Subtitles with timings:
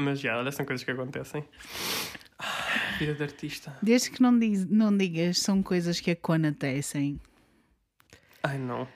[0.00, 1.44] Mas já, olha, são coisas que acontecem.
[2.38, 3.76] Ah, vida de artista.
[3.82, 7.20] Desde que não, diz, não digas, são coisas que acontecem.
[8.40, 8.86] Ai não.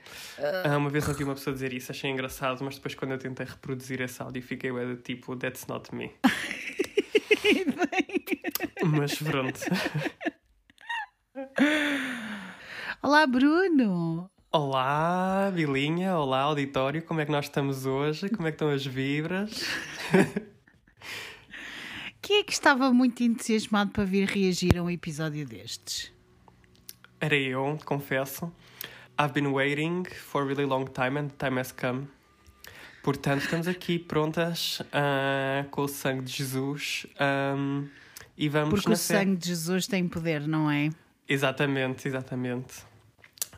[0.65, 3.45] Ah, uma vez ouvi uma pessoa dizer isso, achei engraçado, mas depois quando eu tentei
[3.45, 6.13] reproduzir esse áudio fiquei do tipo, that's not me.
[8.87, 9.59] mas pronto.
[13.03, 14.31] Olá, Bruno!
[14.53, 18.29] Olá, Bilinha, olá, auditório, como é que nós estamos hoje?
[18.29, 19.65] Como é que estão as vibras?
[22.33, 26.11] Quem é que estava muito entusiasmado para vir reagir a um episódio destes?
[27.21, 28.51] Era eu, confesso.
[29.21, 32.09] I've been waiting for a really long time and the time has come.
[33.03, 37.87] Portanto, estamos aqui prontas uh, com o sangue de Jesus um,
[38.35, 39.19] e vamos Porque o fé.
[39.19, 40.89] sangue de Jesus tem poder, não é?
[41.29, 42.77] Exatamente, exatamente.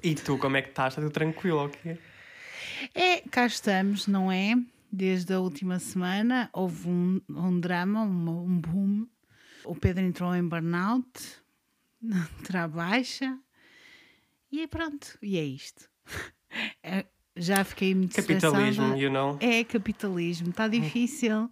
[0.02, 0.94] E tu, como é que estás?
[0.94, 1.96] Está tudo tranquilo, ok?
[2.92, 4.56] É, cá estamos, não é?
[4.96, 9.08] Desde a última semana houve um, um drama, um, um boom.
[9.64, 11.10] O Pedro entrou em burnout,
[12.46, 13.36] terá baixa
[14.52, 15.90] e pronto, e é isto.
[16.84, 19.36] É, já fiquei muito Capitalismo, you know?
[19.40, 21.50] É capitalismo, está difícil,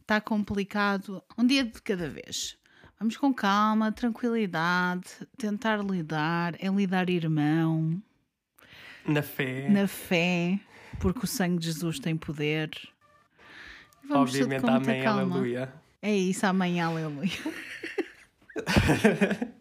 [0.00, 1.22] está complicado.
[1.36, 2.56] Um dia de cada vez.
[2.98, 8.02] Vamos com calma, tranquilidade, tentar lidar, é lidar irmão,
[9.06, 9.68] Na fé.
[9.68, 10.58] na fé,
[11.02, 12.70] porque o sangue de Jesus tem poder.
[14.08, 15.22] Vamos Obviamente, amém, calma.
[15.22, 15.74] aleluia.
[16.00, 17.28] É isso, amanhã, aleluia.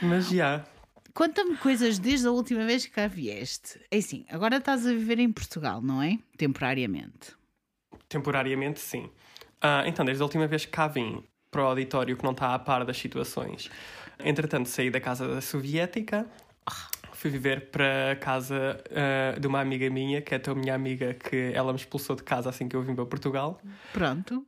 [0.00, 0.64] Mas já.
[1.12, 3.78] Conta-me coisas desde a última vez que cá vieste.
[3.90, 6.18] É assim, agora estás a viver em Portugal, não é?
[6.38, 7.36] Temporariamente.
[8.08, 9.10] Temporariamente, sim.
[9.60, 12.54] Ah, então, desde a última vez que cá vim para o auditório que não está
[12.54, 13.70] a par das situações,
[14.18, 16.26] entretanto saí da casa da soviética,
[17.24, 21.52] fui viver para casa ah, de uma amiga minha, que é a minha amiga, que
[21.54, 23.58] ela me expulsou de casa assim que eu vim para Portugal.
[23.94, 24.46] Pronto.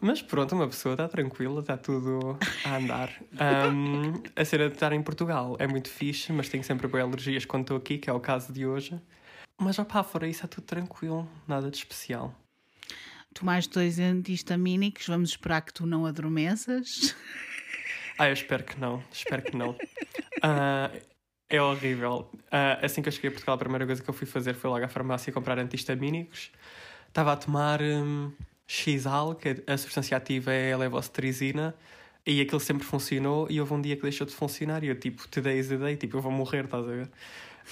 [0.00, 3.12] Mas pronto, uma pessoa está tranquila, está tudo a andar.
[3.38, 7.44] Ahm, a cena de estar em Portugal é muito fixe, mas tenho sempre boas alergias
[7.44, 8.98] quando estou aqui, que é o caso de hoje.
[9.60, 12.34] Mas opá, fora isso, é tudo tranquilo, nada de especial.
[13.34, 17.14] Tomaste dois antihistamínicos, vamos esperar que tu não adormeças.
[18.18, 19.76] Ah, eu espero que não, espero que não.
[20.42, 20.90] Ah,
[21.48, 22.30] é horrível.
[22.50, 24.70] Ah, assim que eu cheguei a Portugal, a primeira coisa que eu fui fazer foi
[24.70, 26.50] logo à farmácia comprar antihistamínicos.
[27.08, 28.32] Estava a tomar hum,
[28.66, 31.74] Xal, que a substância ativa é a levocetirizina,
[32.26, 35.26] e aquilo sempre funcionou, e houve um dia que deixou de funcionar, e eu tipo,
[35.28, 37.10] today's the day, tipo, eu vou morrer, estás a ver?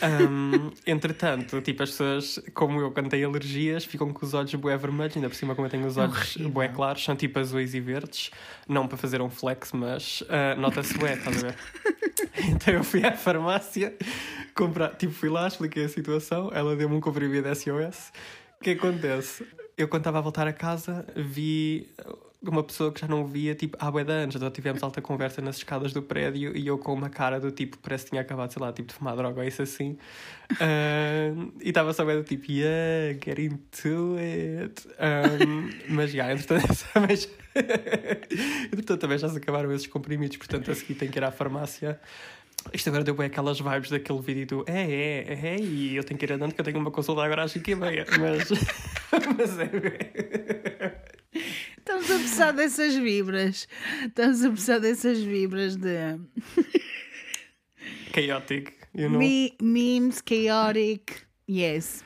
[0.02, 4.76] Hum, entretanto, tipo, as pessoas, como eu, quando têm alergias, ficam com os olhos bué
[4.76, 6.50] vermelhos, ainda por cima, como eu tenho os olhos Horrível.
[6.50, 8.30] bué claros, são tipo azuis e verdes,
[8.68, 11.54] não para fazer um flex, mas ah, nota-se bué, estás a ver?
[12.46, 13.94] Então eu fui à farmácia,
[14.54, 18.12] comprar, tipo, fui lá, expliquei a situação, ela deu-me um comprimido SOS.
[18.60, 19.46] O que acontece?
[19.76, 21.88] Eu, quando estava a voltar a casa, vi
[22.50, 24.36] uma pessoa que já não via, tipo, há bué de anos.
[24.36, 27.78] Então tivemos alta conversa nas escadas do prédio e eu com uma cara do tipo,
[27.78, 29.96] parece que tinha acabado, sei lá, tipo, de fumar droga ou isso assim.
[31.60, 34.86] E estava só bem do tipo, yeah, get into it.
[34.98, 37.28] Um, mas, já, entretanto, também já,
[38.66, 42.00] entretanto, também já se acabaram esses comprimidos, portanto, a seguir tenho que ir à farmácia.
[42.72, 46.18] Isto agora deu bem aquelas vibes daquele vídeo do é, é, é, e eu tenho
[46.18, 48.06] que ir andando que eu tenho uma consulta agora às 5 e meia.
[48.18, 48.48] Mas,
[49.36, 51.03] mas é.
[51.94, 53.68] Estamos a precisar dessas vibras.
[54.04, 56.18] Estamos a precisar dessas vibras de
[58.12, 59.18] Chaotic, you know?
[59.18, 61.24] me, memes, chaotic.
[61.48, 62.02] Yes.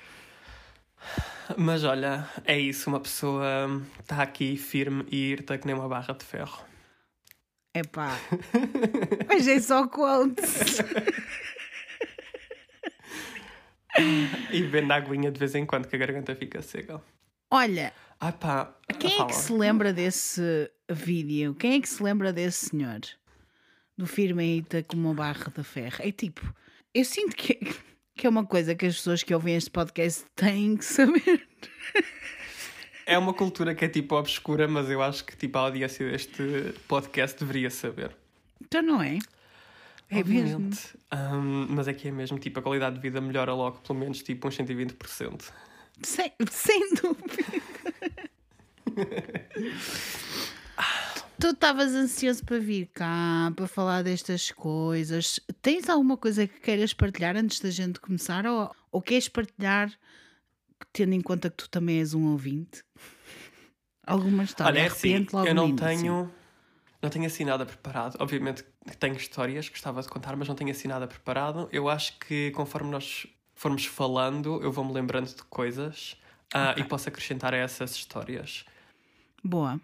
[1.57, 6.13] Mas olha, é isso, uma pessoa está aqui firme e irta que nem uma barra
[6.13, 6.63] de ferro.
[7.75, 8.19] Epá.
[9.27, 10.81] Mas é só quotes.
[14.53, 17.03] E bebendo aguinha de vez em quando que a garganta fica seca.
[17.51, 19.29] Olha, Ah pá, quem é fala.
[19.29, 21.55] que se lembra desse vídeo?
[21.55, 23.01] Quem é que se lembra desse senhor?
[23.97, 25.97] Do firme irta como uma barra de ferro.
[26.01, 26.53] É tipo,
[26.95, 27.55] eu sinto que,
[28.17, 31.47] que é uma coisa que as pessoas que ouvem este podcast têm que saber.
[33.07, 36.75] É uma cultura que é tipo obscura, mas eu acho que tipo, a audiência deste
[36.87, 38.15] podcast deveria saber.
[38.61, 39.19] Então não é?
[40.11, 40.57] É mesmo.
[40.57, 40.81] Obviamente.
[41.11, 44.23] Ahm, mas é que é mesmo, tipo, a qualidade de vida melhora logo pelo menos
[44.23, 45.53] tipo uns 120%.
[46.03, 47.63] Sem, sem dúvida.
[51.39, 55.41] tu estavas ansioso para vir cá, para falar destas coisas.
[55.63, 58.47] Tens alguma coisa que queiras partilhar antes da gente começar?
[58.47, 59.93] Ou, ou queres partilhar,
[60.93, 62.83] tendo em conta que tu também és um ouvinte?
[64.07, 64.73] Alguma história?
[64.73, 65.87] Olha, é assim, eu não início.
[65.87, 66.33] tenho,
[67.03, 68.17] não tenho assim nada preparado.
[68.21, 68.65] Obviamente
[68.99, 71.69] tenho histórias que gostava de contar, mas não tenho assim nada preparado.
[71.71, 76.17] Eu acho que conforme nós formos falando, eu vou-me lembrando de coisas
[76.55, 76.83] Ok.
[76.83, 78.65] e posso acrescentar a essas histórias.
[79.43, 79.81] Boa.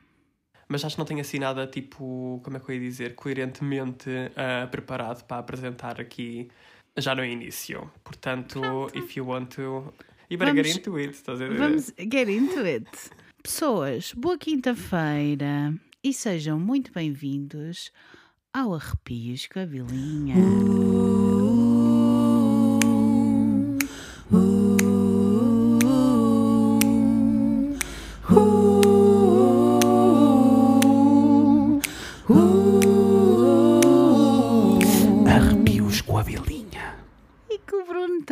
[0.68, 4.08] Mas acho que não tenho assim nada, tipo, como é que eu ia dizer, coerentemente
[4.36, 6.48] ah, preparado para apresentar aqui
[6.96, 7.90] já no início.
[8.02, 8.60] Portanto,
[8.94, 9.92] if you want to.
[10.30, 11.58] You better Vamos- get into it, estás a ver?
[11.58, 12.88] Vamos get into it.
[13.42, 17.92] Pessoas, boa quinta-feira e sejam muito bem-vindos
[18.54, 20.34] ao Arrepios Cabelinha.
[20.34, 21.03] Arrepios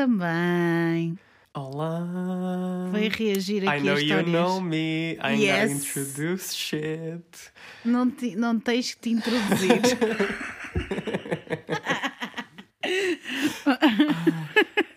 [0.06, 1.16] também
[1.54, 2.88] Olá.
[2.90, 5.12] vai reagir I aqui know a you know me.
[5.22, 5.70] I Yes.
[5.70, 7.52] know introduce shit.
[7.84, 9.81] Não, te- não tens que te introduzir.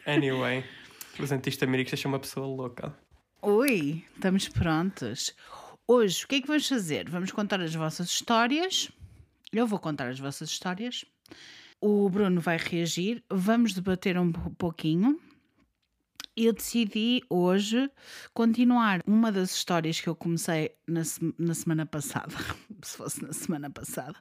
[0.05, 0.63] Anyway,
[1.19, 2.95] os anti-histamínicos deixam uma pessoa louca.
[3.41, 5.33] Oi, estamos prontos.
[5.87, 7.09] Hoje, o que é que vamos fazer?
[7.09, 8.89] Vamos contar as vossas histórias.
[9.51, 11.05] Eu vou contar as vossas histórias.
[11.87, 13.23] O Bruno vai reagir.
[13.29, 15.21] Vamos debater um po- pouquinho.
[16.35, 17.91] Eu decidi hoje
[18.33, 21.03] continuar uma das histórias que eu comecei na,
[21.37, 22.33] na semana passada.
[22.81, 24.15] Se fosse na semana passada.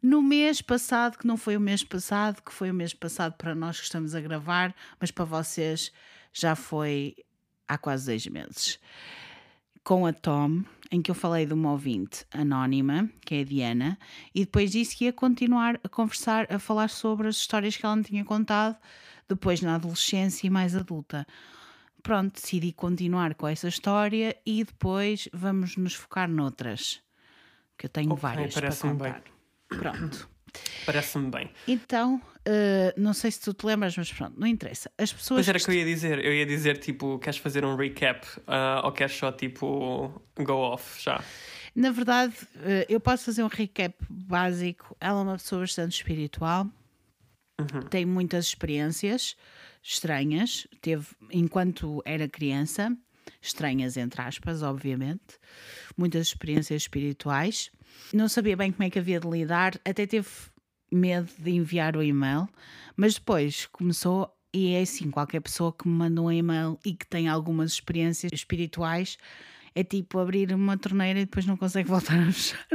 [0.00, 3.52] No mês passado, que não foi o mês passado, que foi o mês passado para
[3.52, 5.90] nós que estamos a gravar, mas para vocês
[6.32, 7.16] já foi
[7.66, 8.78] há quase dois meses.
[9.82, 13.98] Com a Tom, em que eu falei de uma ouvinte anónima, que é a Diana,
[14.34, 17.96] e depois disse que ia continuar a conversar, a falar sobre as histórias que ela
[17.96, 18.76] me tinha contado,
[19.28, 21.26] depois na adolescência e mais adulta.
[22.02, 27.00] Pronto, decidi continuar com essa história e depois vamos nos focar noutras,
[27.78, 29.12] que eu tenho Ok, várias para parece-me bem.
[29.12, 29.22] contar.
[29.68, 30.28] Pronto.
[30.86, 31.50] Parece-me bem.
[31.66, 34.90] Então, eh, não sei se tu te lembras, mas pronto, não interessa.
[34.96, 35.38] As pessoas.
[35.38, 36.24] Pois era que que eu ia dizer.
[36.24, 41.02] Eu ia dizer, tipo, queres fazer um recap ah, ou queres só, tipo, go off
[41.02, 41.22] já?
[41.74, 44.96] Na verdade, eh, eu posso fazer um recap básico.
[45.00, 46.66] Ela é uma pessoa bastante espiritual,
[47.90, 49.36] tem muitas experiências
[49.82, 50.66] estranhas.
[50.80, 52.96] Teve, enquanto era criança,
[53.40, 55.38] estranhas entre aspas, obviamente,
[55.96, 57.70] muitas experiências espirituais.
[58.12, 60.28] Não sabia bem como é que havia de lidar, até teve
[60.90, 62.48] medo de enviar o e-mail,
[62.96, 64.34] mas depois começou.
[64.52, 68.32] E é assim: qualquer pessoa que me manda um e-mail e que tem algumas experiências
[68.32, 69.16] espirituais
[69.74, 72.66] é tipo abrir uma torneira e depois não consegue voltar a fechar,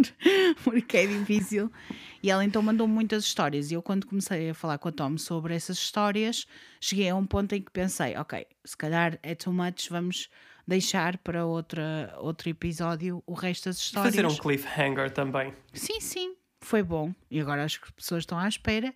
[0.64, 1.72] porque é difícil.
[2.24, 3.72] E ela então mandou muitas histórias.
[3.72, 6.48] E eu, quando comecei a falar com a Tom sobre essas histórias,
[6.80, 10.30] cheguei a um ponto em que pensei: ok, se calhar é too much, vamos
[10.68, 14.16] deixar para outra, outro episódio o resto das histórias.
[14.16, 15.54] Fazer um cliffhanger também.
[15.74, 17.14] Sim, sim, foi bom.
[17.30, 18.94] E agora acho que as pessoas estão à espera.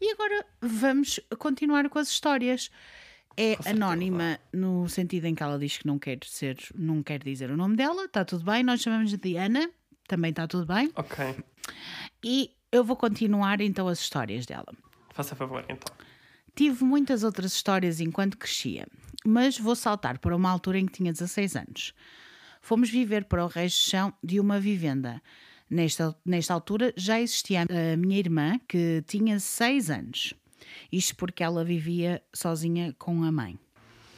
[0.00, 2.70] E agora vamos continuar com as histórias.
[3.36, 7.50] É anónima no sentido em que ela diz que não quer ser, não quer dizer
[7.50, 8.62] o nome dela, está tudo bem.
[8.62, 9.68] Nós chamamos de Diana,
[10.06, 10.90] também está tudo bem.
[10.94, 11.34] Ok.
[12.22, 14.72] E eu vou continuar então as histórias dela.
[15.12, 15.94] Faça favor, então.
[16.54, 18.86] Tive muitas outras histórias enquanto crescia,
[19.26, 21.94] mas vou saltar para uma altura em que tinha 16 anos.
[22.60, 25.22] Fomos viver para o resto de chão de uma vivenda.
[25.68, 30.34] Nesta, nesta altura já existia a minha irmã, que tinha 6 anos.
[30.90, 33.58] Isto porque ela vivia sozinha com a mãe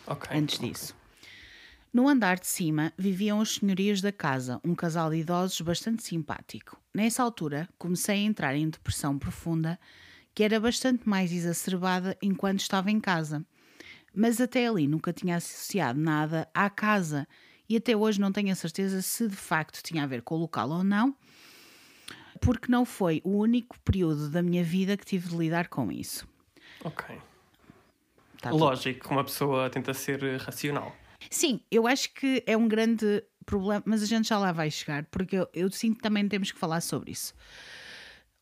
[0.07, 0.29] Ok.
[0.37, 0.95] antes disso.
[1.93, 6.79] No andar de cima viviam os senhorios da casa, um casal de idosos bastante simpático.
[6.95, 9.79] Nessa altura comecei a entrar em depressão profunda,
[10.35, 13.45] que era bastante mais exacerbada enquanto estava em casa.
[14.19, 17.29] Mas até ali nunca tinha associado nada à casa
[17.69, 20.39] e até hoje não tenho a certeza se de facto tinha a ver com o
[20.39, 21.15] local ou não,
[22.41, 26.27] porque não foi o único período da minha vida que tive de lidar com isso.
[26.83, 27.21] Ok.
[28.41, 30.97] Tá Lógico, uma pessoa tenta ser racional.
[31.31, 35.05] Sim, eu acho que é um grande problema, mas a gente já lá vai chegar,
[35.11, 37.35] porque eu, eu sinto que também temos que falar sobre isso.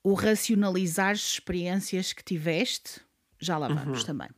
[0.04, 3.00] O racionalizar as experiências que tiveste,
[3.40, 4.28] já lá vamos também.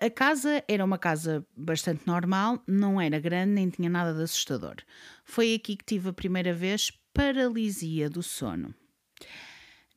[0.00, 4.76] A casa era uma casa bastante normal, não era grande nem tinha nada de assustador.
[5.24, 8.74] Foi aqui que tive a primeira vez paralisia do sono.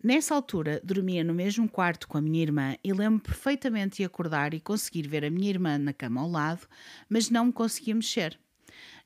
[0.03, 4.51] Nessa altura, dormia no mesmo quarto com a minha irmã e lembro perfeitamente de acordar
[4.53, 6.67] e conseguir ver a minha irmã na cama ao lado,
[7.08, 8.39] mas não me conseguia mexer.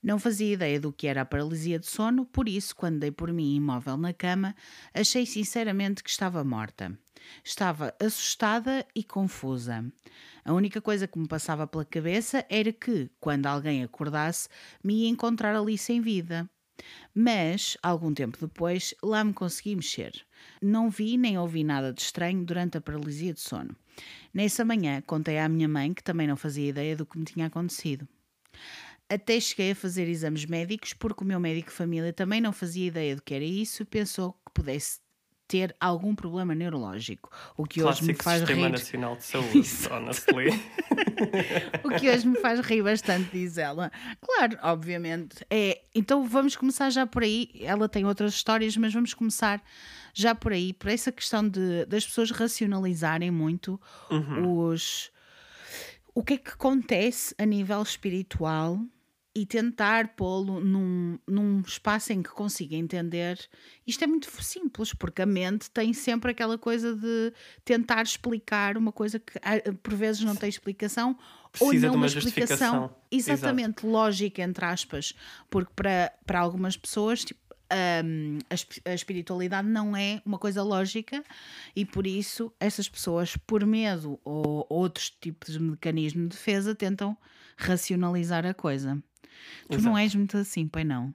[0.05, 3.33] Não fazia ideia do que era a paralisia de sono, por isso, quando dei por
[3.33, 4.55] mim imóvel na cama,
[4.93, 6.95] achei sinceramente que estava morta.
[7.43, 9.83] Estava assustada e confusa.
[10.45, 14.47] A única coisa que me passava pela cabeça era que, quando alguém acordasse,
[14.83, 16.47] me ia encontrar ali sem vida.
[17.11, 20.13] Mas, algum tempo depois, lá me consegui mexer.
[20.61, 23.75] Não vi nem ouvi nada de estranho durante a paralisia de sono.
[24.31, 27.47] Nessa manhã, contei à minha mãe que também não fazia ideia do que me tinha
[27.47, 28.07] acontecido.
[29.09, 32.87] Até cheguei a fazer exames médicos, porque o meu médico de família também não fazia
[32.87, 34.99] ideia do que era isso e pensou que pudesse
[35.47, 37.29] ter algum problema neurológico.
[37.55, 38.71] O que hoje me Clássico faz Sistema rir.
[38.71, 40.45] Nacional de Saúde, honestly.
[41.83, 43.89] O que hoje me faz rir bastante, diz ela.
[44.19, 45.45] Claro, obviamente.
[45.49, 47.51] É, então vamos começar já por aí.
[47.61, 49.63] Ela tem outras histórias, mas vamos começar
[50.13, 53.79] já por aí, por essa questão de, das pessoas racionalizarem muito
[54.45, 55.11] os
[56.13, 58.79] o que é que acontece a nível espiritual
[59.35, 63.37] e tentar pô-lo num, num espaço em que consiga entender.
[63.85, 67.33] Isto é muito simples, porque a mente tem sempre aquela coisa de
[67.65, 71.17] tentar explicar uma coisa que ah, por vezes não tem explicação
[71.59, 75.13] ou Precisa não de uma explicação exatamente lógica, entre aspas,
[75.49, 77.25] porque para, para algumas pessoas.
[77.25, 77.39] Tipo,
[78.05, 81.23] hum, a, a espiritualidade não é uma coisa lógica
[81.75, 87.17] e por isso essas pessoas, por medo ou outros tipos de mecanismo de defesa, tentam
[87.57, 89.01] racionalizar a coisa.
[89.67, 89.97] Tu não Exato.
[89.97, 91.13] és muito assim, pois não?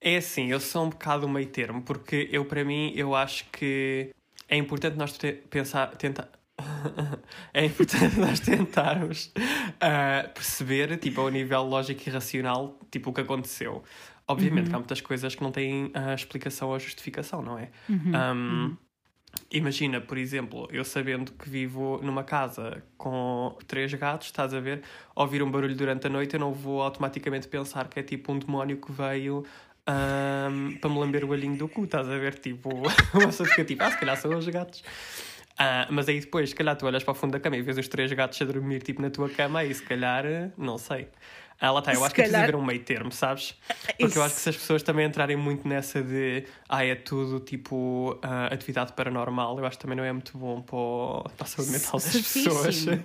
[0.00, 4.10] É assim, eu sou um bocado meio termo, porque eu, para mim, eu acho que
[4.48, 6.28] é importante nós te- pensar, tentar.
[7.52, 9.32] é importante nós tentarmos
[9.80, 13.82] ah, perceber, tipo, ao nível lógico e racional, tipo, o que aconteceu.
[14.28, 17.70] Obviamente que há muitas coisas que não têm a explicação ou justificação, não é?
[17.88, 18.76] Um,
[19.50, 24.82] Imagina, por exemplo, eu sabendo que vivo numa casa com três gatos, estás a ver?
[25.14, 28.38] Ouvir um barulho durante a noite, eu não vou automaticamente pensar que é tipo um
[28.38, 29.44] demónio que veio
[29.86, 32.38] ahm, para me lamber o olhinho do cu, estás a ver?
[32.38, 32.70] Tipo,
[33.14, 34.82] uma pessoa fica tipo, ah, se calhar são os gatos.
[35.58, 37.78] Ah, mas aí depois, se calhar tu olhas para o fundo da cama e vês
[37.78, 40.24] os três gatos a dormir tipo na tua cama, aí se calhar,
[40.58, 41.08] não sei.
[41.60, 43.54] Ah, lá está, eu Se acho que é preciso calhar- haver um meio termo, sabes?
[43.98, 47.40] Porque eu acho que se as pessoas também entrarem muito nessa de ah, é tudo
[47.40, 51.44] tipo ah, atividade paranormal, eu acho que também não é muito bom para, o- para
[51.44, 52.74] a saúde mental das pessoas.
[52.76, 53.02] Certíssimo.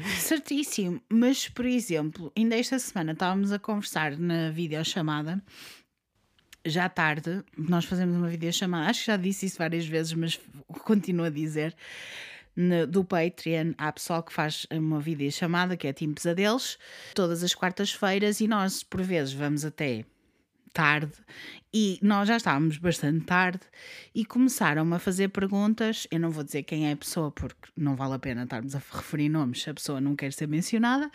[0.18, 5.42] Certíssimo, mas por exemplo, ainda esta semana estávamos a conversar na videochamada,
[6.64, 10.40] já à tarde, nós fazemos uma videochamada, acho que já disse isso várias vezes, mas
[10.84, 11.76] continuo a dizer.
[12.88, 16.78] Do Patreon há pessoal que faz uma videochamada que é Team Pesadelos
[17.14, 20.04] todas as quartas-feiras e nós por vezes vamos até
[20.72, 21.12] tarde
[21.72, 23.60] e nós já estávamos bastante tarde
[24.14, 26.06] e começaram-me a fazer perguntas.
[26.10, 28.78] Eu não vou dizer quem é a pessoa porque não vale a pena estarmos a
[28.78, 31.10] referir nomes a pessoa não quer ser mencionada.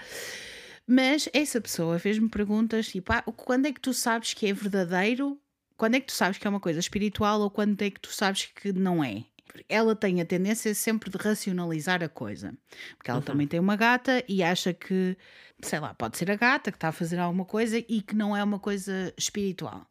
[0.88, 5.39] Mas essa pessoa fez-me perguntas tipo: ah, quando é que tu sabes que é verdadeiro?
[5.77, 8.13] Quando é que tu sabes que é uma coisa espiritual ou quando é que tu
[8.13, 9.25] sabes que não é?
[9.69, 12.53] Ela tem a tendência sempre de racionalizar a coisa.
[12.97, 15.17] Porque ela também tem uma gata e acha que,
[15.61, 18.35] sei lá, pode ser a gata que está a fazer alguma coisa e que não
[18.35, 19.85] é uma coisa espiritual.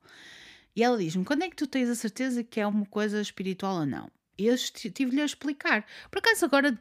[0.76, 3.76] E ela diz-me: quando é que tu tens a certeza que é uma coisa espiritual
[3.76, 4.10] ou não?
[4.36, 5.86] E eu esti- tive-lhe a explicar.
[6.10, 6.76] Por acaso, agora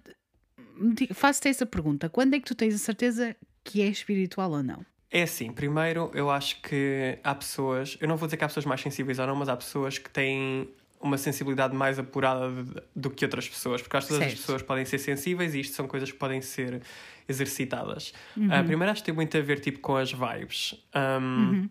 [1.13, 4.85] faço-te essa pergunta: quando é que tu tens a certeza que é espiritual ou não?
[5.11, 8.65] É assim, primeiro eu acho que há pessoas, eu não vou dizer que há pessoas
[8.65, 10.73] mais sensíveis ou não, mas há pessoas que têm
[11.03, 14.61] uma sensibilidade mais apurada de- do que outras pessoas, porque acho que todas as pessoas
[14.61, 16.81] podem ser sensíveis e isto são coisas que podem ser
[17.27, 18.13] exercitadas.
[18.49, 20.75] Ah, primeiro acho que tem muito a ver tipo com as vibes.
[20.95, 21.69] Um,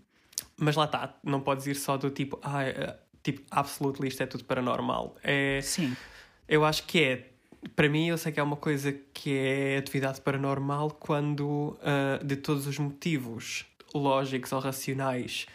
[0.57, 4.27] Mas lá está, não podes ir só do tipo, ah, é, tipo, absolutely isto é
[4.27, 5.17] tudo paranormal.
[5.23, 5.97] É, Sim.
[6.49, 7.29] eu acho que é,
[7.75, 12.37] para mim, eu sei que é uma coisa que é atividade paranormal quando, ah, de
[12.37, 15.47] todos os motivos lógicos ou racionais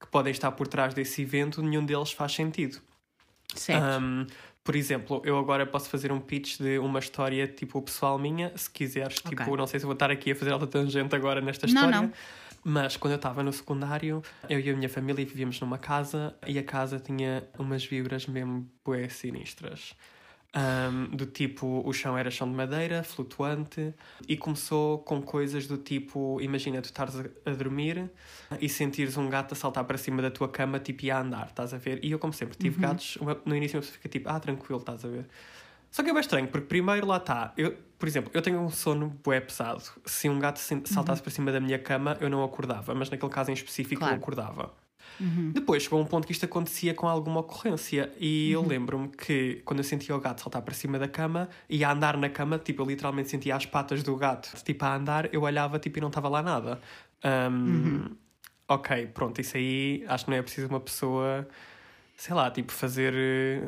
[0.00, 2.78] que podem estar por trás desse evento, nenhum deles faz sentido.
[3.54, 4.02] Certo.
[4.02, 4.26] Um,
[4.62, 8.68] por exemplo, eu agora posso fazer um pitch de uma história tipo pessoal minha, se
[8.70, 9.18] quiseres.
[9.24, 9.36] Ok.
[9.38, 12.02] Tipo, não sei se vou estar aqui a fazer alta tangente agora nesta Não, história.
[12.02, 12.12] não.
[12.64, 16.58] Mas quando eu estava no secundário, eu e a minha família vivíamos numa casa e
[16.58, 19.94] a casa tinha umas vibras mesmo bué sinistras.
[20.56, 23.94] Um, do tipo, o chão era chão de madeira, flutuante,
[24.26, 27.14] e começou com coisas do tipo: imagina, tu estares
[27.44, 28.10] a, dormir
[28.58, 31.48] e sentires um gato a saltar para cima da tua cama, tipo, e a andar,
[31.48, 32.02] estás a ver?
[32.02, 34.80] E eu, como sempre, tive gatos, uma- no início uma pessoa fica tipo: ah, tranquilo,
[34.80, 35.26] estás a ver?
[35.90, 38.70] Só que é bem estranho, porque primeiro lá está, eu, por exemplo, eu tenho um
[38.70, 39.82] sono bué pesado.
[40.06, 43.30] Se um gato se- saltasse para cima da minha cama, eu não acordava, mas naquele
[43.32, 44.14] caso em específico Claro.
[44.14, 44.72] eu acordava.
[45.52, 49.80] Depois chegou um ponto que isto acontecia com alguma ocorrência e eu lembro-me que quando
[49.80, 52.82] eu sentia o gato saltar para cima da cama e a andar na cama, tipo,
[52.82, 56.08] eu literalmente sentia as patas do gato, tipo, a andar, eu olhava tipo, e não
[56.08, 56.80] estava lá nada.
[57.24, 58.16] Um,
[58.70, 61.48] Ok, pronto, isso aí acho que não é preciso uma pessoa,
[62.18, 63.62] sei lá, tipo, fazer eh,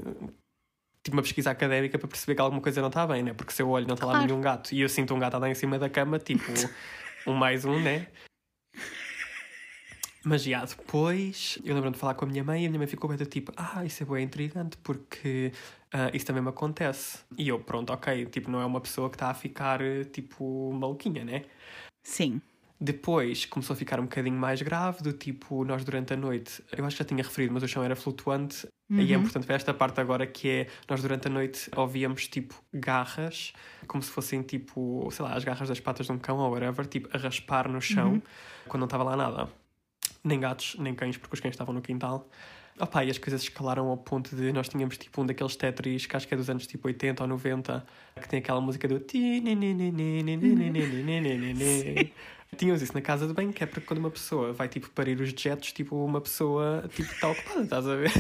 [1.02, 3.33] tipo uma pesquisa académica para perceber que alguma coisa não está bem, né?
[3.33, 4.26] Porque se eu olho não está lá Claro.
[4.26, 6.42] nenhum gato e eu sinto um gato a andar em cima da cama, tipo,
[7.26, 8.09] um mais um, né?
[10.25, 12.87] Mas já depois, eu lembro-me de falar com a minha mãe e a minha mãe
[12.87, 15.53] ficou bem do tipo, ah, isso é bem intrigante porque
[15.93, 17.21] ah, isso também me acontece.
[17.39, 19.81] E eu, pronto, ok, tipo, não é uma pessoa que está a ficar,
[20.12, 21.45] tipo, maluquinha, né?
[22.03, 22.41] Sim.
[22.79, 26.85] Depois começou a ficar um bocadinho mais grave, do tipo, nós durante a noite, eu
[26.85, 29.73] acho que já tinha referido, mas o chão era flutuante, e é importante ver esta
[29.73, 33.53] parte agora que é, nós durante a noite ouvíamos tipo garras,
[33.87, 36.87] como se fossem tipo, sei lá, as garras das patas de um cão ou whatever,
[36.87, 38.21] tipo, a raspar no chão,
[38.67, 39.60] quando não estava lá nada.
[40.23, 42.29] Nem gatos, nem cães, porque os cães estavam no quintal.
[42.79, 46.17] Opa, e as coisas escalaram ao ponto de nós tínhamos tipo um daqueles Tetris que
[46.17, 47.85] acho que é dos anos tipo 80 ou 90
[48.23, 48.99] que tem aquela música do
[52.57, 55.21] Tínhamos isso na casa de banho, que é porque quando uma pessoa vai tipo parir
[55.21, 58.11] os dejetos, tipo uma pessoa tipo está ocupada, estás a ver?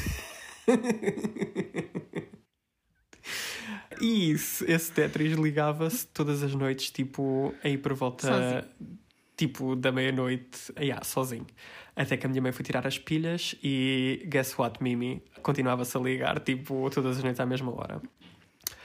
[4.00, 8.64] E isso, esse Tetris ligava-se todas as noites, tipo, aí por volta Sozinho.
[9.40, 11.46] Tipo da meia-noite, yeah, sozinho.
[11.96, 15.22] Até que a minha mãe foi tirar as pilhas e guess what, Mimi?
[15.42, 18.02] Continuava-se a ligar, tipo, todas as noites à mesma hora.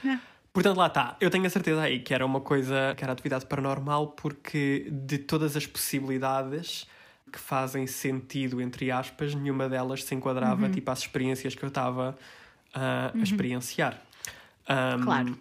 [0.04, 0.18] É.
[0.52, 1.16] Portanto, lá está.
[1.20, 5.18] Eu tenho a certeza aí que era uma coisa, que era atividade paranormal, porque de
[5.18, 6.86] todas as possibilidades
[7.30, 12.16] que fazem sentido, entre aspas, nenhuma delas se enquadrava, tipo, às experiências que eu estava
[12.72, 14.00] ah, a experienciar.
[14.68, 15.38] Um, Claro.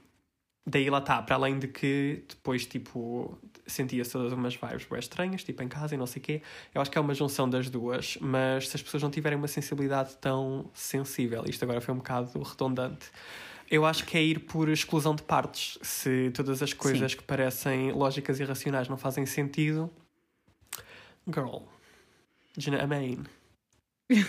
[0.67, 5.43] Daí lá está, para além de que depois, tipo, sentia-se todas umas vibes bem estranhas,
[5.43, 6.41] tipo em casa e não sei o quê.
[6.74, 9.48] Eu acho que é uma junção das duas, mas se as pessoas não tiverem uma
[9.48, 13.10] sensibilidade tão sensível, isto agora foi um bocado redundante,
[13.69, 15.77] eu acho que é ir por exclusão de partes.
[15.81, 19.89] Se todas as coisas que parecem lógicas e racionais não fazem sentido,
[21.27, 21.63] girl,
[22.57, 23.25] what I mean?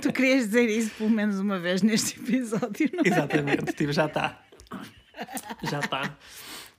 [0.00, 3.08] Tu querias dizer isso pelo menos uma vez neste episódio, não é?
[3.08, 4.40] Exatamente, tipo, já está.
[5.64, 6.16] Já está.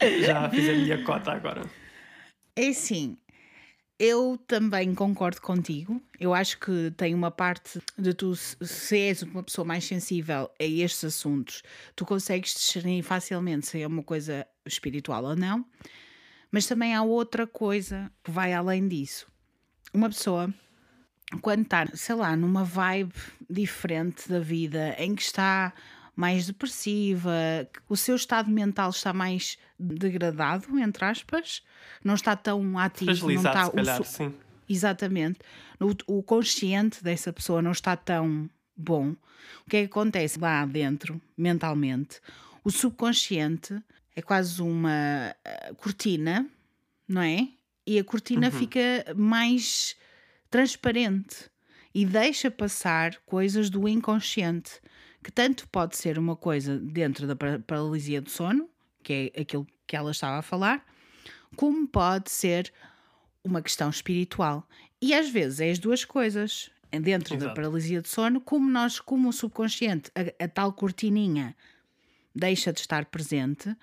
[0.01, 1.61] Já fiz a minha cota agora.
[2.55, 3.17] É assim,
[3.97, 6.01] eu também concordo contigo.
[6.19, 10.63] Eu acho que tem uma parte de tu, se és uma pessoa mais sensível a
[10.63, 11.63] estes assuntos,
[11.95, 15.65] tu consegues discernir facilmente se é uma coisa espiritual ou não.
[16.51, 19.27] Mas também há outra coisa que vai além disso.
[19.93, 20.53] Uma pessoa,
[21.41, 23.13] quando está, sei lá, numa vibe
[23.49, 25.73] diferente da vida, em que está
[26.15, 27.33] mais depressiva,
[27.89, 31.61] o seu estado mental está mais degradado, entre aspas,
[32.03, 34.33] não está tão ativo, não Fragilizado, está se calhar, o, sim.
[34.67, 35.39] Exatamente.
[35.79, 39.15] O, o consciente dessa pessoa não está tão bom.
[39.65, 42.19] O que é que acontece lá dentro, mentalmente?
[42.63, 43.79] O subconsciente
[44.15, 46.47] é quase uma eh, cortina,
[47.07, 47.47] não é?
[47.85, 49.95] E a cortina fica mais
[50.49, 51.51] transparente
[51.93, 54.81] e deixa passar coisas do inconsciente,
[55.25, 58.69] que tanto pode ser uma coisa dentro da pa- paralisia do sono,
[59.01, 60.85] que é aquilo que ela estava a falar,
[61.55, 62.71] como pode ser
[63.43, 64.69] uma questão espiritual.
[65.01, 66.69] E às vezes é as duas coisas.
[66.91, 67.55] Dentro da Exato.
[67.55, 71.55] paralisia de sono, como nós, como o subconsciente, a, a tal cortininha
[72.33, 73.75] deixa de estar presente,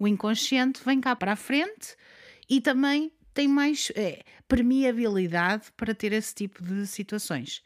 [0.00, 1.96] o inconsciente vem cá para a frente
[2.50, 7.62] e também tem mais eh, permeabilidade para ter esse tipo de situações.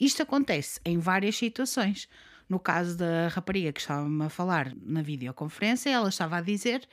[0.00, 2.08] Isto acontece em várias situações.
[2.48, 6.86] No caso da rapariga que estava-me a falar na videoconferência, ela estava a dizer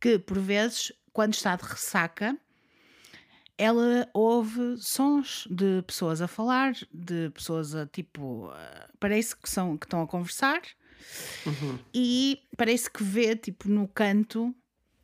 [0.00, 2.36] que, por vezes, quando está de ressaca,
[3.56, 8.50] ela ouve sons de pessoas a falar, de pessoas a tipo.
[8.98, 10.60] Parece que, são, que estão a conversar
[11.92, 14.54] e parece que vê, tipo, no canto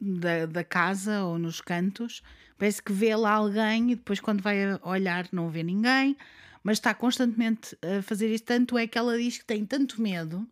[0.01, 2.23] da, da casa ou nos cantos,
[2.59, 6.17] parece que vê lá alguém e depois, quando vai olhar, não vê ninguém,
[6.63, 8.45] mas está constantemente a fazer isso.
[8.45, 10.47] Tanto é que ela diz que tem tanto medo,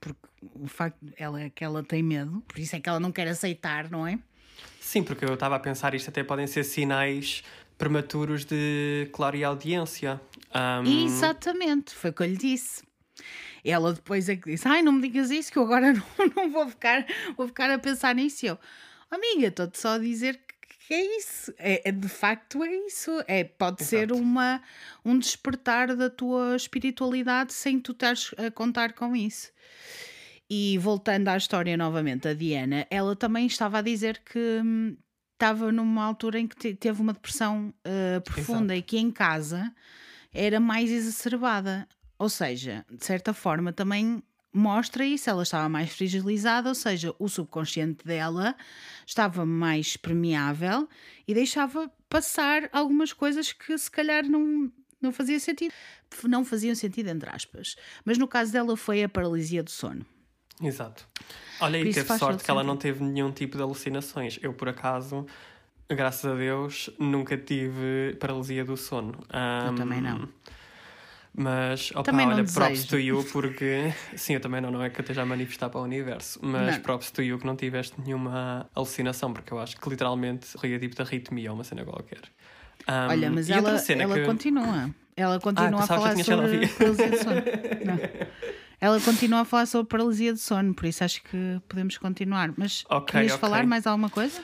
[0.00, 0.20] porque
[0.54, 3.28] o facto ela é que ela tem medo, por isso é que ela não quer
[3.28, 4.18] aceitar, não é?
[4.80, 7.42] Sim, porque eu estava a pensar isto até podem ser sinais
[7.78, 10.20] prematuros de clareaudiência.
[10.54, 12.82] Um, Exatamente, foi o que eu lhe disse.
[13.64, 16.50] Ela depois é que disse: Ai, não me digas isso, que eu agora não, não
[16.50, 18.44] vou, ficar, vou ficar a pensar nisso.
[18.44, 18.58] E eu,
[19.10, 20.40] amiga, estou-te só a dizer
[20.90, 21.52] é isso.
[21.58, 23.10] É, é- de facto, é isso.
[23.26, 24.20] É, pode ser Exato.
[24.20, 24.62] uma,
[25.04, 29.50] um despertar da tua espiritualidade sem tu estares a contar com isso.
[30.48, 34.96] E voltando à história novamente, a Diana, ela também estava a dizer que hum,
[35.32, 39.74] estava numa altura em que te- teve uma depressão uh, profunda e que em casa
[40.32, 41.88] era mais exacerbada.
[42.18, 47.28] Ou seja, de certa forma também mostra isso, ela estava mais fragilizada, ou seja, o
[47.28, 48.54] subconsciente dela
[49.06, 50.88] estava mais permeável
[51.26, 55.72] e deixava passar algumas coisas que se calhar não, não fazia sentido.
[56.24, 57.74] Não faziam sentido, entre aspas.
[58.04, 60.04] Mas no caso dela foi a paralisia do sono.
[60.62, 61.08] Exato.
[61.58, 64.38] Olha isso teve sorte que ela não teve nenhum tipo de alucinações.
[64.42, 65.26] Eu, por acaso,
[65.88, 69.14] graças a Deus, nunca tive paralisia do sono.
[69.66, 70.28] Eu Um, também não.
[71.34, 72.88] Mas, opa, Também não olha, props desejo.
[72.88, 75.80] to you, porque sim, eu também não, não é que eu esteja a manifestar para
[75.80, 76.82] o universo, mas Não.
[76.82, 80.94] props to you que não tiveste nenhuma alucinação, porque eu acho que literalmente ria tipo
[80.94, 82.20] de arritmia ou uma cena qualquer.
[82.88, 84.90] Um, Olha, mas ela, ela que- continua.
[85.16, 87.42] Ela continua a pensava falar sobre paralisia de sono.
[87.84, 88.00] Não.
[88.80, 92.52] Ela continua a falar sobre paralisia de sono, por isso acho que podemos continuar.
[92.56, 93.40] Mas Ok, querias ok.
[93.40, 94.42] falar mais alguma coisa?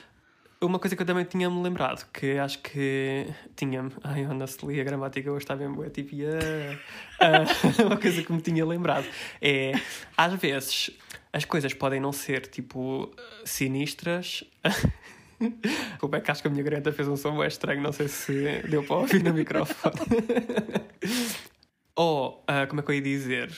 [0.61, 3.91] Uma coisa que eu também tinha-me lembrado, que acho que tinha-me.
[4.03, 6.77] Ai, honestly, a gramática hoje está bem boa, tipo, yeah.
[7.17, 7.43] Ah,
[7.85, 9.05] uma coisa que me tinha lembrado
[9.41, 9.71] é,
[10.17, 10.91] às vezes,
[11.31, 13.09] as coisas podem não ser, tipo,
[13.45, 14.43] sinistras.
[15.97, 18.09] Como é que acho que a minha garganta fez um som bem estranho, não sei
[18.09, 19.95] se deu para ouvir no microfone.
[21.95, 23.49] Ou, ah, como é que eu ia dizer?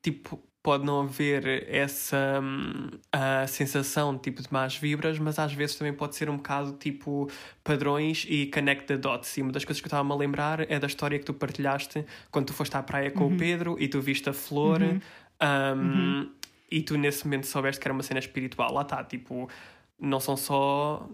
[0.00, 5.74] Tipo, pode não haver essa hum, a sensação tipo de más vibras, mas às vezes
[5.74, 7.28] também pode ser um bocado tipo
[7.64, 9.36] padrões e connect the dots.
[9.36, 12.04] E uma das coisas que eu estava-me a lembrar é da história que tu partilhaste
[12.30, 16.30] quando tu foste à praia com o Pedro e tu viste a flor hum,
[16.70, 18.72] e tu nesse momento soubeste que era uma cena espiritual.
[18.72, 19.50] Lá está, tipo,
[19.98, 21.08] não são só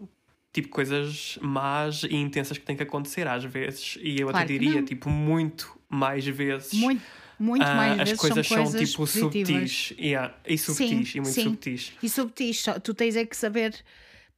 [0.52, 3.98] tipo coisas más e intensas que têm que acontecer às vezes.
[4.02, 6.74] E eu Claro até diria, tipo, muito mais vezes.
[6.74, 7.02] Muito,
[7.38, 9.70] muito Ah, mais vezes coisas são coisas tipo positivas.
[9.72, 11.42] subtis yeah, e subtis e muito sim.
[11.44, 11.92] subtis.
[12.03, 13.74] E subtis, só- tu tens é que saber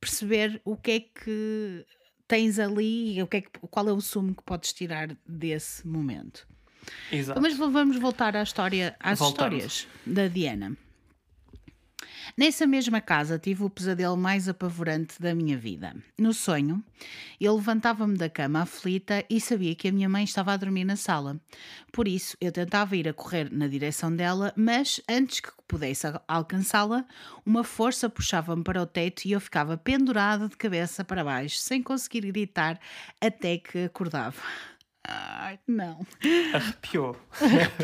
[0.00, 1.84] perceber o que é que
[2.26, 5.86] tens ali e o que é que, qual é o sumo que podes tirar desse
[5.86, 6.46] momento.
[7.12, 7.40] Exato.
[7.40, 9.62] Mas vamos voltar à história, às Voltamos.
[9.64, 10.76] histórias da Diana.
[12.36, 15.94] Nessa mesma casa tive o pesadelo mais apavorante da minha vida.
[16.18, 16.82] No sonho,
[17.40, 20.96] eu levantava-me da cama aflita e sabia que a minha mãe estava a dormir na
[20.96, 21.40] sala.
[21.92, 26.22] Por isso, eu tentava ir a correr na direção dela, mas antes que pudesse al-
[26.26, 27.04] alcançá-la,
[27.44, 31.82] uma força puxava-me para o teto e eu ficava pendurada de cabeça para baixo, sem
[31.82, 32.78] conseguir gritar
[33.20, 34.40] até que acordava.
[35.06, 36.06] Ai, não.
[36.52, 37.16] Arrepiou.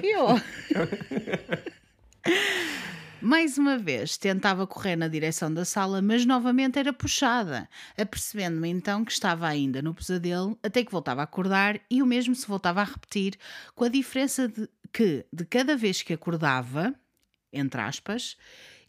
[0.00, 0.40] Pior.
[3.20, 9.04] Mais uma vez tentava correr na direção da sala, mas novamente era puxada, apercebendo-me então
[9.04, 12.82] que estava ainda no pesadelo, até que voltava a acordar e o mesmo se voltava
[12.82, 13.38] a repetir,
[13.74, 16.94] com a diferença de que, de cada vez que acordava,
[17.50, 18.36] entre aspas,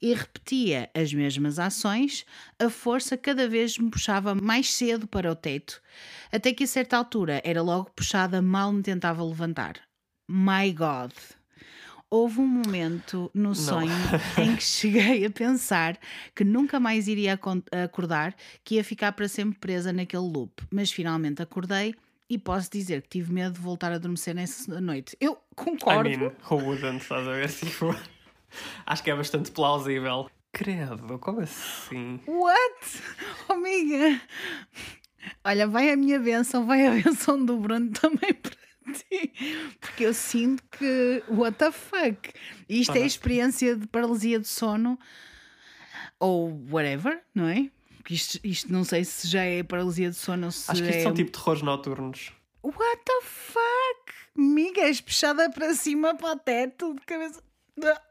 [0.01, 2.25] e repetia as mesmas ações,
[2.59, 5.81] a força cada vez me puxava mais cedo para o teto,
[6.31, 9.79] até que a certa altura era logo puxada mal me tentava levantar.
[10.29, 11.13] My God!
[12.09, 13.91] Houve um momento no sonho
[14.37, 15.97] em que cheguei a pensar
[16.33, 17.37] que nunca mais iria
[17.83, 21.93] acordar, que ia ficar para sempre presa naquele loop, mas finalmente acordei
[22.29, 25.17] e posso dizer que tive medo de voltar a adormecer nessa noite.
[25.19, 26.09] Eu I concordo.
[26.09, 27.49] mean, who wouldn't, estás a ver?
[27.51, 27.93] Tipo,
[28.85, 30.29] acho que é bastante plausível.
[30.53, 32.21] Credo, como assim?
[32.25, 33.03] What?
[33.49, 34.21] Oh, amiga!
[35.43, 38.55] Olha, vai a minha benção, vai a benção do Bruno também para
[39.79, 42.31] Porque eu sinto que, what the fuck?
[42.69, 43.05] Isto é Olha.
[43.05, 44.97] experiência de paralisia de sono
[46.19, 47.69] ou whatever, não é?
[47.97, 50.89] Porque Isto, isto não sei se já é paralisia de sono ou se Acho que
[50.89, 51.03] isto é...
[51.03, 52.31] são tipo terrores noturnos.
[52.63, 54.13] What the fuck?
[54.37, 57.41] Amiga, és puxada para cima para o teto de cabeça.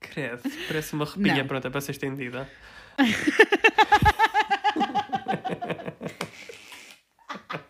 [0.00, 1.46] Credo, parece uma repinha Não.
[1.46, 2.50] pronta para ser estendida.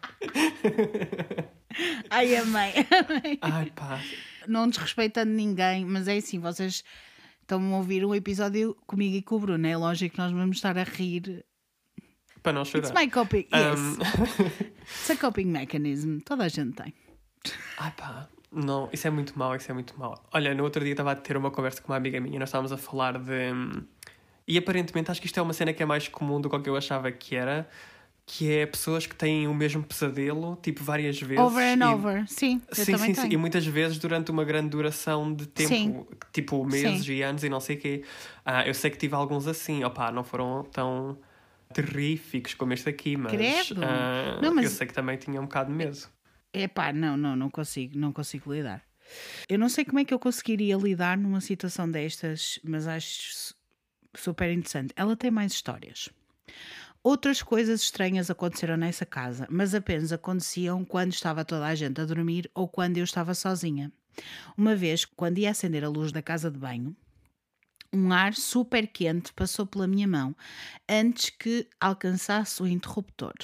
[2.11, 2.73] Ai, amei.
[3.43, 4.01] Ai pá.
[4.47, 6.83] não desrespeitando ninguém, mas é assim, vocês
[7.43, 10.57] estão a ouvir um episódio comigo e com o Bruno, é lógico que nós vamos
[10.57, 11.45] estar a rir.
[12.43, 12.95] Para não It's chorar.
[12.95, 13.79] my coping, yes.
[13.81, 13.97] Um,
[14.83, 16.95] It's a coping mechanism, toda a gente tem.
[17.79, 20.15] Ai pá, não, isso é muito mau, isso é muito mau.
[20.33, 22.49] Olha, no outro dia estava a ter uma conversa com uma amiga minha e nós
[22.49, 23.53] estávamos a falar de.
[23.53, 23.83] hum,
[24.47, 26.77] E aparentemente acho que isto é uma cena que é mais comum do que eu
[26.77, 27.69] achava que era,
[28.29, 31.39] que é pessoas que têm o mesmo pesadelo, tipo, várias vezes.
[31.45, 33.29] Over and e- over, sim, Sim, sim, sim.
[33.31, 36.07] E muitas vezes durante uma grande duração de tempo, Sim.
[36.33, 37.13] tipo meses Sim.
[37.13, 38.03] e anos e não sei o quê.
[38.45, 41.17] Ah, eu sei que tive alguns assim, opá, não foram tão
[41.73, 43.81] terríficos como este aqui, mas, Credo.
[43.85, 45.97] ah, Não, mas- eu sei que também tinha um bocado de medo.
[46.53, 48.83] Epá, não, não, não consigo, não consigo lidar.
[49.49, 53.55] Eu não sei como é que eu conseguiria lidar numa situação destas, mas acho su-
[54.17, 54.93] super interessante.
[54.97, 56.09] Ela tem mais histórias.
[57.09, 62.05] Outras coisas estranhas aconteceram nessa casa, mas apenas aconteciam quando estava toda a gente a
[62.05, 63.93] dormir ou quando eu estava sozinha.
[64.59, 66.97] Uma vez, quando ia acender a luz da casa de banho,
[67.93, 70.35] um ar super quente passou pela minha mão
[70.89, 73.35] antes que alcançasse o interruptor.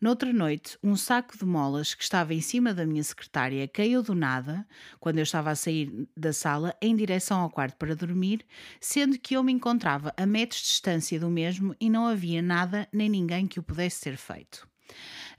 [0.00, 4.14] Noutra noite, um saco de molas que estava em cima da minha secretária caiu do
[4.14, 4.66] nada,
[4.98, 8.44] quando eu estava a sair da sala em direção ao quarto para dormir,
[8.80, 12.88] sendo que eu me encontrava a metros de distância do mesmo e não havia nada
[12.92, 14.66] nem ninguém que o pudesse ter feito.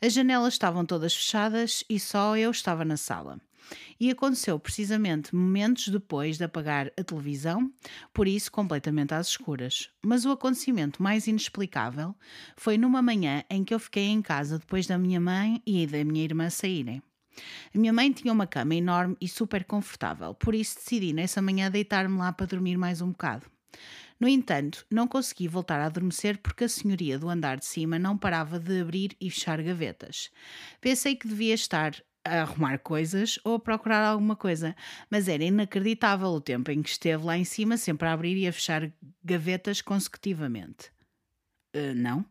[0.02, 3.39] As janelas estavam todas fechadas e só eu estava na sala.
[4.00, 7.71] E aconteceu precisamente momentos depois de apagar a televisão,
[8.13, 9.89] por isso completamente às escuras.
[10.02, 12.15] Mas o acontecimento mais inexplicável
[12.56, 16.04] foi numa manhã em que eu fiquei em casa depois da minha mãe e da
[16.04, 17.02] minha irmã saírem.
[17.74, 21.71] A minha mãe tinha uma cama enorme e super confortável, por isso decidi nessa manhã
[21.71, 23.45] deitar-me lá para dormir mais um bocado.
[24.19, 28.15] No entanto, não consegui voltar a adormecer porque a senhoria do andar de cima não
[28.15, 30.30] parava de abrir e fechar gavetas.
[30.80, 34.76] Pensei que devia estar a arrumar coisas ou a procurar alguma coisa,
[35.10, 38.48] mas era inacreditável o tempo em que esteve lá em cima sempre a abrir e
[38.48, 38.92] a fechar
[39.24, 40.92] gavetas consecutivamente.
[41.74, 42.26] Uh, não.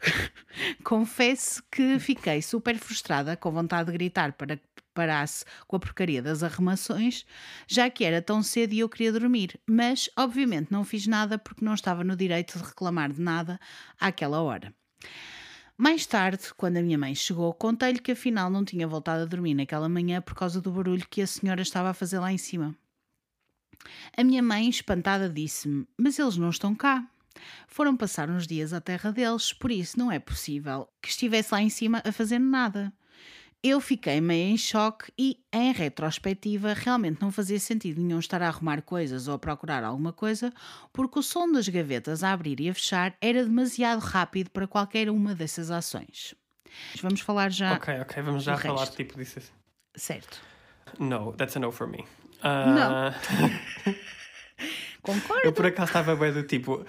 [0.82, 6.20] Confesso que fiquei super frustrada, com vontade de gritar para que parasse com a porcaria
[6.20, 7.24] das arrumações,
[7.66, 9.58] já que era tão cedo e eu queria dormir.
[9.66, 13.58] Mas, obviamente, não fiz nada porque não estava no direito de reclamar de nada
[14.00, 14.74] àquela hora.
[15.82, 19.52] Mais tarde, quando a minha mãe chegou, contei-lhe que afinal não tinha voltado a dormir
[19.52, 22.72] naquela manhã por causa do barulho que a senhora estava a fazer lá em cima.
[24.16, 27.04] A minha mãe, espantada, disse-me: Mas eles não estão cá.
[27.66, 31.60] Foram passar uns dias à terra deles, por isso não é possível que estivesse lá
[31.60, 32.92] em cima a fazer nada.
[33.64, 38.48] Eu fiquei meio em choque e, em retrospectiva, realmente não fazia sentido nenhum estar a
[38.48, 40.52] arrumar coisas ou a procurar alguma coisa,
[40.92, 45.08] porque o som das gavetas a abrir e a fechar era demasiado rápido para qualquer
[45.08, 46.34] uma dessas ações.
[47.00, 47.74] Vamos falar já.
[47.74, 48.96] Ok, ok, vamos já falar resto.
[48.96, 49.40] tipo disso.
[49.94, 50.40] Certo.
[50.98, 52.04] No, that's a no for me.
[52.42, 52.74] Uh...
[52.74, 53.14] Não.
[55.02, 55.46] Concordo.
[55.46, 56.84] Eu por acaso estava bem do tipo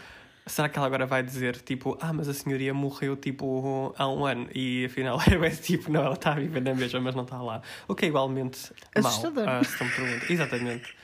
[0.46, 4.26] Será que ela agora vai dizer, tipo, ah, mas a senhoria morreu, tipo, há um
[4.26, 7.62] ano e afinal é tipo, não, ela está viva na mesma, mas não está lá.
[7.88, 9.46] O que é igualmente Assustador.
[9.46, 10.30] mal, uh, me perguntam.
[10.30, 10.96] Exatamente.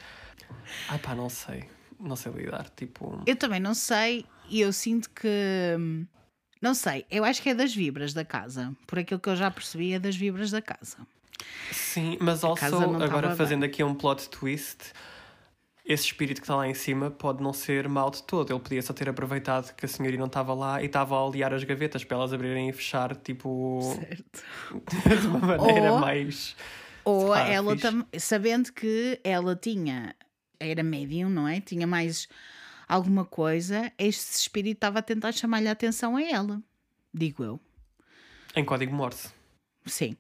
[0.89, 1.69] Ah pá, não sei.
[1.99, 3.21] Não sei lidar, tipo...
[3.25, 5.77] Eu também não sei e eu sinto que...
[6.61, 8.73] Não sei, eu acho que é das vibras da casa.
[8.85, 10.97] Por aquilo que eu já percebi, é das vibras da casa.
[11.71, 12.57] Sim, mas also,
[13.01, 13.69] agora fazendo bem.
[13.69, 14.91] aqui um plot twist
[15.89, 18.53] esse espírito que está lá em cima pode não ser mal de todo.
[18.53, 21.51] Ele podia só ter aproveitado que a senhoria não estava lá e estava a aliar
[21.51, 23.81] as gavetas para elas abrirem e fechar, tipo.
[23.95, 24.43] Certo.
[25.19, 26.55] de uma maneira ou, mais.
[27.03, 28.05] Ou ah, ela também.
[28.19, 30.15] Sabendo que ela tinha.
[30.59, 31.59] Era médium, não é?
[31.59, 32.27] Tinha mais
[32.87, 33.91] alguma coisa.
[33.97, 36.61] Este espírito estava a tentar chamar-lhe a atenção a ela.
[37.11, 37.59] Digo eu.
[38.55, 39.29] Em código Morse.
[39.87, 40.15] Sim.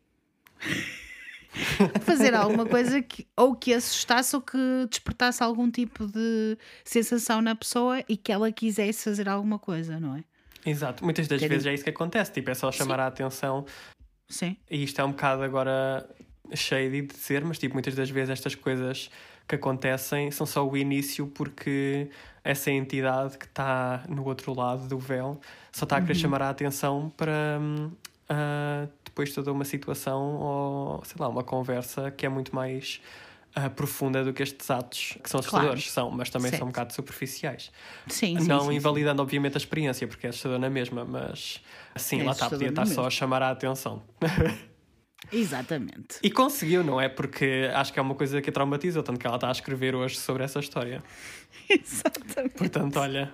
[2.01, 4.57] fazer alguma coisa que ou que assustasse ou que
[4.89, 10.15] despertasse algum tipo de sensação na pessoa e que ela quisesse fazer alguma coisa, não
[10.15, 10.23] é?
[10.65, 13.01] Exato, muitas das vezes é isso que acontece, tipo, é só chamar Sim.
[13.01, 13.65] a atenção.
[14.27, 14.57] Sim.
[14.69, 16.07] E isto é um bocado agora
[16.53, 19.09] cheio de dizer, mas tipo, muitas das vezes estas coisas
[19.47, 22.09] que acontecem são só o início porque
[22.43, 25.39] essa entidade que está no outro lado do véu
[25.71, 26.19] só está a querer uhum.
[26.19, 32.25] chamar a atenção para uh, depois toda uma situação ou, sei lá, uma conversa que
[32.25, 33.01] é muito mais
[33.57, 36.09] uh, profunda do que estes atos, que são assustadores, claro.
[36.09, 36.59] são, mas também certo.
[36.59, 37.69] são um bocado superficiais.
[38.07, 39.23] Sim, Não sim, invalidando, sim.
[39.23, 41.61] obviamente, a experiência, porque é assustador na mesma, mas
[41.97, 44.01] sim, é lá está, podia estar só a chamar a atenção.
[45.33, 46.17] Exatamente.
[46.23, 47.09] E conseguiu, não é?
[47.09, 49.95] Porque acho que é uma coisa que a traumatizou, tanto que ela está a escrever
[49.95, 51.03] hoje sobre essa história.
[51.69, 52.55] Exatamente.
[52.55, 53.33] Portanto, olha.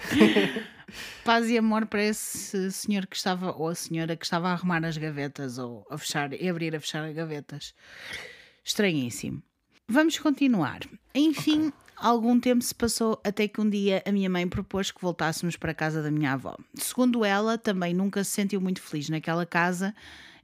[1.24, 4.84] Paz e amor para esse senhor que estava, ou a senhora que estava a arrumar
[4.84, 7.74] as gavetas, ou a fechar e abrir a fechar as gavetas.
[8.64, 9.42] Estranhíssimo.
[9.88, 10.80] Vamos continuar.
[11.14, 11.72] Enfim, okay.
[11.96, 15.72] algum tempo se passou até que um dia a minha mãe propôs que voltássemos para
[15.72, 16.56] a casa da minha avó.
[16.74, 19.94] Segundo ela, também nunca se sentiu muito feliz naquela casa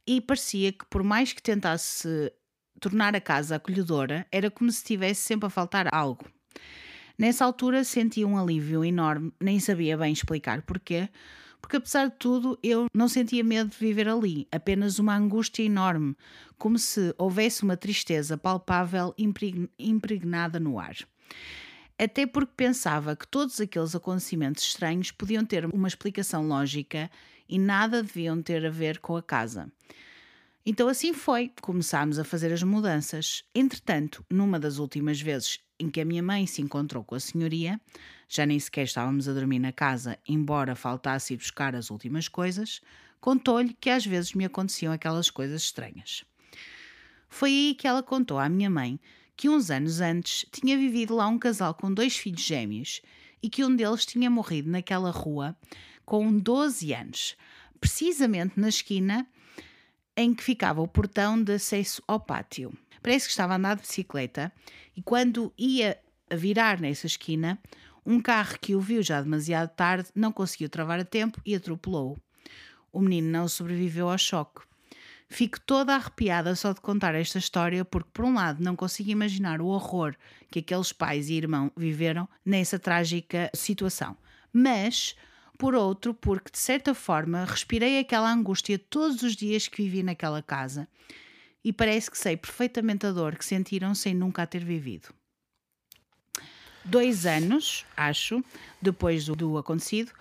[0.06, 2.32] e parecia que, por mais que tentasse
[2.80, 6.24] tornar a casa acolhedora, era como se estivesse sempre a faltar algo.
[7.18, 11.08] Nessa altura senti um alívio enorme, nem sabia bem explicar porquê,
[11.60, 16.14] porque apesar de tudo eu não sentia medo de viver ali, apenas uma angústia enorme,
[16.58, 19.14] como se houvesse uma tristeza palpável
[19.78, 20.96] impregnada no ar.
[21.98, 27.10] Até porque pensava que todos aqueles acontecimentos estranhos podiam ter uma explicação lógica
[27.48, 29.72] e nada deviam ter a ver com a casa.
[30.68, 33.44] Então assim foi, começámos a fazer as mudanças.
[33.54, 37.80] Entretanto, numa das últimas vezes em que a minha mãe se encontrou com a senhoria,
[38.28, 42.80] já nem sequer estávamos a dormir na casa, embora faltasse ir buscar as últimas coisas,
[43.20, 46.24] contou-lhe que às vezes me aconteciam aquelas coisas estranhas.
[47.28, 48.98] Foi aí que ela contou à minha mãe
[49.36, 53.02] que uns anos antes tinha vivido lá um casal com dois filhos gêmeos
[53.40, 55.56] e que um deles tinha morrido naquela rua
[56.04, 57.36] com 12 anos,
[57.78, 59.28] precisamente na esquina
[60.16, 62.72] em que ficava o portão de acesso ao pátio.
[63.02, 64.52] Parece que estava a andar de bicicleta
[64.96, 65.98] e quando ia
[66.32, 67.58] virar nessa esquina,
[68.04, 72.16] um carro que o viu já demasiado tarde não conseguiu travar a tempo e atropelou-o.
[72.92, 74.62] o menino não sobreviveu ao choque.
[75.28, 79.60] Fico toda arrepiada só de contar esta história, porque, por um lado, não consigo imaginar
[79.60, 80.14] o horror
[80.50, 84.16] que aqueles pais e irmão viveram nessa trágica situação.
[84.52, 85.16] Mas,
[85.56, 90.42] por outro, porque, de certa forma, respirei aquela angústia todos os dias que vivi naquela
[90.42, 90.88] casa
[91.64, 95.08] e parece que sei perfeitamente a dor que sentiram sem nunca a ter vivido.
[96.84, 98.44] Dois anos, acho,
[98.80, 100.12] depois do, do acontecido,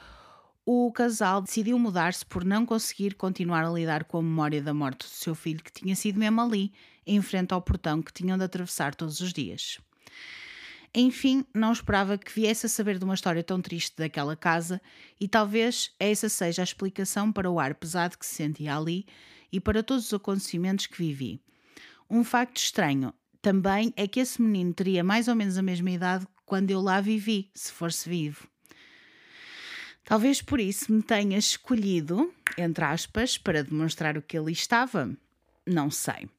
[0.66, 5.06] o casal decidiu mudar-se por não conseguir continuar a lidar com a memória da morte
[5.06, 6.74] do seu filho, que tinha sido mesmo ali,
[7.06, 9.80] em frente ao portão que tinham de atravessar todos os dias.
[10.98, 14.82] Enfim, não esperava que viesse a saber de uma história tão triste daquela casa,
[15.20, 19.06] e talvez essa seja a explicação para o ar pesado que se sentia ali
[19.52, 21.42] e para todos os acontecimentos que vivi.
[22.10, 26.26] Um facto estranho também é que esse menino teria mais ou menos a mesma idade
[26.46, 28.48] quando eu lá vivi, se fosse vivo.
[30.06, 35.10] Talvez por isso me tenha escolhido, entre aspas, para demonstrar o que ali estava.
[35.68, 36.30] Não sei.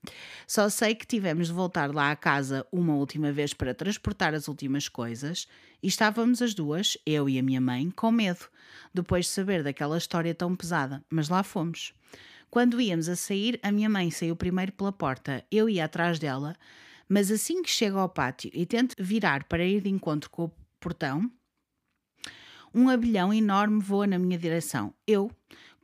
[0.46, 4.46] Só sei que tivemos de voltar lá à casa uma última vez para transportar as
[4.46, 5.48] últimas coisas
[5.82, 8.46] e estávamos as duas, eu e a minha mãe, com medo,
[8.94, 11.92] depois de saber daquela história tão pesada, mas lá fomos.
[12.48, 16.56] Quando íamos a sair, a minha mãe saiu primeiro pela porta, eu ia atrás dela,
[17.08, 20.52] mas assim que chego ao pátio e tento virar para ir de encontro com o
[20.78, 21.30] portão,
[22.72, 24.92] um abelhão enorme voa na minha direção.
[25.06, 25.30] Eu,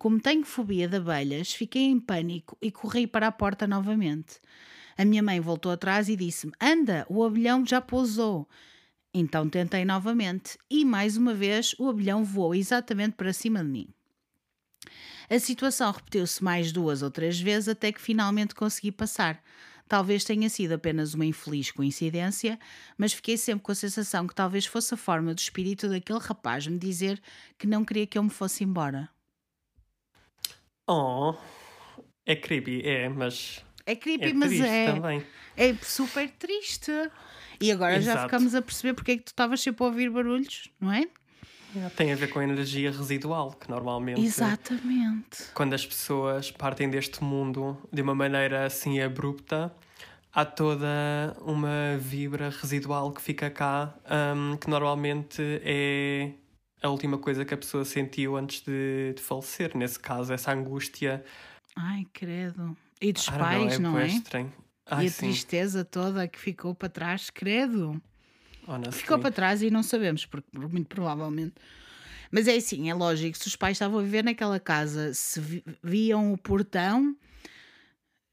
[0.02, 4.40] como tenho fobia de abelhas, fiquei em pânico e corri para a porta novamente.
[4.98, 8.48] A minha mãe voltou atrás e disse-me: Anda, o abelhão já pousou.
[9.14, 13.88] Então tentei novamente e mais uma vez o abelhão voou exatamente para cima de mim.
[15.30, 19.40] A situação repetiu-se mais duas ou três vezes até que finalmente consegui passar.
[19.86, 22.58] Talvez tenha sido apenas uma infeliz coincidência,
[22.98, 26.66] mas fiquei sempre com a sensação que talvez fosse a forma do espírito daquele rapaz
[26.66, 27.22] me dizer
[27.56, 29.08] que não queria que eu me fosse embora.
[30.86, 31.34] Oh,
[32.26, 33.64] é creepy, é, mas.
[33.86, 34.92] É creepy, É mas é.
[34.92, 35.24] também.
[35.56, 36.90] É super triste.
[37.60, 38.22] E agora já Exato.
[38.24, 41.06] ficamos a perceber porque é que tu estavas sempre a ouvir barulhos, não é?
[41.96, 44.20] Tem a ver com a energia residual, que normalmente.
[44.20, 45.44] Exatamente.
[45.54, 49.74] Quando as pessoas partem deste mundo de uma maneira assim abrupta,
[50.32, 50.86] há toda
[51.40, 53.94] uma vibra residual que fica cá,
[54.36, 56.32] hum, que normalmente é
[56.82, 59.76] a última coisa que a pessoa sentiu antes de, de falecer.
[59.76, 61.24] Nesse caso, essa angústia.
[61.76, 62.76] Ai, credo.
[63.00, 64.06] E dos know, pais, não é?
[64.06, 64.52] estranho.
[64.86, 68.00] Ai, e a sim, tristeza toda que ficou para trás, credo.
[68.66, 69.00] honestly.
[69.00, 71.54] Ficou para trás e não sabemos, porque muito provavelmente.
[72.30, 75.64] Mas é assim, é lógico, se os pais estavam a viver naquela casa, se vi-
[75.82, 77.14] viam o portão.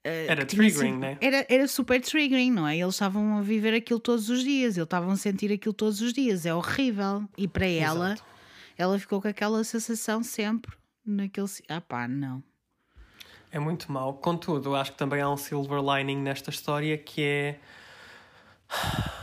[0.04, 1.18] eh, Era triggering, sido- né?
[1.20, 2.78] Era, era super triggering, não é?
[2.78, 6.14] Eles estavam a viver aquilo todos os dias, eles estavam a sentir aquilo todos os
[6.14, 7.28] dias, é horrível.
[7.38, 8.24] E para ela, Exato.
[8.80, 10.72] Ela ficou com aquela sensação sempre
[11.06, 11.48] naquele.
[11.68, 12.42] Ah pá, não.
[13.52, 14.14] É muito mau.
[14.14, 17.60] Contudo, acho que também há um silver lining nesta história que é.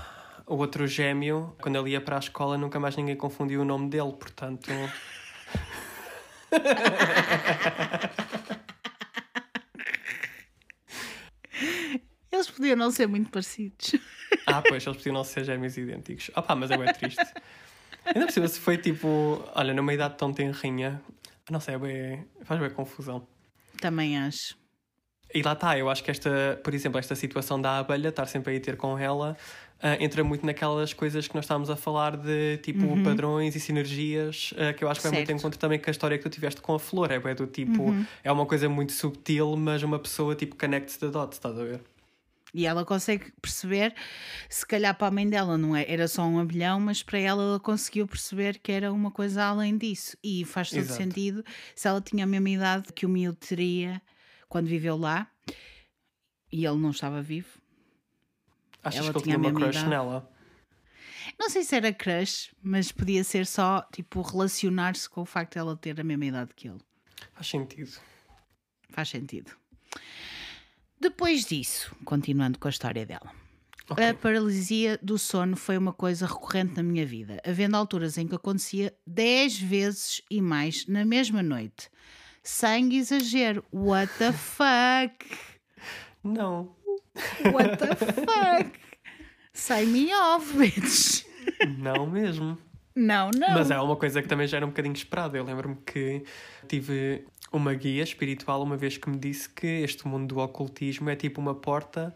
[0.48, 3.90] O outro gêmeo, quando ele ia para a escola, nunca mais ninguém confundiu o nome
[3.90, 4.70] dele, portanto.
[12.30, 13.96] Eles podiam não ser muito parecidos.
[14.46, 16.30] Ah, pois, eles podiam não ser gêmeos idênticos.
[16.32, 17.24] Ah, pá, mas é bem triste.
[18.14, 19.42] Ainda cima, se foi tipo.
[19.54, 21.00] Olha, numa idade tão tenrinha.
[21.50, 23.26] Não sei, é bem, faz bem confusão.
[23.80, 24.56] Também acho.
[25.34, 28.52] E lá está, eu acho que esta, por exemplo, esta situação da abelha, estar sempre
[28.52, 29.36] a ir ter com ela,
[29.82, 34.54] ah, entra muito naquelas coisas que nós estávamos a falar de tipo padrões e sinergias,
[34.56, 36.30] ah, que eu acho que vai muito em conta também com a história que tu
[36.30, 37.10] tiveste com a flor.
[37.10, 41.36] É do tipo, é uma coisa muito subtil, mas uma pessoa tipo connects the dots,
[41.36, 41.80] estás a ver?
[42.56, 43.94] E ela consegue perceber,
[44.48, 47.42] se calhar para a mãe dela não é, era só um abelhão, mas para ela
[47.42, 50.16] ela conseguiu perceber que era uma coisa além disso.
[50.24, 50.96] E faz todo Exato.
[50.96, 54.00] sentido se ela tinha a mesma idade que o miúdo teria
[54.48, 55.30] quando viveu lá
[56.50, 57.60] e ele não estava vivo.
[58.82, 59.90] Achas Ela que ele tinha tinha a uma crush idade.
[59.90, 60.32] nela?
[61.38, 65.58] Não sei se era crush, mas podia ser só tipo relacionar-se com o facto de
[65.58, 66.80] ela ter a mesma idade que ele.
[67.34, 68.00] Faz sentido.
[68.88, 69.52] Faz sentido.
[71.00, 73.30] Depois disso, continuando com a história dela.
[73.88, 74.04] Ok.
[74.04, 78.34] A paralisia do sono foi uma coisa recorrente na minha vida, havendo alturas em que
[78.34, 81.88] acontecia 10 vezes e mais na mesma noite.
[82.42, 83.64] Sem exagero.
[83.72, 85.26] What the fuck?
[86.24, 86.74] Não.
[87.52, 88.78] What the fuck?
[89.52, 91.24] Sign me off, bitch.
[91.78, 92.58] Não mesmo.
[92.96, 93.50] Não, não.
[93.50, 95.36] Mas é uma coisa que também já era um bocadinho esperada.
[95.36, 96.24] Eu lembro-me que
[96.66, 101.16] tive uma guia espiritual uma vez que me disse que este mundo do ocultismo é
[101.16, 102.14] tipo uma porta.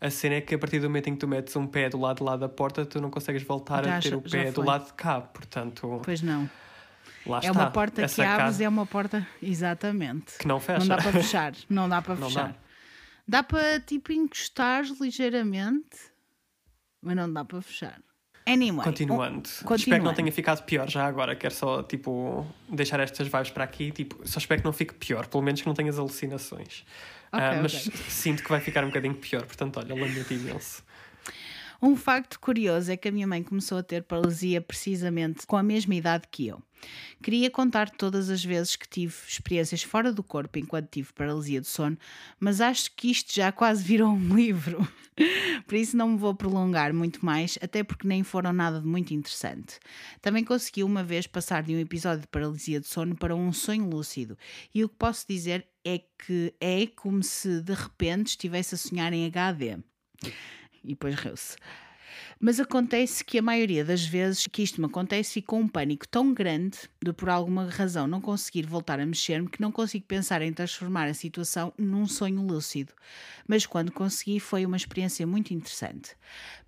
[0.00, 1.98] A cena é que a partir do momento em que tu metes um pé do
[2.00, 4.62] lado de lá da porta, tu não consegues voltar Já- a ter o pé do
[4.62, 5.20] lado de cá.
[5.20, 6.50] Portanto, Pois não.
[7.24, 7.52] Lá é está.
[7.52, 9.24] uma porta Essa que abres casa é uma porta.
[9.40, 10.36] Exatamente.
[10.38, 10.80] que não fecha.
[10.80, 11.52] Não dá para fechar.
[11.68, 12.48] Não dá para Não fechar.
[12.48, 12.54] dá.
[13.28, 13.42] Dá.
[13.44, 15.96] para tipo encostar ligeiramente,
[17.00, 18.00] mas não dá para fechar.
[18.46, 18.84] Anyway.
[18.84, 19.48] Continuando.
[19.48, 20.14] Espero que não continuando.
[20.16, 21.36] tenha ficado pior já agora.
[21.36, 23.92] Quero só, tipo, deixar estas vibes para aqui.
[23.92, 25.26] Tipo, só espero que não fique pior.
[25.26, 26.84] Pelo menos que não tenhas alucinações.
[27.30, 28.00] Ah, Ok, mas ok.
[28.08, 29.44] sinto que vai ficar um bocadinho pior.
[29.46, 30.82] Portanto, olha, lamento imenso.
[31.80, 35.62] Um facto curioso é que a minha mãe começou a ter paralisia precisamente com a
[35.62, 36.62] mesma idade que eu.
[37.22, 41.66] Queria contar todas as vezes que tive experiências fora do corpo enquanto tive paralisia do
[41.66, 41.96] sono,
[42.40, 44.86] mas acho que isto já quase virou um livro.
[45.66, 49.14] Por isso não me vou prolongar muito mais, até porque nem foram nada de muito
[49.14, 49.78] interessante.
[50.20, 53.88] Também consegui uma vez passar de um episódio de paralisia do sono para um sonho
[53.88, 54.36] lúcido,
[54.74, 59.12] e o que posso dizer é que é como se de repente estivesse a sonhar
[59.12, 59.78] em HD.
[60.82, 61.56] E depois riu-se.
[62.44, 66.08] Mas acontece que a maioria das vezes que isto me acontece fico com um pânico
[66.08, 70.42] tão grande de por alguma razão não conseguir voltar a mexer-me que não consigo pensar
[70.42, 72.92] em transformar a situação num sonho lúcido.
[73.46, 76.16] Mas quando consegui foi uma experiência muito interessante.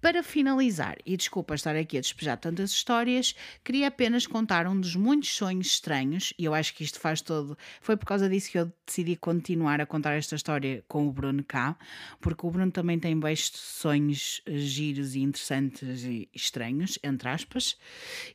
[0.01, 4.95] Para finalizar, e desculpa estar aqui a despejar tantas histórias, queria apenas contar um dos
[4.95, 7.59] muitos sonhos estranhos, e eu acho que isto faz todo.
[7.81, 11.43] Foi por causa disso que eu decidi continuar a contar esta história com o Bruno
[11.43, 11.77] cá,
[12.21, 15.64] porque o Bruno também tem beijos sonhos eh, giros e interessantes
[16.05, 17.77] e estranhos, entre aspas,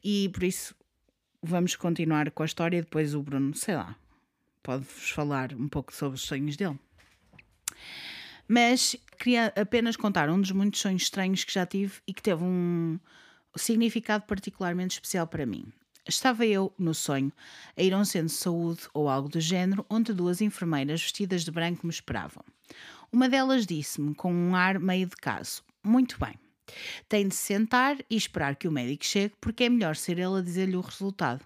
[0.03, 0.75] e por isso
[1.41, 3.95] vamos continuar com a história e depois o Bruno, sei lá,
[4.61, 6.80] pode-vos falar um pouco sobre os sonhos dele.
[8.47, 12.43] Mas queria apenas contar um dos muitos sonhos estranhos que já tive e que teve
[12.43, 12.99] um
[13.55, 15.71] significado particularmente especial para mim.
[16.07, 17.32] Estava eu, no sonho,
[17.77, 21.43] a ir a um centro de saúde ou algo do género, onde duas enfermeiras vestidas
[21.43, 22.43] de branco me esperavam.
[23.11, 26.34] Uma delas disse-me, com um ar meio de caso: Muito bem,
[27.07, 30.38] tem de se sentar e esperar que o médico chegue, porque é melhor ser ele
[30.38, 31.43] a dizer-lhe o resultado.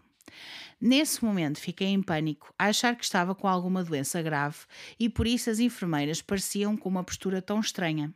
[0.80, 4.57] Nesse momento fiquei em pânico, a achar que estava com alguma doença grave
[4.99, 8.13] e por isso as enfermeiras pareciam com uma postura tão estranha.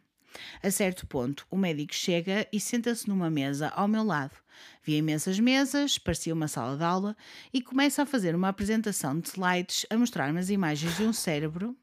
[0.61, 4.35] A certo ponto, o médico chega e senta-se numa mesa ao meu lado.
[4.83, 7.15] Vi imensas mesas, parecia uma sala de aula,
[7.53, 11.75] e começa a fazer uma apresentação de slides a mostrar-me as imagens de um cérebro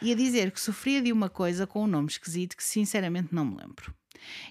[0.00, 3.44] e a dizer que sofria de uma coisa com um nome esquisito que sinceramente não
[3.44, 3.94] me lembro.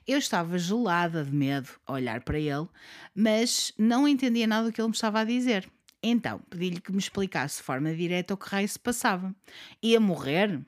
[0.07, 2.67] Eu estava gelada de medo a olhar para ele,
[3.15, 5.69] mas não entendia nada do que ele me estava a dizer.
[6.01, 9.35] Então, pedi-lhe que me explicasse de forma direta o que raio se passava.
[9.81, 10.61] Ia morrer?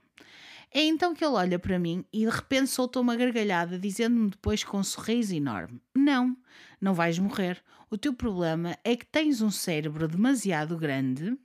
[0.71, 4.63] É então que ele olha para mim e de repente soltou uma gargalhada, dizendo-me depois
[4.63, 6.37] com um sorriso enorme: Não,
[6.79, 7.63] não vais morrer.
[7.89, 11.35] O teu problema é que tens um cérebro demasiado grande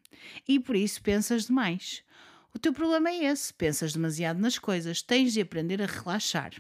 [0.46, 2.02] e por isso pensas demais.
[2.54, 6.52] O teu problema é esse: pensas demasiado nas coisas, tens de aprender a relaxar.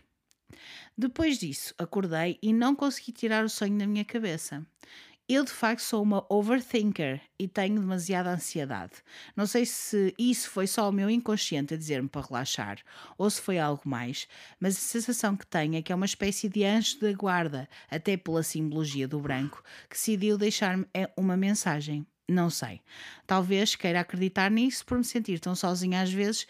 [0.96, 4.64] Depois disso, acordei e não consegui tirar o sonho da minha cabeça.
[5.26, 8.92] Eu de facto sou uma overthinker e tenho demasiada ansiedade.
[9.34, 12.78] Não sei se isso foi só o meu inconsciente a dizer-me para relaxar
[13.16, 14.28] ou se foi algo mais,
[14.60, 18.18] mas a sensação que tenho é que é uma espécie de anjo da guarda, até
[18.18, 22.06] pela simbologia do branco, que decidiu deixar-me é, uma mensagem.
[22.28, 22.82] Não sei.
[23.26, 26.46] Talvez queira acreditar nisso por me sentir tão sozinha às vezes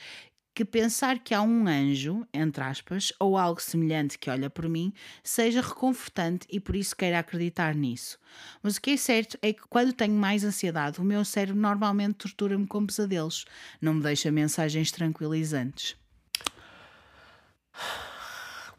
[0.54, 4.92] que pensar que há um anjo, entre aspas, ou algo semelhante que olha por mim,
[5.22, 8.18] seja reconfortante e por isso queira acreditar nisso.
[8.62, 12.14] Mas o que é certo é que quando tenho mais ansiedade, o meu cérebro normalmente
[12.14, 13.44] tortura-me com pesadelos,
[13.80, 15.96] não me deixa mensagens tranquilizantes.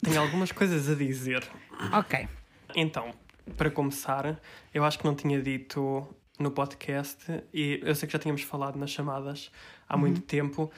[0.02, 1.46] Tenho algumas coisas a dizer.
[1.92, 2.28] Ok.
[2.74, 3.14] Então,
[3.58, 4.40] para começar,
[4.74, 6.08] eu acho que não tinha dito
[6.40, 9.52] no podcast, e eu sei que já tínhamos falado nas chamadas
[9.88, 10.72] há muito tempo,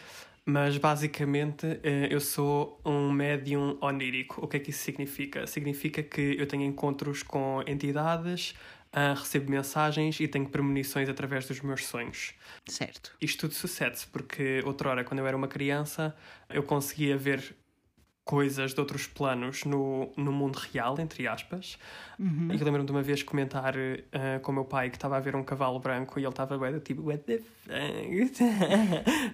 [0.48, 4.44] mas basicamente eh, eu sou um médium onírico.
[4.44, 5.46] O que é que isso significa?
[5.46, 8.56] Significa que eu tenho encontros com entidades,
[8.94, 12.34] ah, recebo mensagens e tenho premonições através dos meus sonhos.
[12.66, 13.14] Certo.
[13.20, 16.16] Isto tudo sucede-se porque outrora, quando eu era uma criança,
[16.50, 17.54] eu conseguia ver
[18.28, 21.80] coisas de outros planos no, no mundo real, entre aspas.
[22.20, 22.50] Uhum.
[22.52, 23.74] E lembro-me de uma vez comentar
[24.12, 26.58] ah, com o meu pai que estava a ver um cavalo branco e ele estava
[26.58, 28.42] bem tipo, what the fuck?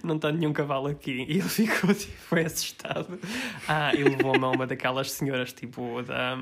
[0.06, 1.26] Não está nenhum cavalo aqui.
[1.28, 3.18] E ele ficou tipo, foi assustado.
[3.66, 6.38] Ah, e levou-me a uma daquelas senhoras tipo da.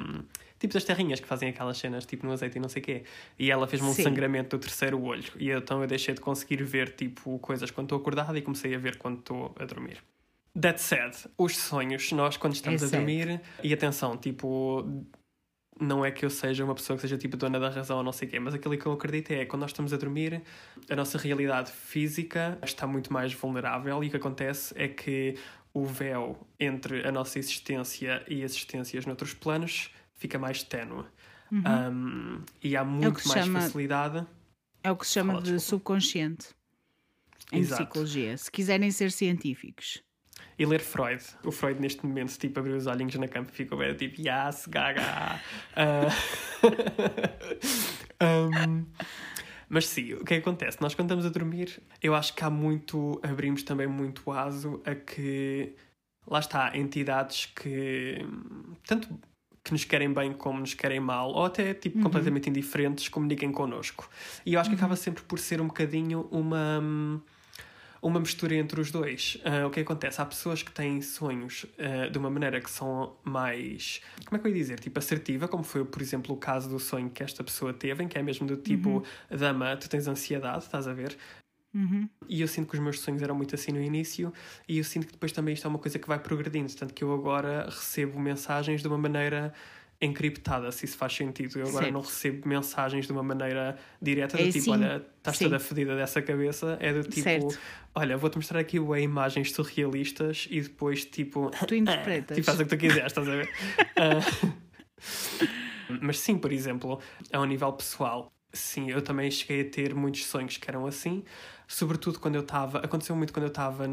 [0.59, 3.03] Tipo das terrinhas que fazem aquelas cenas tipo no azeite e não sei o quê.
[3.37, 4.05] E ela fez-me um Sim.
[4.05, 5.33] sangramento do terceiro olho.
[5.37, 8.79] E então eu deixei de conseguir ver tipo coisas quando estou acordado e comecei a
[8.79, 9.99] ver quando estou a dormir.
[10.61, 14.85] That said, os sonhos, nós quando estamos É a dormir, e atenção, tipo,
[15.81, 18.13] não é que eu seja uma pessoa que seja tipo dona da razão ou não
[18.13, 20.43] sei o quê, mas aquilo que eu acredito é quando nós estamos a dormir,
[20.91, 25.37] a nossa realidade física está muito mais vulnerável e o que acontece é que
[25.73, 31.05] o véu entre a nossa existência e existências noutros planos fica mais ténue.
[31.51, 33.23] Um, e há muito Uhum.
[33.25, 34.27] É mais chama- facilidade.
[34.85, 35.71] É o que se chama Fala, de desculpa.
[35.71, 36.49] subconsciente
[37.53, 37.85] em Exato.
[37.85, 38.37] psicologia.
[38.37, 40.03] Se quiserem ser científicos.
[40.59, 41.23] E ler Freud.
[41.45, 44.67] O Freud, neste momento, tipo, abriu os olhinhos na cama e ficou bem tipo, yes,
[44.69, 45.41] gaga.
[45.75, 46.09] Ah,
[48.23, 48.87] um,
[49.69, 50.77] mas sim, o que é que acontece?
[50.81, 54.95] Nós, quando estamos a dormir, eu acho que há muito, abrimos também muito aso a
[54.95, 55.75] que,
[56.27, 58.19] lá está, entidades que,
[58.87, 59.09] tanto
[59.65, 64.11] que nos querem bem como nos querem mal, ou até, tipo, completamente indiferentes, comuniquem connosco.
[64.45, 67.21] E eu acho que acaba sempre por ser um bocadinho uma hum,
[68.03, 69.39] uma mistura entre os dois.
[69.45, 70.21] Ah, o que acontece?
[70.21, 74.03] Há pessoas que têm sonhos ah, de uma maneira que são mais.
[74.27, 74.81] Como é que eu ia dizer?
[74.81, 78.09] Tipo, assertiva, como foi, por exemplo, o caso do sonho que esta pessoa teve, em
[78.09, 81.17] que é mesmo do tipo: Dama, tu tens ansiedade, estás a ver?
[81.73, 82.07] Uhum.
[82.29, 84.33] E eu sinto que os meus sonhos eram muito assim no início,
[84.69, 86.75] e eu sinto que depois também isto é uma coisa que vai progredindo.
[86.75, 89.55] Tanto que eu agora recebo mensagens de uma maneira
[90.03, 91.59] encriptada, se isso faz sentido.
[91.59, 91.93] Eu agora Certo.
[91.95, 95.45] não recebo mensagens de uma maneira direta, do É tipo, assim, olha, estás sim.
[95.45, 96.77] toda fedida dessa cabeça.
[96.81, 97.59] É do tipo, Certo.
[97.95, 102.35] olha, vou-te mostrar aqui bué imagens surrealistas e depois, tipo, Tu interpretas.
[102.37, 103.49] Tipo, faz o que tu quiseres, estás a ver?
[103.97, 104.21] Ah,
[106.03, 107.01] mas sim, por exemplo,
[107.33, 111.23] a um nível pessoal, sim, eu também cheguei a ter muitos sonhos que eram assim,
[111.67, 112.79] sobretudo quando eu estava.
[112.79, 113.87] Aconteceu muito quando eu estava.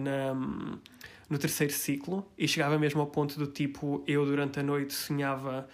[1.29, 5.69] No terceiro ciclo e chegava mesmo ao ponto do tipo, eu durante a noite sonhava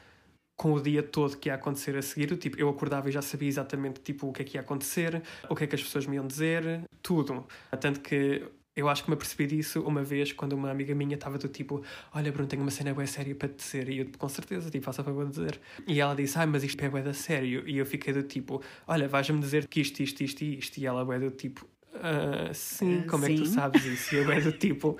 [0.55, 2.35] com o dia todo que ia acontecer a seguir.
[2.37, 5.55] Tipo, eu acordava e já sabia exatamente tipo, o que é que ia acontecer, o
[5.55, 7.45] que é que as pessoas me iam dizer, tudo.
[7.79, 8.43] Tanto que
[8.75, 11.81] eu acho que me apercebi disso uma vez quando uma amiga minha estava do tipo:
[12.13, 13.87] Olha, Bruno, tenho uma cena bem séria para te dizer.
[13.89, 15.59] E eu, com certeza, tipo, faça favor de dizer.
[15.87, 17.63] E ela disse: Ai, mas isto é bué da sério.
[17.67, 20.77] E eu fiquei do tipo: Olha, vais-me dizer que isto, isto, isto e isto.
[20.77, 24.13] E ela bué do tipo: "Ah, Sim, Ah, como é que tu sim." sabes isso?
[24.15, 24.97] E eu bué do tipo: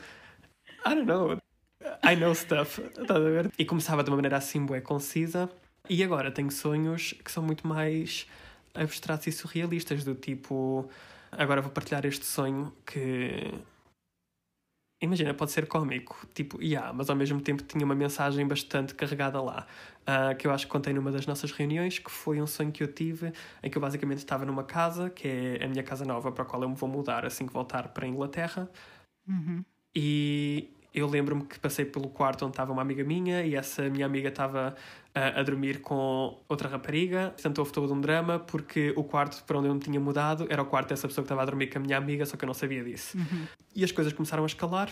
[0.86, 1.38] I don't know.
[2.04, 2.82] I know stuff.
[2.82, 3.52] Estás a ver?
[3.58, 5.50] E começava de uma maneira assim, bué concisa.
[5.90, 8.28] E agora tenho sonhos que são muito mais
[8.74, 10.90] abstratos e surrealistas, do tipo.
[11.32, 13.54] Agora vou partilhar este sonho que.
[15.02, 19.40] Imagina, pode ser cómico, tipo, yeah, mas ao mesmo tempo tinha uma mensagem bastante carregada
[19.42, 19.68] lá,
[20.08, 22.82] ah, que eu acho que contei numa das nossas reuniões, que foi um sonho que
[22.82, 23.32] eu tive,
[23.62, 26.46] em que eu basicamente estava numa casa, que é a minha casa nova, para a
[26.46, 28.70] qual eu me vou mudar assim que voltar para a Inglaterra,
[29.28, 29.64] Uhum.
[29.94, 34.06] e eu lembro-me que passei pelo quarto onde estava uma amiga minha e essa minha
[34.06, 34.76] amiga estava
[35.14, 37.32] ah, a dormir com outra rapariga.
[37.32, 40.62] Portanto, houve todo um drama porque o quarto para onde eu me tinha mudado era
[40.62, 42.48] o quarto dessa pessoa que estava a dormir com a minha amiga, só que eu
[42.48, 43.18] não sabia disso.
[43.76, 44.90] E as coisas começaram a escalar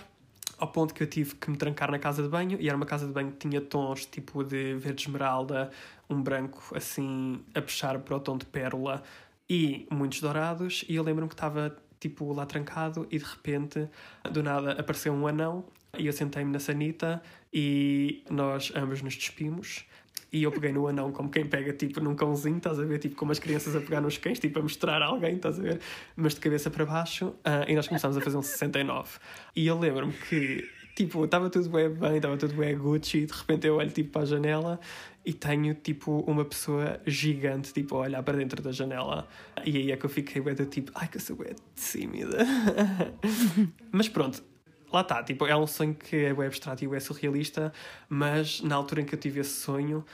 [0.58, 2.86] ao ponto que eu tive que me trancar na casa de banho e era uma
[2.86, 5.72] casa de banho que tinha tons tipo de verde esmeralda,
[6.10, 9.04] um branco assim a puxar para o tom de pérola
[9.50, 13.90] e muitos dourados e eu lembro-me que estava tipo lá trancado e de repente
[14.32, 15.66] do nada apareceu um anão
[15.98, 17.22] e eu sentei-me na sanita
[17.54, 19.86] e nós ambos nos despimos
[20.32, 22.98] e eu peguei no anão como quem pega tipo num cãozinho, estás a ver?
[22.98, 25.62] Tipo como as crianças a pegar nos cães, tipo a mostrar a alguém, estás a
[25.62, 25.80] ver?
[26.16, 29.20] Mas de cabeça para baixo ah, e nós começámos a fazer um 69.
[29.56, 33.34] E eu lembro-me que tipo estava tudo bem bem, estava tudo bem Gucci e de
[33.34, 34.80] repente eu olho tipo para a janela
[35.24, 39.28] e tenho tipo uma pessoa gigante tipo a olhar para dentro da janela
[39.64, 41.38] e aí é que eu fiquei bué do tipo ai que eu sou
[41.76, 42.46] tímida
[43.92, 44.44] mas pronto
[44.94, 47.74] lá está, tipo, é um sonho que é abstrato e bué surrealista
[48.10, 50.06] mas na altura em que eu tive esse sonho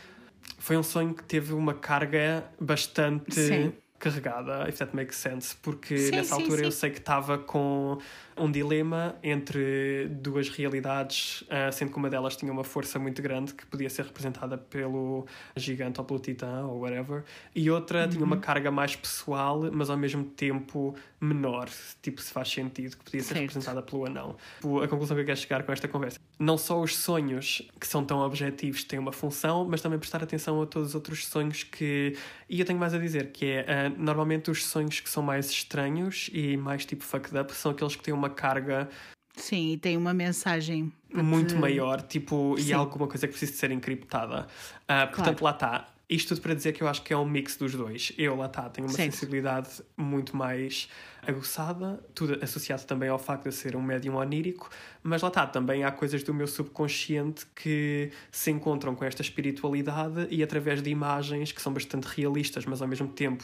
[0.58, 3.74] foi um sonho que teve uma carga bastante Sim.
[4.00, 7.98] carregada, if that makes sense, porque Sim, nessa sim, altura eu sei que estava com
[8.38, 13.54] um dilema entre duas realidades, ah, sendo que uma delas tinha uma força muito grande
[13.54, 15.26] que podia ser representada pelo
[15.56, 18.26] gigante ou pelo titã ou whatever, e outra tinha Uhum.
[18.26, 21.70] uma carga mais pessoal, mas ao mesmo tempo menor,
[22.01, 23.39] tipo se faz sentido, que podia ser Certo.
[23.41, 24.36] representada pelo anão.
[24.55, 27.86] Tipo, a conclusão que eu quero chegar com esta conversa, não só os sonhos que
[27.88, 31.63] são tão objetivos têm uma função, mas também prestar atenção a todos os outros sonhos
[31.63, 32.15] que.
[32.49, 35.49] E eu tenho mais a dizer, que é ah, normalmente os sonhos que são mais
[35.49, 38.89] estranhos e mais tipo fucked up são aqueles que têm uma carga
[39.36, 40.91] Sim, e tem uma mensagem.
[41.13, 42.74] muito te- maior, tipo, e Sim.
[42.74, 44.47] alguma coisa que precisa de ser encriptada.
[44.88, 45.88] Ah, portanto, lá está.
[46.10, 48.12] Isto tudo para dizer que eu acho que é um mix dos dois.
[48.18, 49.12] Eu, lá está, tenho uma Certo.
[49.14, 50.89] sensibilidade muito mais
[51.22, 54.70] aguçada, tudo associado também ao facto de ser um médium onírico,
[55.03, 60.28] mas lá está, também há coisas do meu subconsciente que se encontram com esta espiritualidade
[60.32, 63.43] e através de imagens que são bastante realistas, mas ao mesmo tempo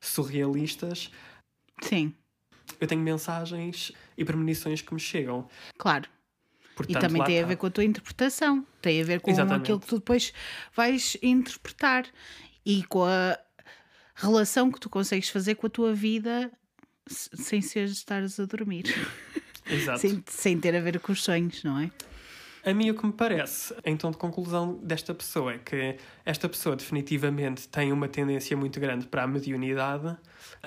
[0.00, 1.10] surrealistas,
[1.82, 2.14] Sim,
[2.80, 5.46] eu tenho mensagens e premonições que me chegam.
[5.76, 6.08] claro.
[6.76, 7.48] Portanto, e também tem a está.
[7.48, 8.64] ver com a tua interpretação.
[8.82, 9.62] Tem a ver com Exatamente.
[9.62, 10.32] aquilo que tu depois
[10.74, 12.04] vais interpretar
[12.64, 13.38] e com a
[14.14, 16.52] relação que tu consegues fazer com a tua vida
[17.08, 18.84] sem ser estares a dormir.
[19.68, 19.98] Exato.
[20.00, 21.90] sem, sem ter a ver com os sonhos, não é?
[22.66, 26.48] A mim o que me parece, em tom de conclusão desta pessoa, é que esta
[26.48, 30.16] pessoa definitivamente tem uma tendência muito grande para a mediunidade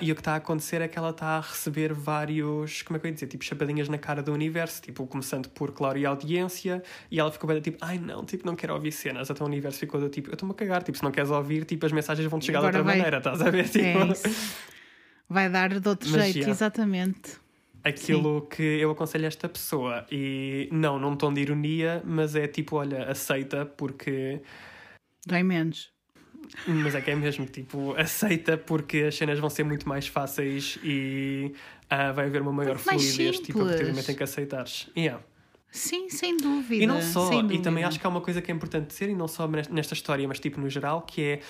[0.00, 3.00] e o que está a acontecer é que ela está a receber vários, como é
[3.00, 6.06] que eu ia dizer, tipo chapadinhas na cara do universo, tipo começando por claro e
[6.06, 9.46] audiência e ela ficou bem tipo, ai não, tipo não quero ouvir cenas, até o
[9.46, 11.92] universo ficou do tipo, eu estou-me a cagar, tipo se não queres ouvir, tipo as
[11.92, 13.68] mensagens vão-te chegar de outra vai- maneira, estás a ver?
[13.68, 14.30] Tipo, É.
[15.28, 16.50] Vai dar de outro Mas, jeito, yeah.
[16.50, 17.32] exatamente.
[17.84, 22.46] Aquilo que eu aconselho a esta pessoa e não num tom de ironia, mas é
[22.46, 24.40] tipo, olha, aceita porque
[25.26, 25.90] Dói menos.
[26.66, 30.78] Mas é que é mesmo, tipo, aceita porque as cenas vão ser muito mais fáceis
[30.82, 31.52] e
[31.88, 34.88] ah, vai haver uma maior Muito fluidez, tipo, a partir do momento em que aceitares.
[34.96, 35.22] Yeah.
[35.70, 36.82] Sim, sem dúvida.
[36.82, 39.14] E não só, e também acho que há uma coisa que é importante dizer, e
[39.14, 41.40] não só nesta- nesta história, mas tipo no geral, que é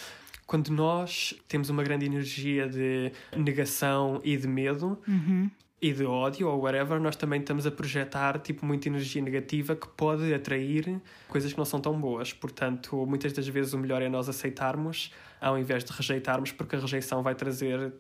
[0.47, 5.51] quando nós temos uma grande energia de negação e de medo, Uhum.
[5.83, 9.89] E de ódio ou whatever, nós também estamos a projetar tipo muita energia negativa que
[9.89, 12.33] pode atrair coisas que não são tão boas.
[12.33, 15.11] Portanto, muitas das vezes o melhor é nós aceitarmos
[15.41, 17.93] ao invés de rejeitarmos, porque a rejeição vai trazer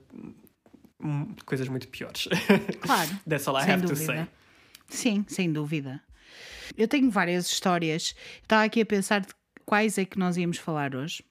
[1.02, 2.28] hum, coisas muito piores.
[2.80, 3.10] Claro.
[3.28, 4.14] That's all I sem have to dúvida.
[4.14, 4.26] say.
[4.88, 6.02] Sim, sem dúvida.
[6.76, 8.14] Eu tenho várias histórias.
[8.42, 9.28] Estava aqui a pensar de
[9.64, 11.22] quais é que nós íamos falar hoje.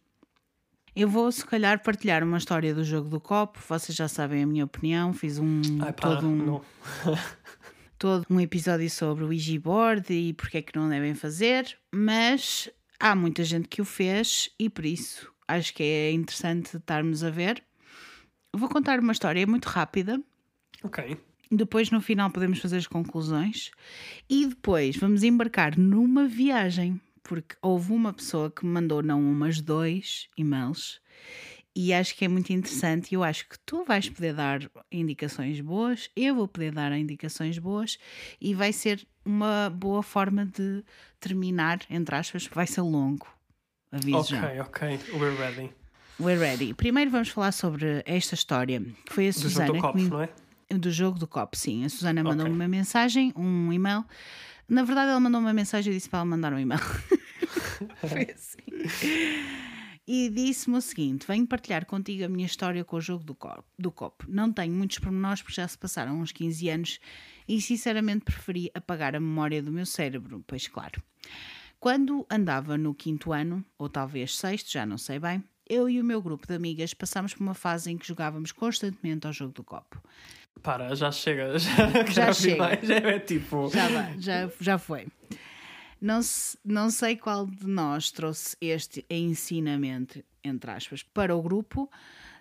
[0.96, 3.60] Eu vou, se calhar, partilhar uma história do jogo do copo.
[3.68, 5.14] Vocês já sabem a minha opinião.
[5.14, 6.62] Fiz um Ai, pá, todo um não.
[7.98, 12.70] todo um episódio sobre o Ouija board e porque é que não devem fazer, mas
[13.00, 17.30] há muita gente que o fez e por isso acho que é interessante estarmos a
[17.30, 17.62] ver.
[18.56, 20.20] Vou contar uma história muito rápida,
[20.84, 21.18] Ok.
[21.52, 23.70] depois no final podemos fazer as conclusões
[24.30, 29.34] e depois vamos embarcar numa viagem, porque houve uma pessoa que me mandou não um,
[29.34, 31.00] mas dois e-mails
[31.76, 33.12] e acho que é muito interessante.
[33.12, 34.60] e Eu acho que tu vais poder dar
[34.92, 37.98] indicações boas, eu vou poder dar indicações boas
[38.42, 40.84] e vai ser uma boa forma de
[41.20, 43.28] terminar, entre aspas, vai ser longo.
[43.92, 44.46] Aviso já.
[44.46, 45.00] Ok, ok.
[45.20, 45.72] We're ready.
[46.20, 46.74] We're ready.
[46.74, 50.10] Primeiro vamos falar sobre esta história, que foi a Do jogo Susana do copo, me
[50.10, 50.30] não é?
[50.78, 51.86] do jogo do copo, sim.
[51.86, 52.56] A Susana mandou-me Ok.
[52.62, 54.04] uma mensagem, um e-mail.
[54.70, 56.80] Na verdade, ela mandou uma mensagem e disse para ela mandar um e-mail.
[58.08, 59.44] Foi assim.
[60.08, 63.38] E disse-me o seguinte: venho partilhar contigo a minha história com o jogo do
[63.78, 64.26] do copo.
[64.28, 67.00] Não tenho muitos pormenores porque já se passaram uns 15 anos
[67.48, 71.02] e sinceramente preferi apagar a memória do meu cérebro, pois claro.
[71.80, 76.04] Quando andava no quinto ano, ou talvez sexto, já não sei bem, eu e o
[76.04, 79.64] meu grupo de amigas passámos por uma fase em que jogávamos constantemente ao jogo do
[79.64, 80.02] copo.
[80.62, 81.58] Para, já chega.
[81.60, 82.58] Já, Já chega.
[82.58, 82.88] mais.
[82.88, 83.70] Já é tipo.
[83.74, 85.08] Já, vai, já, já foi.
[86.02, 91.90] Não, se- não sei qual de nós trouxe este ensinamento, entre aspas, para o grupo,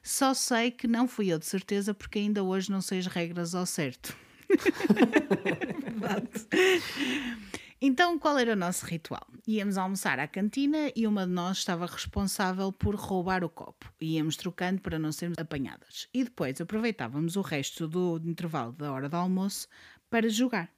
[0.02, 3.54] só sei que não fui eu de certeza, porque ainda hoje não sei as regras
[3.54, 4.16] ao certo.
[7.80, 9.24] Então, qual era o nosso ritual?
[9.46, 13.92] Íamos almoçar à cantina e uma de nós estava responsável por roubar o copo.
[14.00, 16.08] Íamos trocando para não sermos apanhadas.
[16.12, 19.68] E depois aproveitávamos o resto do intervalo da hora do almoço
[20.10, 20.68] para jogar.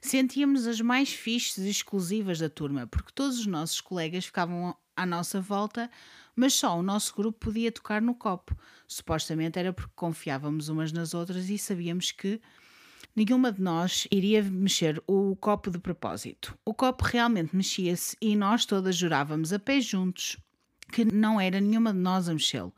[0.00, 5.04] Sentíamos as mais fixes e exclusivas da turma, porque todos os nossos colegas ficavam à
[5.04, 5.90] nossa volta,
[6.34, 8.56] mas só o nosso grupo podia tocar no copo.
[8.88, 12.40] Supostamente era porque confiávamos umas nas outras e sabíamos que
[13.14, 16.56] nenhuma de nós iria mexer o copo de propósito.
[16.64, 20.36] O copo realmente mexia-se e nós todas jurávamos a pé juntos
[20.92, 22.72] que não era nenhuma de nós a mexê-lo.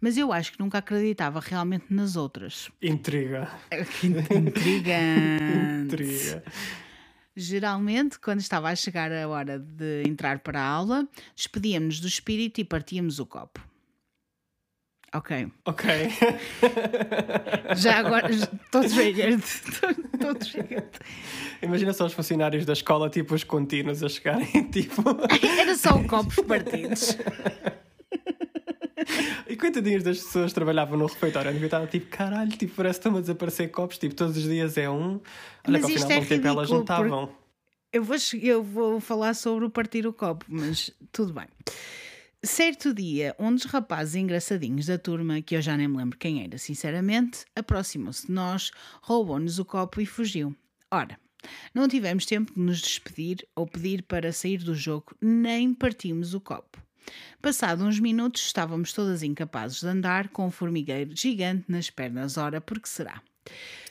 [0.00, 2.70] Mas eu acho que nunca acreditava realmente nas outras.
[2.80, 3.50] Intriga.
[4.30, 5.84] Intrigante!
[5.84, 6.44] Intriga.
[7.34, 12.60] Geralmente, quando estava a chegar a hora de entrar para a aula, despedíamos-nos do espírito
[12.60, 13.60] e partíamos o copo.
[15.14, 15.48] Ok.
[15.64, 15.84] Ok.
[17.76, 19.42] Já agora estou triggered.
[19.42, 20.88] Estou triggered.
[21.62, 25.02] Imagina só os funcionários da escola, tipo os contínuos a chegarem, tipo.
[25.58, 27.16] Era só o copos partidos.
[29.48, 33.06] E coitadinhos das pessoas que trabalhavam no refeitório, eu estava tipo, caralho, tipo, parece que
[33.06, 35.20] estão a desaparecer copos, tipo, todos os dias é um.
[35.66, 37.30] Olha Mas que ao final é um tempo elas ridículo, juntavam.
[37.90, 41.46] Eu vou, eu vou falar sobre o partir o copo, mas tudo bem.
[42.44, 46.44] Certo dia, um dos rapazes engraçadinhos da turma, que eu já nem me lembro quem
[46.44, 48.70] era, sinceramente, aproximou-se de nós,
[49.02, 50.54] roubou-nos o copo e fugiu.
[50.88, 51.18] Ora,
[51.74, 56.40] não tivemos tempo de nos despedir ou pedir para sair do jogo, nem partimos o
[56.40, 56.80] copo.
[57.42, 62.36] Passado uns minutos, estávamos todas incapazes de andar com um formigueiro gigante nas pernas.
[62.36, 63.20] Ora, por que será?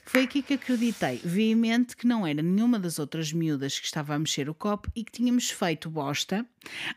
[0.08, 4.18] Foi aqui que acreditei veemente que não era nenhuma das outras miúdas que estava a
[4.18, 6.46] mexer o copo e que tínhamos feito bosta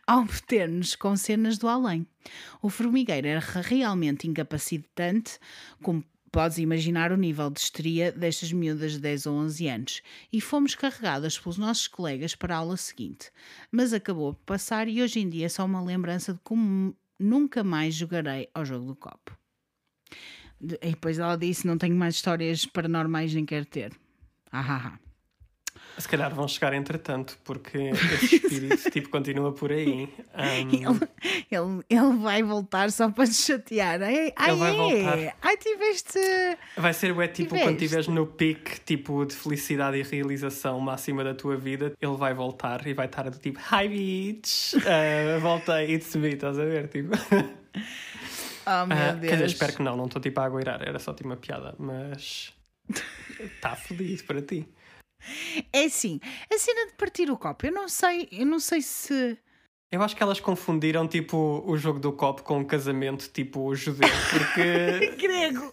[0.08, 2.08] ao meter-nos com cenas do além.
[2.62, 5.38] O formigueiro era realmente incapacitante,
[5.84, 10.02] como Podes imaginar o nível de histeria destas miúdas de 10 ou 11 anos.
[10.32, 13.30] E fomos carregadas pelos nossos colegas para a aula seguinte.
[13.70, 17.62] Mas acabou por passar e hoje em dia é só uma lembrança de como nunca
[17.62, 19.38] mais jogarei ao jogo do copo.
[20.64, 23.92] E depois ela disse: Não tenho mais histórias paranormais nem quero ter.
[24.52, 25.12] Ah, ah, ah.
[25.98, 27.78] Se calhar vão chegar entretanto, porque
[28.24, 30.10] esse espírito tipo, continua por aí.
[30.34, 31.00] Um, Ele,
[31.52, 34.02] ele, ele vai voltar só para te chatear.
[34.02, 34.78] Ai, ai, vai é.
[34.78, 35.38] voltar.
[35.42, 36.20] ai tiveste.
[36.78, 37.68] vai ser é, tipo Tiveste.
[37.68, 42.34] quando estiveres no pique tipo, de felicidade e realização máxima da tua vida, ele vai
[42.34, 44.74] voltar e vai estar do tipo Hi bitch!
[44.92, 46.88] Uh, voltei, it's me, estás a ver?
[46.88, 47.12] Tipo.
[48.66, 49.30] Oh meu Ah, Deus.
[49.30, 51.76] quer dizer, espero que não, não estou tipo a agoirar, era só tipo uma piada,
[51.80, 52.54] mas.
[53.40, 54.68] Está feliz para ti.
[55.72, 56.20] É assim,
[56.52, 59.38] a cena de partir o copo, eu não sei, eu não sei se.
[59.92, 64.10] Eu acho que elas confundiram tipo o jogo do copo com um casamento tipo judeu,
[64.32, 65.72] porque Grego!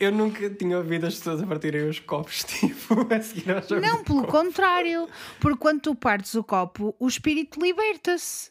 [0.00, 3.80] eu nunca tinha ouvido as pessoas a partirem os copos tipo a seguir ao jogo
[3.80, 4.32] Não, pelo copo.
[4.32, 5.08] contrário,
[5.40, 8.50] porque quando tu partes o copo, o espírito liberta-se.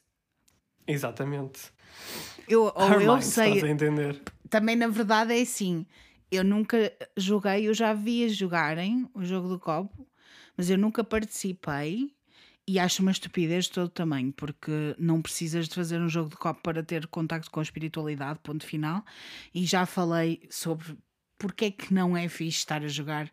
[0.86, 1.72] Exatamente.
[2.48, 4.22] Eu, ou eu sei, estás a entender?
[4.50, 5.86] também na verdade é assim.
[6.32, 10.08] Eu nunca joguei, eu já via jogarem o jogo do copo,
[10.58, 12.14] mas eu nunca participei
[12.68, 16.38] e acho uma estupidez de todo tamanho, porque não precisas de fazer um jogo de
[16.38, 19.04] copo para ter contacto com a espiritualidade, ponto final.
[19.54, 20.98] E já falei sobre
[21.38, 23.30] porque é que não é fixe estar a jogar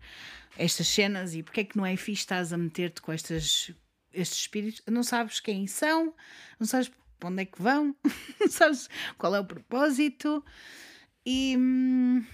[0.58, 3.70] estas cenas e porque é que não é fixe estás a meter-te com estas,
[4.12, 4.82] estes espíritos.
[4.90, 6.12] Não sabes quem são,
[6.58, 6.90] não sabes
[7.20, 7.94] para onde é que vão,
[8.48, 10.42] sabes qual é o propósito.
[11.24, 12.24] E hum,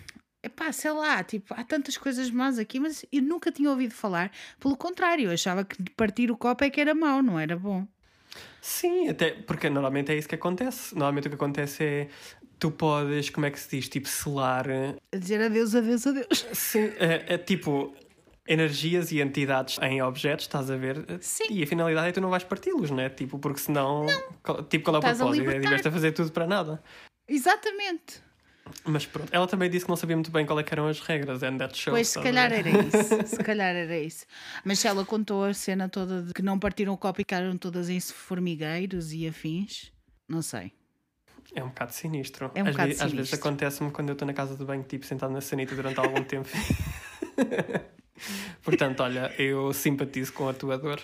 [0.43, 4.30] epá, sei lá, tipo, há tantas coisas más aqui, mas eu nunca tinha ouvido falar.
[4.61, 7.87] Pelo contrário, eu achava que partir o copo é que era mau, não era bom.
[8.61, 10.95] Sim, até porque normalmente é isso que acontece.
[10.95, 12.09] Normalmente o que acontece é
[12.59, 16.47] tu podes, como é que se diz, tipo, selar eh, A dizer adeus, adeus, adeus.
[16.53, 17.95] sim, é, é tipo
[18.49, 21.05] energias e entidades em objetos, estás a ver?
[21.20, 21.44] Sim.
[21.51, 23.09] E a finalidade é que tu não vais parti-los, né?
[23.09, 24.07] Tipo, porque senão.
[24.42, 25.51] qual- Tipo, qual é o Estás a propósito?
[25.51, 26.82] É tiveste a fazer tudo para nada.
[27.28, 28.24] Exatamente.
[28.84, 30.99] Mas pronto, ela também disse que não sabia muito bem qual é que eram as
[31.01, 31.94] regras, and that shows.
[31.94, 33.36] Pois, se a calhar era isso.
[33.36, 34.26] Se calhar era isso.
[34.64, 37.88] Mas ela contou a cena toda de que não partiram o copo e ficaram todas
[37.88, 39.92] em formigueiros e afins,
[40.28, 40.72] não sei.
[41.55, 42.51] É um bocado sinistro.
[42.57, 43.38] É um às, bocado ve- às vezes sinistro.
[43.38, 46.49] acontece-me quando eu estou na casa de banho, tipo, sentado na sanita durante algum tempo.
[48.62, 51.00] Portanto, olha, eu simpatizo com a tua dor.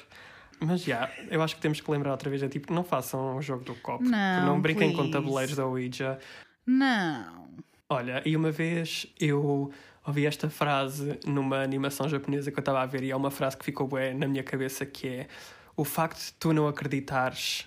[0.60, 3.42] Mas já, eu acho que temos que lembrar outra vez: é tipo, não façam o
[3.42, 4.04] jogo do copo.
[4.04, 5.12] Não, não brinquem com please.
[5.12, 6.18] tabuleiros da Ouija.
[6.66, 7.48] Não.
[7.88, 9.72] Olha, e uma vez eu
[10.06, 13.56] ouvi esta frase numa animação japonesa que eu estava a ver, e é uma frase
[13.56, 15.28] que ficou bué na minha cabeça que é
[15.76, 17.66] o facto de tu não acreditares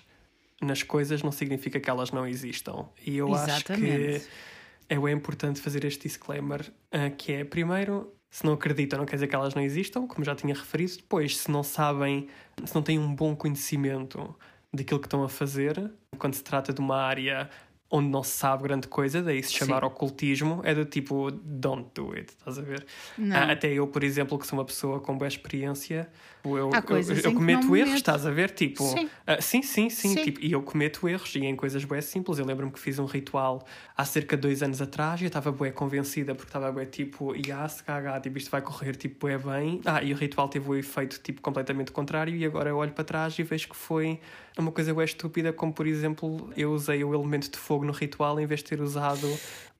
[0.60, 2.88] nas coisas não significa que elas não existam.
[3.04, 4.28] E eu acho que Exatamente.
[4.88, 9.16] é bem importante fazer este disclaimer, ah, que é, primeiro, se não acreditam, não quer
[9.16, 10.96] dizer que elas não existam, como já tinha referido.
[10.96, 12.28] Depois, se não sabem,
[12.64, 14.34] se não têm um bom conhecimento
[14.72, 17.48] daquilo que estão a fazer, quando se trata de uma área
[17.90, 19.86] onde não se sabe grande coisa, daí se chamar Sim.
[19.86, 22.84] ocultismo, é do tipo, don't do it, estás a ver?
[23.32, 26.08] Ah, até eu, por exemplo, que sou uma pessoa com boa experiência,
[26.44, 28.50] eu, eu, eu cometo erros, estás a ver?
[28.50, 29.08] Tipo, Sim.
[29.26, 30.22] ah, sim, sim, sim, Sim.
[30.22, 32.38] tipo, e eu cometo erros e em coisas bué simples.
[32.38, 33.64] Eu lembro-me que fiz um ritual
[33.96, 37.34] há cerca de dois anos atrás e eu estava bué convencida porque estava bué tipo,
[37.34, 39.80] ia se cagar, tipo, isto vai correr tipo bué bem.
[39.84, 43.04] Ah, e o ritual teve o efeito tipo completamente contrário e agora eu olho para
[43.04, 44.20] trás e vejo que foi
[44.56, 48.38] uma coisa bué estúpida, como por exemplo, eu usei o elemento de fogo no ritual
[48.40, 49.26] em vez de ter usado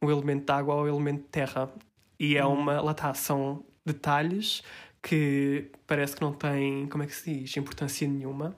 [0.00, 1.70] o elemento de água ou o elemento de terra.
[2.18, 4.62] E é uma, lá está, são detalhes
[5.02, 8.56] que parece que não têm, como é que se diz, importância nenhuma.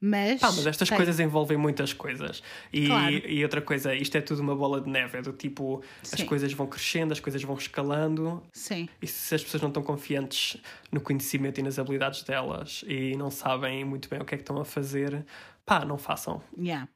[0.00, 2.42] Mas, Pá, mas estas tem- coisas envolvem muitas coisas.
[2.70, 3.14] E, Claro.
[3.14, 6.26] e outra coisa, isto é tudo uma bola de neve, é do tipo, as Sim.
[6.26, 8.86] coisas vão crescendo, as coisas vão escalando, Sim.
[9.00, 10.60] e se as pessoas não estão confiantes
[10.92, 14.42] no conhecimento e nas habilidades delas e não sabem muito bem o que é que
[14.42, 15.24] estão a fazer,
[15.64, 16.42] pá, não façam.
[16.58, 16.86] Yeah.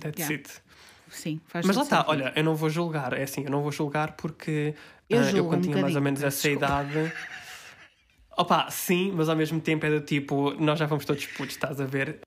[0.00, 0.34] That's Yeah.
[0.34, 0.62] it.
[1.10, 3.72] Sim, faz Mas lá está, olha, eu não vou julgar, é assim, eu não vou
[3.72, 4.74] julgar porque
[5.08, 7.12] Eu julgo eu um quando tinha mais ou menos essa idade.
[8.36, 11.80] Opa, sim, mas ao mesmo tempo é do tipo, nós já fomos todos putos, estás
[11.80, 12.20] a ver?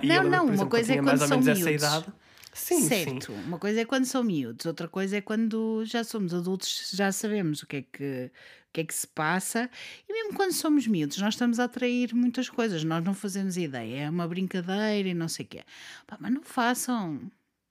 [0.00, 2.04] E Não, lembro, não, uma coisa é quando são miúdos.
[2.52, 2.88] Sim, sim.
[2.88, 7.12] certo, uma coisa é quando são miúdos, outra coisa é quando já somos adultos, já
[7.12, 8.30] sabemos o que é que,
[8.68, 9.68] o que, é que se passa.
[10.08, 14.02] E mesmo quando somos miúdos, nós estamos a atrair muitas coisas, nós não fazemos ideia,
[14.04, 15.64] é uma brincadeira e não sei o quê.
[16.06, 17.20] Pá, mas não façam.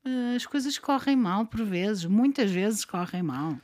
[0.06, 3.58] Eh, As coisas correm mal por vezes, muitas vezes correm mal.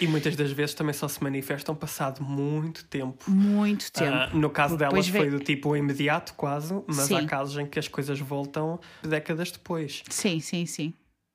[0.00, 3.28] E muitas das vezes também só se manifestam passado muito tempo.
[3.30, 4.14] Muito tempo.
[4.14, 7.26] Ah, no caso delas depois foi vem- do tipo imediato, quase, mas há Sim.
[7.26, 10.02] casos em que as coisas voltam décadas depois.
[10.08, 10.94] Sim, sim, sim.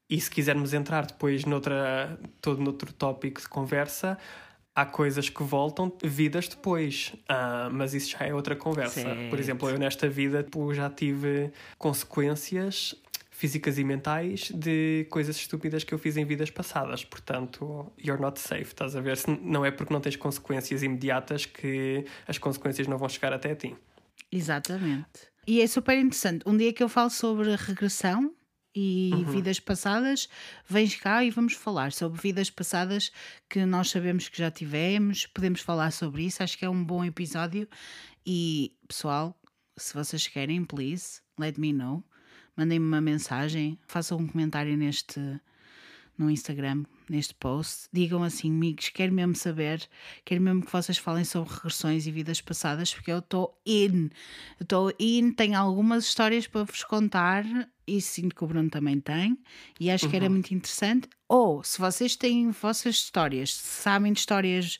[0.09, 4.17] E se quisermos entrar depois noutra, todo noutro tópico de conversa,
[4.75, 7.13] há coisas que voltam vidas depois.
[7.27, 9.01] Ah, mas isso já é outra conversa.
[9.01, 9.29] Certo.
[9.29, 12.95] Por exemplo, eu nesta vida tipo, já tive consequências
[13.29, 17.03] físicas e mentais de coisas estúpidas que eu fiz em vidas passadas.
[17.03, 19.17] Portanto, you're not safe, estás a ver?
[19.17, 23.51] Se não é porque não tens consequências imediatas que as consequências não vão chegar até
[23.51, 23.75] a ti.
[24.31, 25.33] Exatamente.
[25.45, 26.43] E é super interessante.
[26.47, 28.33] Um dia que eu falo sobre regressão
[28.75, 30.27] e vidas passadas,
[30.67, 33.11] vens cá e vamos falar sobre vidas passadas
[33.49, 35.27] que nós sabemos que já tivemos.
[35.27, 36.41] Podemos falar sobre isso.
[36.41, 37.67] Acho que é um bom episódio.
[38.25, 39.39] E pessoal,
[39.77, 42.03] se vocês querem, please, let me know.
[42.55, 45.19] Mandem-me uma mensagem, façam um comentário neste
[46.17, 47.87] no Instagram, neste post.
[47.91, 49.87] Digam assim, amigos, quero mesmo saber,
[50.23, 54.09] quero mesmo que vocês falem sobre regressões e vidas passadas, porque eu estou in.
[54.59, 57.43] Estou in, tenho algumas histórias para vos contar
[57.87, 59.37] e sinto que o Bruno também tem,
[59.79, 61.07] e acho que era muito interessante.
[61.27, 64.79] Ou, se vocês têm vossas histórias, sabem de histórias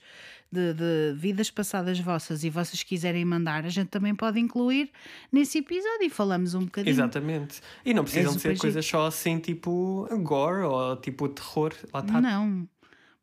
[0.54, 4.92] de, de vidas passadas vossas e vocês quiserem mandar, a gente também pode incluir
[5.32, 6.94] nesse episódio e falamos um bocadinho.
[6.94, 7.60] Exatamente.
[7.84, 11.74] E não precisam de ser coisas só assim, tipo gore ou tipo terror.
[11.92, 12.22] Lá está.
[12.22, 12.68] Não.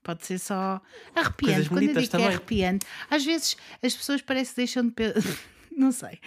[0.02, 0.80] Pode ser só
[1.14, 1.68] arrepiante.
[1.68, 2.26] Quando eu digo que é também.
[2.26, 4.92] arrepiante, às vezes as pessoas parecem que deixam de.
[5.80, 6.18] Não sei.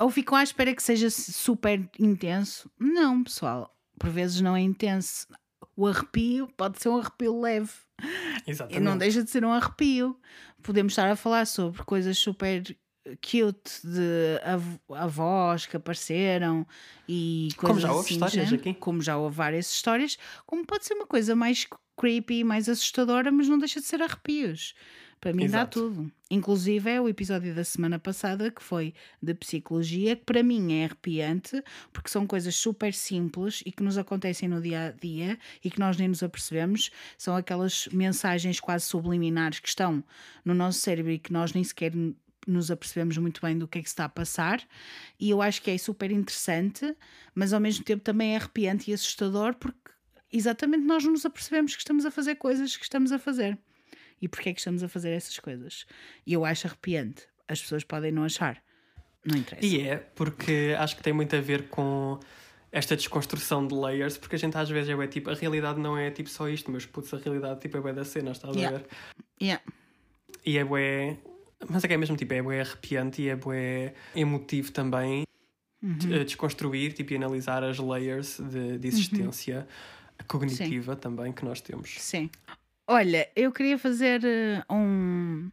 [0.00, 2.68] Ou ficam à espera que seja super intenso.
[2.78, 3.72] Não, pessoal.
[3.98, 5.26] Por vezes não é intenso.
[5.76, 7.70] O arrepio pode ser um arrepio leve.
[8.46, 8.82] E Exatamente.
[8.82, 10.18] não deixa de ser um arrepio.
[10.62, 12.62] Podemos estar a falar sobre coisas super
[13.22, 16.66] cute de av- avós que apareceram
[17.08, 18.74] e Como coisas já houve assim histórias aqui.
[18.74, 21.66] Como já houve várias histórias, como pode ser uma coisa mais
[21.98, 24.74] creepy, mais assustadora, mas não deixa de ser arrepios.
[25.20, 25.80] Para mim dá Exato.
[25.80, 26.12] tudo.
[26.30, 30.84] Inclusive é o episódio da semana passada que foi de psicologia, que para mim é
[30.86, 31.62] arrepiante,
[31.92, 35.78] porque são coisas super simples e que nos acontecem no dia a dia e que
[35.78, 36.90] nós nem nos apercebemos.
[37.18, 40.02] São aquelas mensagens quase subliminares que estão
[40.42, 41.92] no nosso cérebro e que nós nem sequer
[42.46, 44.66] nos apercebemos muito bem do que é que se está a passar.
[45.18, 46.96] E eu acho que é super interessante,
[47.34, 49.90] mas ao mesmo tempo também é arrepiante e assustador, porque
[50.32, 53.58] exatamente nós não nos apercebemos que estamos a fazer coisas que estamos a fazer.
[54.20, 55.86] E porquê é que estamos a fazer essas coisas?
[56.26, 57.22] E eu acho arrepiante.
[57.48, 58.62] As pessoas podem não achar.
[59.24, 59.66] Não interessa.
[59.66, 62.18] E é, porque acho que tem muito a ver com
[62.72, 65.96] esta desconstrução de layers, porque a gente às vezes é bué, tipo, a realidade não
[65.98, 68.76] é tipo só isto, mas putz, a realidade tipo, é bué da cena, estás Yeah.
[68.76, 68.88] a ver?
[69.42, 69.62] Yeah.
[70.46, 71.18] E é bué.
[71.68, 75.24] Mas é que é mesmo tipo, é bué arrepiante e é bué emotivo também
[75.82, 79.66] de- eh, desconstruir tipo, e analisar as layers de, de existência
[80.28, 81.96] cognitiva também que nós temos.
[81.98, 82.30] Sim.
[82.92, 85.48] Olha, eu queria fazer eh, um.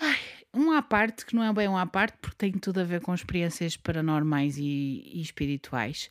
[0.00, 0.18] Ai,
[0.52, 3.00] um à parte, que não é bem um à parte, porque tem tudo a ver
[3.00, 6.10] com experiências paranormais e, e espirituais.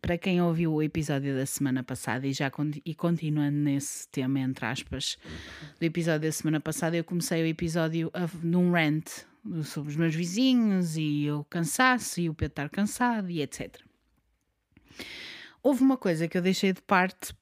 [0.00, 2.52] Para quem ouviu o episódio da semana passada e já
[2.84, 5.18] e continuando nesse tema, entre aspas,
[5.80, 8.12] do episódio da semana passada, eu comecei o episódio
[8.44, 9.08] num rant
[9.64, 13.76] sobre os meus vizinhos e o cansaço e o Pedro estar cansado e etc.
[15.60, 17.34] Houve uma coisa que eu deixei de parte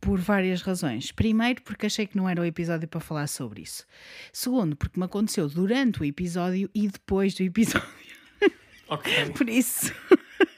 [0.00, 1.12] por várias razões.
[1.12, 3.86] Primeiro, porque achei que não era o episódio para falar sobre isso.
[4.32, 7.88] Segundo, porque me aconteceu durante o episódio e depois do episódio.
[8.90, 9.30] Ok.
[9.38, 9.94] Por isso,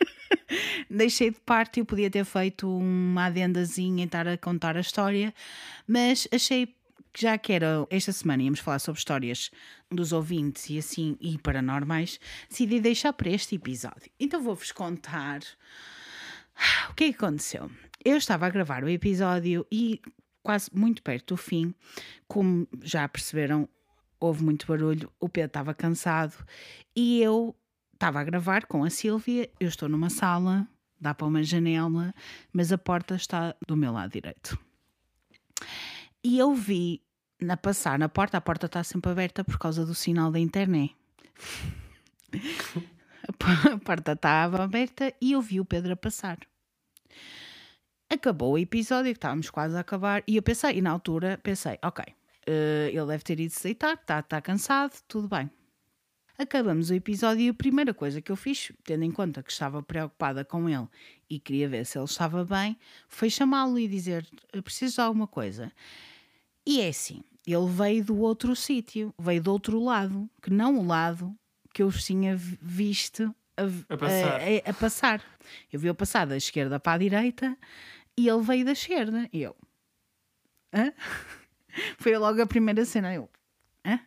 [0.88, 1.80] deixei de parte.
[1.80, 5.34] Eu podia ter feito uma adendazinha e estar a contar a história,
[5.86, 6.74] mas achei que
[7.14, 9.50] já que era esta semana íamos falar sobre histórias
[9.90, 12.18] dos ouvintes e assim e paranormais,
[12.48, 14.10] decidi deixar para este episódio.
[14.18, 15.40] Então vou-vos contar
[16.88, 17.70] o que é que aconteceu.
[18.04, 20.00] Eu estava a gravar o episódio e
[20.42, 21.72] quase muito perto do fim,
[22.26, 23.68] como já perceberam,
[24.18, 26.34] houve muito barulho, o Pedro estava cansado
[26.96, 27.54] e eu
[27.94, 30.66] estava a gravar com a Sílvia, eu estou numa sala,
[31.00, 32.12] dá para uma janela,
[32.52, 34.58] mas a porta está do meu lado direito.
[36.24, 37.00] E eu vi
[37.40, 40.96] na passar na porta, a porta está sempre aberta por causa do sinal da internet.
[43.24, 46.38] A porta estava aberta e eu vi o Pedro a passar.
[48.12, 51.78] Acabou o episódio, que estávamos quase a acabar, e eu pensei, e na altura pensei,
[51.82, 52.04] ok,
[52.46, 55.50] eh, ele deve ter ido se deitar, está tá cansado, tudo bem.
[56.36, 59.82] Acabamos o episódio e a primeira coisa que eu fiz, tendo em conta que estava
[59.82, 60.86] preocupada com ele
[61.30, 62.76] e queria ver se ele estava bem,
[63.08, 65.70] foi chamá-lo e dizer: "Eu preciso de alguma coisa.
[66.66, 70.86] E é assim, ele veio do outro sítio, veio do outro lado, que não o
[70.86, 71.34] lado
[71.72, 74.40] que eu tinha vi- visto a, A passar.
[74.40, 75.22] a- a passar.
[75.72, 77.56] Eu vi-o passar da esquerda para a direita
[78.16, 79.28] e ele veio da esquerda.
[79.32, 79.56] E eu.
[80.72, 80.92] Hã?
[81.98, 83.14] Foi logo a primeira cena.
[83.14, 83.30] Eu.
[83.84, 84.00] Hã?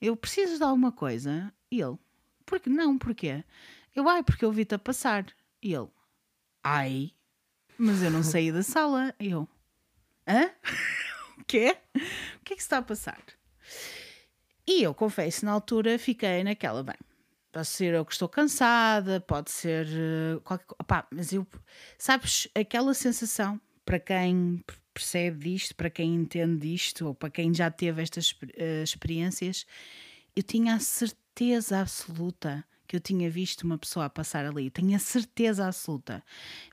[0.00, 1.52] Eu preciso de alguma coisa.
[1.70, 1.98] E ele.
[2.46, 2.98] Por que não?
[2.98, 3.44] Porquê?
[3.94, 5.26] Eu, ai, porque eu vi-te a passar.
[5.62, 5.88] E ele.
[6.62, 7.12] Ai.
[7.78, 9.14] Mas eu não saí da sala.
[9.18, 9.48] Eu,
[10.26, 10.50] hã?
[11.38, 11.76] o quê?
[11.94, 13.22] O que é que se está a passar?
[14.66, 16.96] E eu confesso, na altura fiquei naquela, bem,
[17.54, 21.06] pode ser eu que estou cansada, pode ser uh, qualquer coisa.
[21.12, 21.46] Mas eu,
[21.96, 24.60] sabes, aquela sensação, para quem
[24.92, 29.66] percebe disto, para quem entende disto, ou para quem já teve estas uh, experiências,
[30.34, 34.96] eu tinha a certeza absoluta que eu tinha visto uma pessoa a passar ali, tenho
[34.96, 36.24] a certeza absoluta.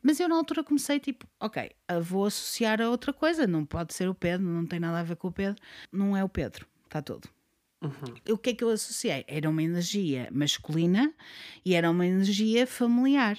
[0.01, 1.71] Mas eu na altura comecei tipo, ok,
[2.01, 5.15] vou associar a outra coisa, não pode ser o Pedro, não tem nada a ver
[5.15, 5.61] com o Pedro,
[5.91, 7.29] não é o Pedro, está tudo.
[7.81, 8.33] Uhum.
[8.33, 9.25] O que é que eu associei?
[9.27, 11.11] Era uma energia masculina
[11.65, 13.37] e era uma energia familiar.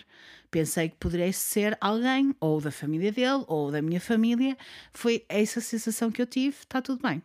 [0.51, 4.57] Pensei que poderia ser alguém, ou da família dele, ou da minha família.
[4.93, 7.23] Foi essa sensação que eu tive, está tudo bem.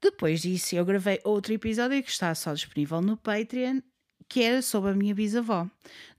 [0.00, 3.80] Depois disso, eu gravei outro episódio que está só disponível no Patreon,
[4.28, 5.68] que era sobre a minha bisavó.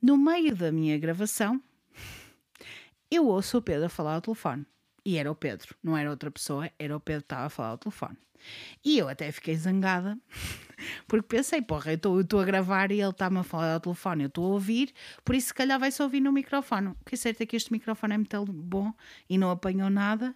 [0.02, 1.62] No meio da minha gravação,
[3.10, 4.66] eu ouço o Pedro falar ao telefone.
[5.06, 7.70] E era o Pedro, não era outra pessoa, era o Pedro que estava a falar
[7.70, 8.18] ao telefone.
[8.84, 10.18] E eu até fiquei zangada,
[11.08, 14.28] porque pensei, porra, eu estou a gravar e ele está-me a falar ao telefone, eu
[14.28, 16.90] estou a ouvir, por isso se calhar vai-se ouvir no microfone.
[16.90, 18.94] O que é certo é que este microfone é muito bom
[19.30, 20.36] e não apanhou nada,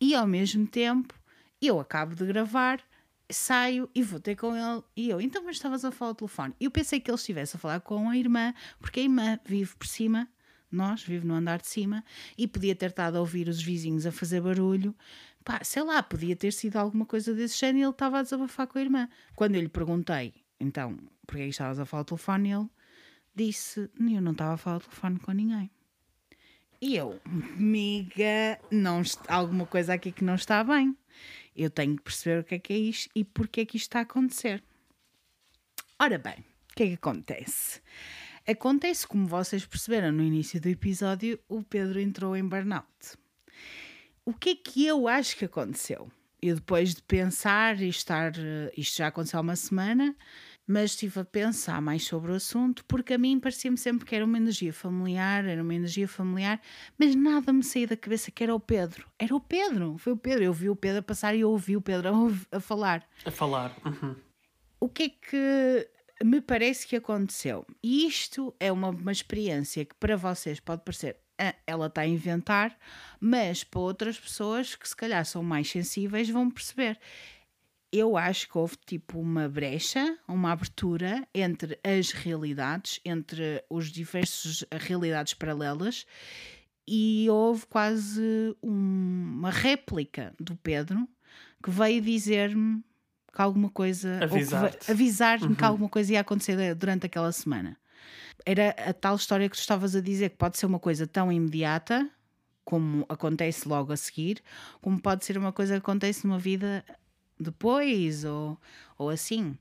[0.00, 1.14] e ao mesmo tempo
[1.60, 2.80] eu acabo de gravar,
[3.30, 6.54] saio e vou ter com ele, e eu, então, mas estavas a falar ao telefone.
[6.60, 9.86] Eu pensei que ele estivesse a falar com a irmã, porque a irmã vive por
[9.86, 10.28] cima
[10.74, 12.04] nós, vive no andar de cima,
[12.36, 14.94] e podia ter estado a ouvir os vizinhos a fazer barulho,
[15.44, 18.66] pá, sei lá, podia ter sido alguma coisa desse género e ele estava a desabafar
[18.66, 19.08] com a irmã.
[19.36, 22.68] Quando eu lhe perguntei, então, porque é estavas a falar ao telefone, ele
[23.34, 25.70] disse, eu não estava a falar ao telefone com ninguém.
[26.80, 27.20] E eu,
[27.56, 30.96] amiga, não alguma coisa aqui que não está bem.
[31.54, 33.86] Eu tenho que perceber o que é que é isto e porque é que isto
[33.86, 34.62] está a acontecer.
[35.98, 37.80] Ora bem, o que é que acontece?
[38.46, 43.16] Acontece, como vocês perceberam no início do episódio, o Pedro entrou em burnout
[44.26, 46.10] o que é que eu acho que aconteceu?
[46.40, 50.14] Eu depois de pensar e estar, eh, isto já aconteceu há uma semana,
[50.66, 54.24] mas estive a pensar mais sobre o assunto, porque a mim parecia-me sempre que era
[54.24, 56.60] uma energia familiar, era uma energia familiar,
[56.98, 59.06] mas nada me saía da cabeça que era o Pedro.
[59.18, 60.44] Era o Pedro, foi o Pedro.
[60.44, 63.06] Eu vi o Pedro a passar e eu ouvi o Pedro a, falar.
[63.24, 63.76] A falar.
[63.84, 64.16] Uhum.
[64.80, 65.90] O que é que
[66.22, 67.66] me parece que aconteceu?
[67.82, 71.23] E isto é uma, uma experiência que para vocês pode parecer
[71.66, 72.76] ela está a inventar,
[73.20, 76.98] mas para outras pessoas que se calhar são mais sensíveis vão perceber.
[77.92, 84.64] Eu acho que houve tipo uma brecha, uma abertura entre as realidades, entre os diversos
[84.72, 86.04] realidades paralelas,
[86.86, 91.08] e houve quase um, uma réplica do Pedro
[91.62, 92.82] que veio dizer-me
[93.32, 95.54] que alguma coisa avisar-me avisar uhum.
[95.54, 97.76] que alguma coisa ia acontecer durante aquela semana
[98.44, 101.32] era a tal história que tu estavas a dizer, que pode ser uma coisa tão
[101.32, 102.10] imediata,
[102.64, 104.42] como acontece logo a seguir,
[104.80, 106.84] como pode ser uma coisa que acontece numa vida
[107.38, 108.58] depois ou,
[108.96, 109.56] ou assim.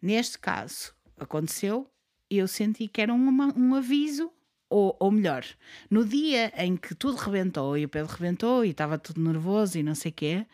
[0.00, 1.88] Neste caso, aconteceu
[2.30, 4.30] e eu senti que era um, um aviso,
[4.68, 5.44] ou, ou melhor,
[5.90, 9.82] no dia em que tudo rebentou e o Pedro rebentou e estava tudo nervoso e
[9.82, 10.46] não sei o quê,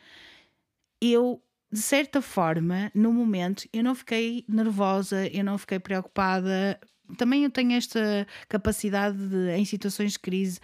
[1.01, 1.43] eu
[1.73, 6.81] de certa forma, no momento, eu não fiquei nervosa, eu não fiquei preocupada
[7.17, 10.61] também eu tenho esta capacidade de, em situações de crise,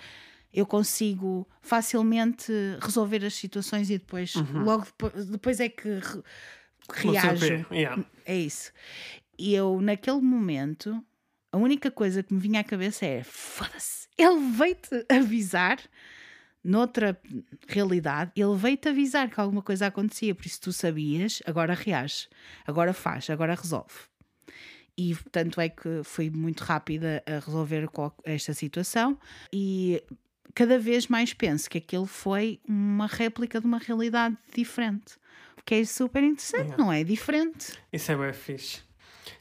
[0.52, 4.64] eu consigo facilmente resolver as situações e depois, uhum.
[4.64, 6.22] logo depois, depois, é que re,
[7.10, 7.66] reajo.
[7.70, 8.04] Yeah.
[8.24, 8.72] É isso.
[9.38, 11.04] E eu, naquele momento,
[11.52, 15.78] a única coisa que me vinha à cabeça é: foda-se, ele veio-te avisar
[16.64, 17.20] noutra
[17.68, 22.28] realidade, ele veio-te avisar que alguma coisa acontecia, por isso tu sabias, agora reage,
[22.66, 23.94] agora faz, agora resolve
[24.98, 27.88] e tanto é que fui muito rápida a resolver
[28.24, 29.18] esta situação
[29.52, 30.02] e
[30.54, 35.16] cada vez mais penso que aquilo foi uma réplica de uma realidade diferente.
[35.58, 36.76] O que é super interessante, é.
[36.78, 37.04] não é?
[37.04, 37.78] Diferente.
[37.92, 38.80] Isso é bem fixe.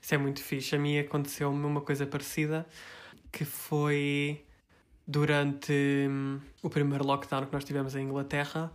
[0.02, 0.76] Isso é muito fixe.
[0.76, 2.66] A mim aconteceu-me uma coisa parecida
[3.32, 4.44] que foi
[5.08, 5.72] durante
[6.10, 8.74] hum, o primeiro lockdown que nós tivemos em Inglaterra,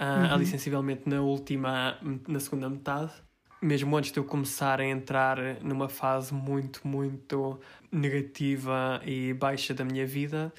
[0.00, 0.34] uh, uhum.
[0.34, 3.12] ali sensivelmente na última, na segunda metade
[3.60, 7.58] mesmo antes de eu começar a entrar numa fase muito, muito
[7.90, 10.52] negativa e baixa da minha vida,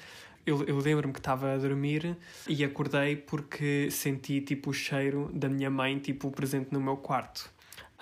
[0.44, 2.16] eu, eu lembro-me que estava a dormir
[2.48, 7.50] e acordei porque senti tipo o cheiro da minha mãe tipo presente no meu quarto.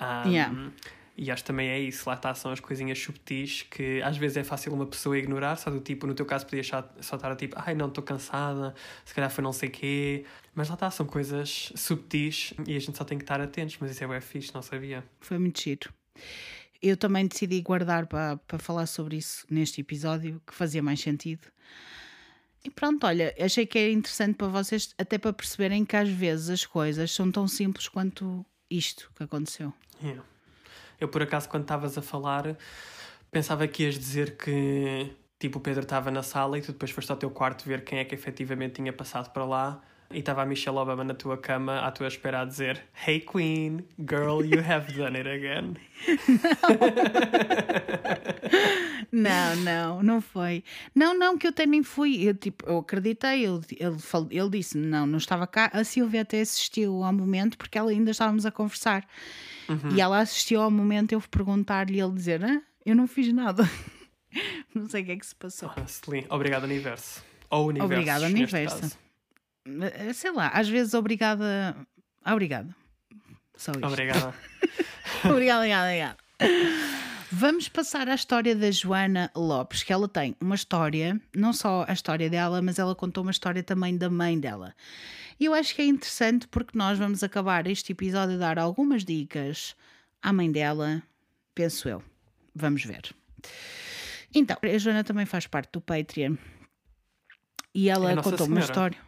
[0.01, 0.72] Um, yeah.
[1.19, 4.37] E acho que também é isso, lá está, são as coisinhas subtis que às vezes
[4.37, 7.35] é fácil uma pessoa ignorar, só do tipo, no teu caso podias só, só estar
[7.37, 11.07] tipo, ai não, estou cansada, se calhar foi não sei quê, mas lá está, são
[11.07, 14.55] coisas subtis e a gente só tem que estar atentos, mas isso é bem fixe,
[14.55, 15.03] não sabia.
[15.21, 15.91] Foi muito giro.
[16.83, 21.47] Eu também decidi guardar para, para falar sobre isso neste episódio, que fazia mais sentido.
[22.62, 26.51] E pronto, olha, achei que era interessante para vocês, até para perceberem que às vezes
[26.51, 29.73] as coisas são tão simples quanto isto que aconteceu.
[30.03, 30.23] Yeah.
[31.01, 32.57] Eu, por acaso, quando estavas a falar,
[33.30, 37.11] pensava que ias dizer que tipo o Pedro estava na sala e tu depois foste
[37.11, 40.47] ao teu quarto ver quem é que efetivamente tinha passado para lá e estava a
[40.47, 44.93] Michelle Obama na tua cama à tua espera a dizer Hey Queen, girl, you have
[44.93, 45.75] done it again.
[49.13, 50.63] Não, não, não foi.
[50.95, 52.23] Não, não, que eu também fui.
[52.29, 53.45] Eu, tipo, eu acreditei.
[53.45, 55.71] Ele, ele, fal- ele disse: não, não estava cá.
[55.73, 59.07] A Silvia até assistiu ao momento porque ela ainda estávamos a conversar.
[59.95, 63.69] E ela assistiu ao momento eu perguntar-lhe e ele dizer: ah, eu não fiz nada.
[64.75, 65.71] não sei o que é que se passou.
[65.77, 67.25] Ah, Celine, obrigado, universo.
[67.51, 67.93] Ou universo.
[67.93, 68.99] Obrigada, universo.
[69.67, 71.77] Eh, Sei lá, às vezes obrigada.
[72.25, 72.75] Obrigada.
[73.57, 73.87] Só isto.
[73.87, 74.35] Obrigada.
[75.25, 76.17] obrigada, obrigada, obrigada.
[77.33, 81.93] Vamos passar à história da Joana Lopes, que ela tem uma história, não só a
[81.93, 84.75] história dela, mas ela contou uma história também da mãe dela.
[85.39, 89.05] E eu acho que é interessante porque nós vamos acabar este episódio a dar algumas
[89.05, 89.75] dicas
[90.23, 91.03] à mãe dela,
[91.55, 92.03] penso eu.
[92.55, 93.14] Vamos ver.
[94.35, 96.37] Então, a Joana também faz parte do Patreon
[97.75, 98.99] e ela É contou uma história.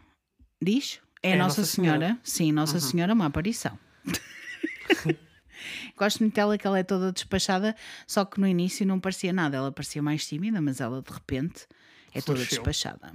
[0.61, 1.01] Diz?
[1.23, 1.99] É, É a Nossa, Nossa Senhora.
[1.99, 2.13] Senhora.
[2.15, 2.19] Uhum.
[2.23, 3.79] Sim, Nossa Senhora, uma aparição.
[5.97, 7.75] Gosto muito dela que ela é toda despachada,
[8.07, 9.57] só que no início não parecia nada.
[9.57, 11.67] Ela parecia mais tímida, mas ela de repente
[12.15, 13.13] é toda despachada.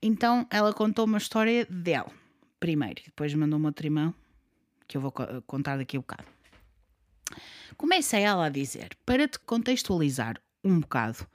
[0.00, 2.10] Então ela contou uma história dela
[2.60, 4.14] primeiro, e depois mandou-me outro irmão
[4.86, 6.24] que eu vou co- contar daqui a bocado.
[7.76, 11.26] Começa ela a dizer, para te contextualizar um bocado,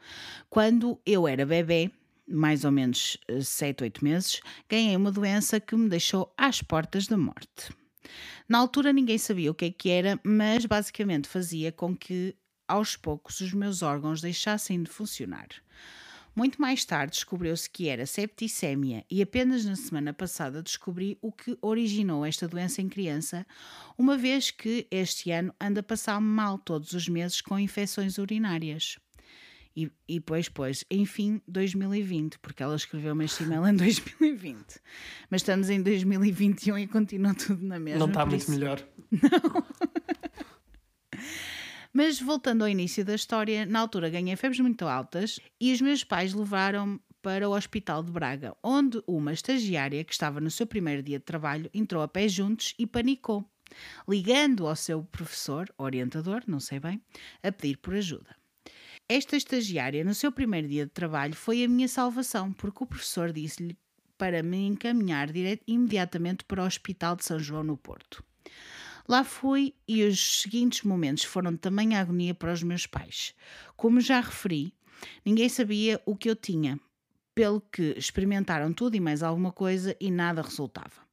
[0.49, 1.91] quando eu era bebê,
[2.27, 7.17] mais ou menos 7, 8 meses, ganhei uma doença que me deixou às portas da
[7.17, 7.71] morte.
[8.47, 12.35] Na altura ninguém sabia o que é que era, mas basicamente fazia com que
[12.67, 15.47] aos poucos os meus órgãos deixassem de funcionar.
[16.35, 21.57] Muito mais tarde descobriu-se que era septicémia e apenas na semana passada descobri o que
[21.61, 23.43] originou esta doença em criança,
[23.97, 28.97] uma vez que este ano anda a passar mal todos os meses com infecções urinárias.
[29.79, 34.79] E, e pois, pois, enfim, 2020, porque ela escreveu-me este e-mail em 2020.
[35.29, 37.99] Mas estamos em 2021 e continua tudo na mesma.
[37.99, 38.83] Não está muito isso- melhor.
[41.93, 46.03] Mas voltando ao início da história, na altura ganhei febres muito altas e os meus
[46.03, 51.01] pais levaram-me para o Hospital de Braga, onde uma estagiária que estava no seu primeiro
[51.01, 53.43] dia de trabalho entrou a pé juntos e panicou,
[54.07, 57.01] ligando ao seu professor, orientador, não sei bem,
[57.41, 58.35] a pedir por ajuda.
[59.09, 63.31] Esta estagiária, no seu primeiro dia de trabalho, foi a minha salvação, porque o professor
[63.31, 63.77] disse-lhe
[64.17, 68.21] para me encaminhar dire- imediatamente para o Hospital de São João no Porto.
[69.07, 73.33] Lá fui e os seguintes momentos foram de tamanha agonia para os meus pais.
[73.77, 74.73] Como já referi,
[75.23, 76.77] ninguém sabia o que eu tinha,
[77.33, 81.06] pelo que experimentaram tudo e mais alguma coisa e nada resultava.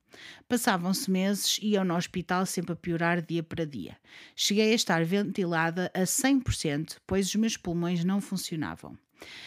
[0.48, 3.96] Passavam-se meses e eu no hospital sempre a piorar dia para dia.
[4.36, 8.96] Cheguei a estar ventilada a 100%, pois os meus pulmões não funcionavam.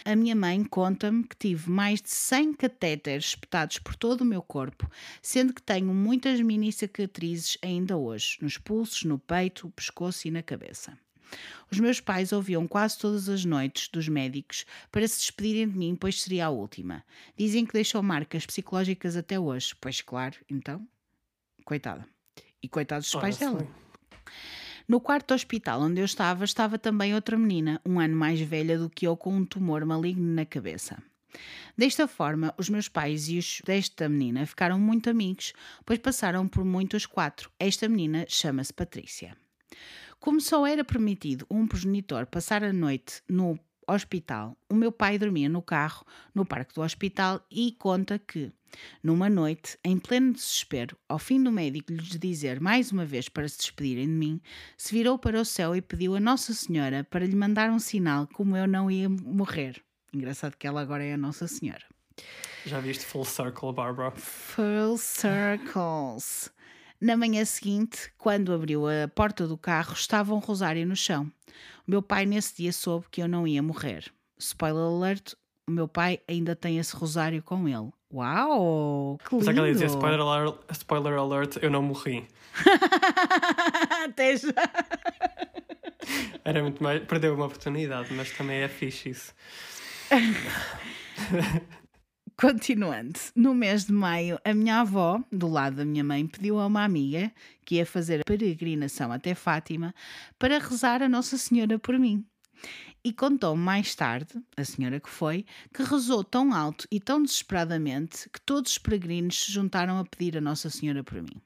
[0.04, 4.42] A minha mãe conta-me que tive mais de 100 catéteres espetados por todo o meu
[4.42, 4.90] corpo,
[5.22, 10.42] sendo que tenho muitas mini cicatrizes ainda hoje, nos pulsos, no peito, pescoço e na
[10.42, 10.98] cabeça.
[11.72, 15.96] Os meus pais ouviam quase todas as noites dos médicos para se despedirem de mim,
[15.96, 17.04] pois seria a última.
[17.38, 19.76] Dizem que deixou marcas psicológicas até hoje.
[19.80, 20.88] Pois claro, então,
[21.66, 22.08] coitada.
[22.64, 23.68] E coitados dos pais dela.
[24.88, 28.90] No quarto hospital onde eu estava, estava também outra menina, um ano mais velha do
[28.90, 30.98] que eu, com um tumor maligno na cabeça.
[31.78, 35.52] Desta forma, os meus pais e os desta menina ficaram muito amigos,
[35.86, 37.52] pois passaram por muitos quatro.
[37.60, 39.36] Esta menina chama-se Patrícia.
[40.20, 43.58] Como só era permitido um progenitor passar a noite no
[43.88, 48.52] hospital, o meu pai dormia no carro, no parque do hospital, e conta que,
[49.02, 53.48] numa noite, em pleno desespero, ao fim do médico lhes dizer mais uma vez para
[53.48, 54.42] se despedirem de mim,
[54.76, 58.28] se virou para o céu e pediu a Nossa Senhora para lhe mandar um sinal
[58.34, 59.82] como eu não ia morrer.
[60.14, 61.86] Engraçado que ela agora é a Nossa Senhora.
[62.66, 64.12] Já viste Full Circle, Barbara?
[64.12, 66.52] Full circles.
[67.00, 71.32] Na manhã seguinte, quando abriu a porta do carro, estava um rosário no chão.
[71.88, 74.12] O meu pai nesse dia soube que eu não ia morrer.
[74.40, 75.34] Spoiler alert,
[75.68, 77.92] o meu pai ainda tem esse rosário com ele.
[78.12, 79.20] Uau!
[79.20, 79.46] Que lindo!
[79.46, 82.28] Só que ela ia dizer spoiler alert, spoiler alert, eu não morri.
[84.06, 84.54] Até já.
[86.44, 87.04] Era muito mais.
[87.04, 89.36] Perdeu uma oportunidade, mas também é fixe isso.
[92.40, 96.68] Continuando, no mês de maio, a minha avó, do lado da minha mãe, pediu a
[96.68, 97.32] uma amiga
[97.66, 99.92] que ia fazer a peregrinação até Fátima
[100.38, 102.24] para rezar a Nossa Senhora por mim.
[103.04, 108.30] E contou mais tarde, a senhora que foi, que rezou tão alto e tão desesperadamente
[108.30, 111.42] que todos os peregrinos se juntaram a pedir a Nossa Senhora por mim.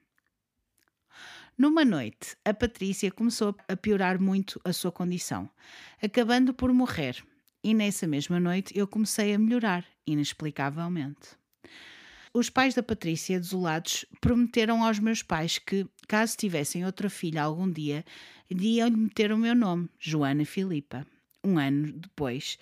[1.58, 5.50] Numa noite, a Patrícia começou a piorar muito a sua condição,
[6.04, 7.24] acabando por morrer.
[7.64, 11.30] E nessa mesma noite eu comecei a melhorar, inexplicavelmente.
[12.34, 17.70] Os pais da Patrícia, desolados, prometeram aos meus pais que, caso tivessem outra filha algum
[17.70, 18.06] dia,
[18.50, 21.06] iam-lhe meter o meu nome, Joana Filipa.
[21.44, 22.58] Um ano depois,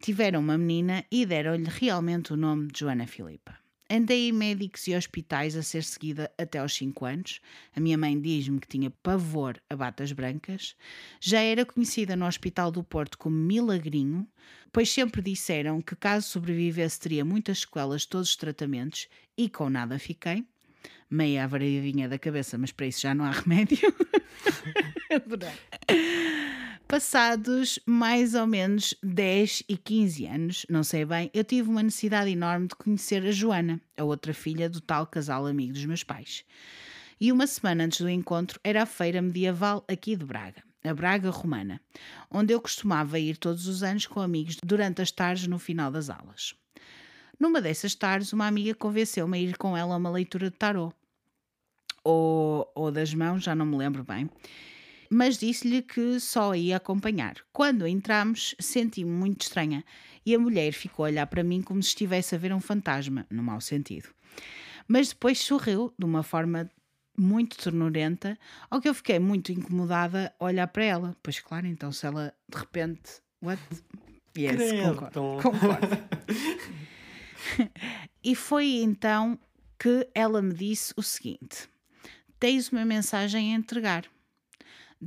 [0.00, 3.63] tiveram uma menina e deram-lhe realmente o nome de Joana Filipa.
[3.90, 7.40] Andei em médicos e hospitais a ser seguida até aos 5 anos.
[7.76, 10.74] A minha mãe diz-me que tinha pavor a batas brancas.
[11.20, 14.26] Já era conhecida no Hospital do Porto como Milagrinho,
[14.72, 19.06] pois sempre disseram que caso sobrevivesse teria muitas sequelas de todos os tratamentos
[19.36, 20.44] e com nada fiquei.
[21.10, 23.94] Meia avariadinha da cabeça, mas para isso já não há remédio.
[26.86, 32.30] Passados mais ou menos 10 e 15 anos, não sei bem, eu tive uma necessidade
[32.30, 36.44] enorme de conhecer a Joana, a outra filha do tal casal amigo dos meus pais.
[37.18, 41.30] E uma semana antes do encontro era a feira medieval aqui de Braga, a Braga
[41.30, 41.80] Romana,
[42.30, 46.10] onde eu costumava ir todos os anos com amigos durante as tardes no final das
[46.10, 46.54] aulas.
[47.40, 50.94] Numa dessas tardes, uma amiga convenceu-me a ir com ela a uma leitura de tarot.
[52.04, 54.28] Ou, ou das mãos, já não me lembro bem
[55.10, 57.36] mas disse-lhe que só ia acompanhar.
[57.52, 59.84] Quando entramos, senti-me muito estranha
[60.24, 63.26] e a mulher ficou a olhar para mim como se estivesse a ver um fantasma,
[63.30, 64.08] no mau sentido.
[64.88, 66.70] Mas depois sorriu de uma forma
[67.16, 68.38] muito ternurenta,
[68.70, 71.16] ao que eu fiquei muito incomodada a olhar para ela.
[71.22, 73.22] Pois claro, então se ela de repente.
[73.42, 73.62] What?
[74.36, 74.94] Yes, Credo.
[74.94, 75.42] concordo.
[75.42, 75.98] concordo.
[78.22, 79.38] e foi então
[79.78, 81.68] que ela me disse o seguinte:
[82.40, 84.04] Tens uma mensagem a entregar.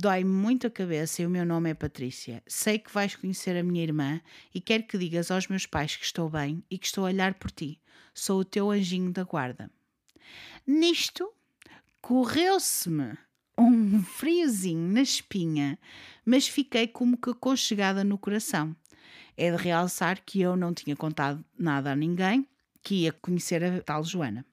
[0.00, 2.40] Dói-me muito a cabeça e o meu nome é Patrícia.
[2.46, 4.20] Sei que vais conhecer a minha irmã
[4.54, 7.34] e quero que digas aos meus pais que estou bem e que estou a olhar
[7.34, 7.80] por ti.
[8.14, 9.68] Sou o teu anjinho da guarda.
[10.64, 11.28] Nisto,
[12.00, 13.18] correu-se-me
[13.58, 15.76] um friozinho na espinha,
[16.24, 18.76] mas fiquei como que aconchegada no coração.
[19.36, 22.46] É de realçar que eu não tinha contado nada a ninguém
[22.84, 24.46] que ia conhecer a tal Joana.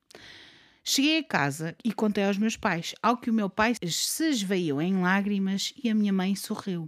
[0.87, 4.79] Cheguei a casa e contei aos meus pais, ao que o meu pai se esvaiu
[4.79, 6.87] em lágrimas e a minha mãe sorriu.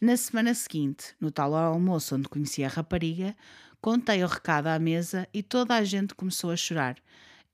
[0.00, 3.36] Na semana seguinte, no tal almoço onde conheci a rapariga,
[3.82, 6.96] contei o recado à mesa e toda a gente começou a chorar.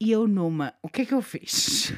[0.00, 1.92] E eu numa, o que é que eu fiz?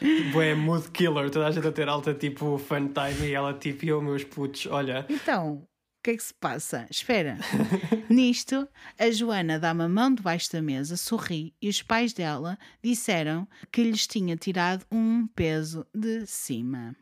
[0.32, 3.84] Bué mood killer, toda a gente a ter alta tipo fun time e ela tipo,
[3.84, 5.04] eu meus putos, olha.
[5.10, 5.68] Então,
[6.04, 6.86] que é que se passa?
[6.90, 7.38] Espera.
[8.10, 8.68] Nisto,
[8.98, 13.82] a Joana dá-me a mão debaixo da mesa, sorri e os pais dela disseram que
[13.82, 16.94] lhes tinha tirado um peso de cima.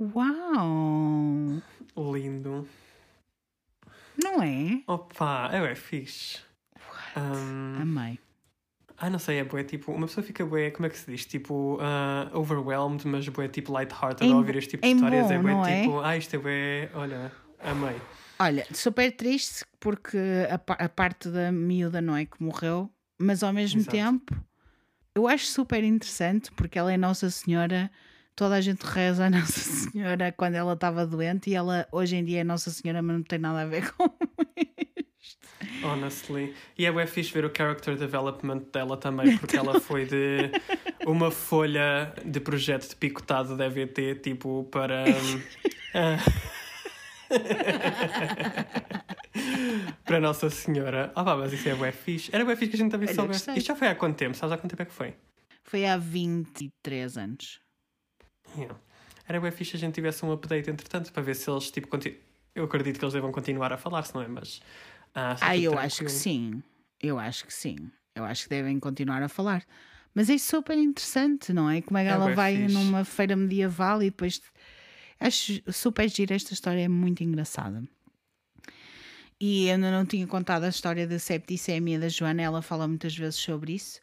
[0.00, 1.62] Uau!
[2.14, 2.66] Lindo.
[4.16, 4.82] Não é?
[4.86, 6.40] Opa, é bué fixe.
[7.14, 8.18] Um, Amei.
[9.04, 11.26] Ah, não sei, é bué tipo, uma pessoa fica bué, como é que se diz?
[11.26, 15.26] Tipo, ah, overwhelmed, mas bué tipo light-hearted Em- ao ouvir este tipo de em histórias.
[15.26, 15.82] bom, é bué não é?
[15.82, 17.32] tipo, ah, isto é bué, olha,
[17.62, 17.96] amei.
[18.38, 20.18] Olha, super triste porque
[20.50, 23.96] a, a parte da miúda não é que morreu, mas ao mesmo Exato.
[23.96, 24.34] tempo
[25.14, 27.88] eu acho super interessante porque ela é Nossa Senhora,
[28.34, 32.24] toda a gente reza a Nossa Senhora quando ela estava doente e ela hoje em
[32.24, 34.04] dia é Nossa Senhora, mas não tem nada a ver com
[34.56, 34.73] isto.
[35.84, 36.54] Honestly.
[36.78, 40.50] E é bué fixe ver o character development dela também, porque ela foi de
[41.06, 45.04] uma folha de projeto de picotado da EVT, tipo, para.
[45.06, 45.42] hum,
[45.94, 46.18] ah,
[50.04, 51.12] para Nossa Senhora.
[51.14, 52.30] Ah, pá, mas isso é bué fixe.
[52.32, 53.50] Era bué fixe que a gente também Olha, soubesse.
[53.50, 54.36] Isto já foi há quanto tempo?
[54.36, 55.14] Sabes há quanto tempo é que foi?
[55.62, 57.60] Foi há 23 anos.
[58.56, 58.76] Yeah.
[59.26, 61.88] Era bué fixe a gente tivesse um update entretanto para ver se eles, tipo,
[62.54, 64.28] eu acredito que eles devam continuar a falar-se, não é?
[64.28, 64.60] Mas.
[65.14, 66.62] Ah, Ah, eu acho que sim.
[67.00, 67.90] Eu acho que sim.
[68.14, 69.64] Eu acho que devem continuar a falar.
[70.14, 71.82] Mas é super interessante, não é?
[71.82, 72.72] Como é que É ela vai fixe.
[72.74, 74.40] numa feira medieval e depois.
[75.18, 77.82] Acho super gira esta história, é muito engraçada.
[79.40, 83.16] E eu ainda não tinha contado a história da septicemia da Joana, ela fala muitas
[83.16, 84.00] vezes sobre isso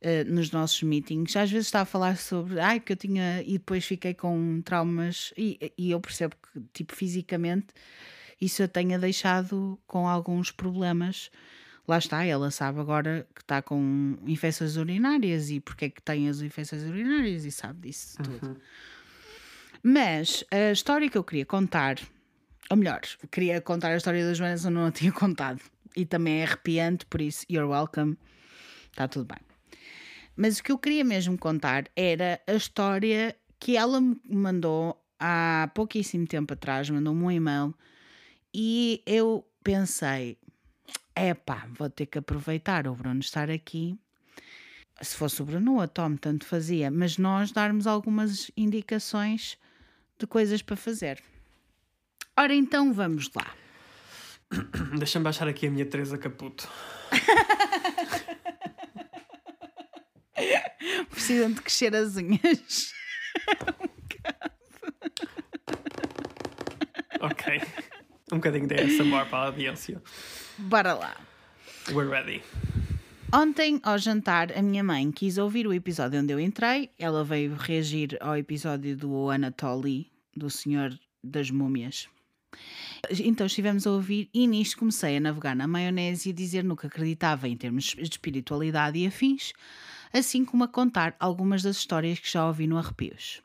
[0.00, 1.34] eh, nos nossos meetings.
[1.36, 5.32] Às vezes está a falar sobre, ai, que eu tinha, e depois fiquei com traumas,
[5.36, 7.68] e, e eu percebo que, tipo, fisicamente,
[8.42, 11.30] isso eu tenha deixado com alguns problemas.
[11.86, 16.28] Lá está, ela sabe agora que está com infecções urinárias e porque é que tem
[16.28, 18.60] as infecções urinárias e sabe disso tudo.
[19.80, 22.00] Mas a história que eu queria contar,
[22.68, 23.00] ou melhor,
[23.30, 25.60] queria contar a história das Joanas, eu não a tinha contado.
[25.96, 28.18] E também é arrepiante, por isso, you're welcome.
[28.90, 29.38] Está tudo bem.
[30.34, 35.70] Mas o que eu queria mesmo contar era a história que ela me mandou há
[35.74, 37.72] pouquíssimo tempo atrás, mandou-me um e-mail
[38.54, 40.38] e eu pensei:
[41.16, 43.98] epá, vou ter que aproveitar o Bruno estar aqui.
[45.00, 49.58] Se fosse o Bruno, a Tom tanto fazia, mas nós darmos algumas indicações
[50.18, 51.22] de coisas para fazer.
[52.36, 53.54] Ora, então vamos lá.
[54.98, 56.68] Deixa-me baixar aqui a minha Teresa Caputo.
[61.10, 62.92] Precisam de crescer as unhas.
[67.20, 67.60] Ok.
[68.32, 70.02] Um bocadinho de ASMR para a audiência.
[70.56, 71.14] Bora lá.
[71.90, 72.42] We're ready.
[73.30, 76.88] Ontem, ao jantar, a minha mãe quis ouvir o episódio onde eu entrei.
[76.98, 82.08] Ela veio reagir ao episódio do Anatoly, do Senhor das Múmias.
[83.20, 86.76] Então estivemos a ouvir e nisto comecei a navegar na maionese e a dizer no
[86.76, 89.52] que acreditava em termos de espiritualidade e afins,
[90.10, 93.42] assim como a contar algumas das histórias que já ouvi no Arrepios.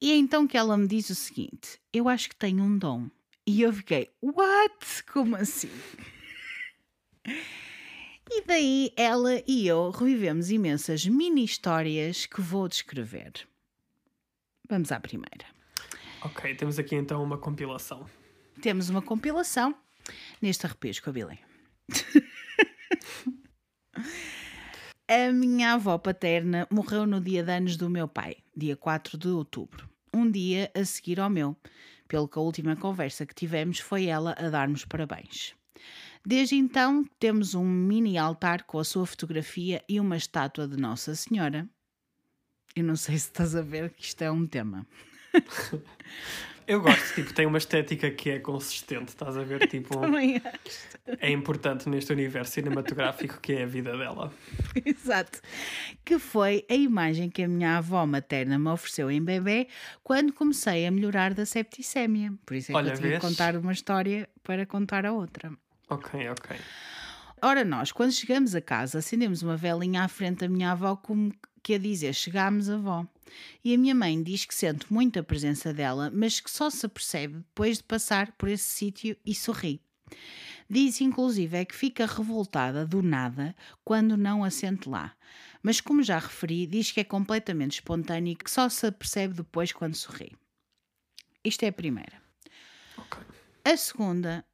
[0.00, 3.08] E é então que ela me diz o seguinte: Eu acho que tenho um dom.
[3.48, 5.04] E eu fiquei, what?
[5.10, 5.70] Como assim?
[8.30, 13.32] E daí ela e eu revivemos imensas mini histórias que vou descrever.
[14.68, 15.46] Vamos à primeira.
[16.20, 18.04] Ok, temos aqui então uma compilação.
[18.60, 19.74] Temos uma compilação
[20.42, 21.38] neste arrepios com a Billy.
[25.08, 29.28] a minha avó paterna morreu no dia de anos do meu pai, dia 4 de
[29.28, 31.56] outubro, um dia a seguir ao meu,
[32.08, 35.54] pelo que a última conversa que tivemos foi ela a dar-nos parabéns.
[36.26, 41.14] Desde então, temos um mini altar com a sua fotografia e uma estátua de Nossa
[41.14, 41.68] Senhora.
[42.74, 44.86] Eu não sei se estás a ver que isto é um tema.
[46.68, 49.66] Eu gosto, tipo, tem uma estética que é consistente, estás a ver?
[49.68, 51.16] Tipo, Também acho.
[51.18, 54.30] é importante neste universo cinematográfico que é a vida dela.
[54.84, 55.40] Exato.
[56.04, 59.66] Que foi a imagem que a minha avó materna me ofereceu em bebê
[60.04, 62.34] quando comecei a melhorar da septicémia.
[62.44, 63.20] Por isso é que Olha, eu tive vês?
[63.20, 65.50] que contar uma história para contar a outra.
[65.88, 66.54] Ok, ok.
[67.40, 71.32] Ora, nós, quando chegamos a casa, acendemos uma velinha à frente da minha avó, como
[71.62, 73.06] que a dizer: Chegámos, avó.
[73.64, 76.86] E a minha mãe diz que sente muito a presença dela, mas que só se
[76.86, 79.80] apercebe depois de passar por esse sítio e sorri.
[80.70, 85.14] Diz, inclusive, é que fica revoltada do nada quando não a sente lá.
[85.62, 89.72] Mas, como já referi, diz que é completamente espontâneo e que só se apercebe depois
[89.72, 90.36] quando sorri.
[91.42, 92.22] Isto é a primeira.
[92.96, 93.20] Ok.
[93.64, 94.44] A segunda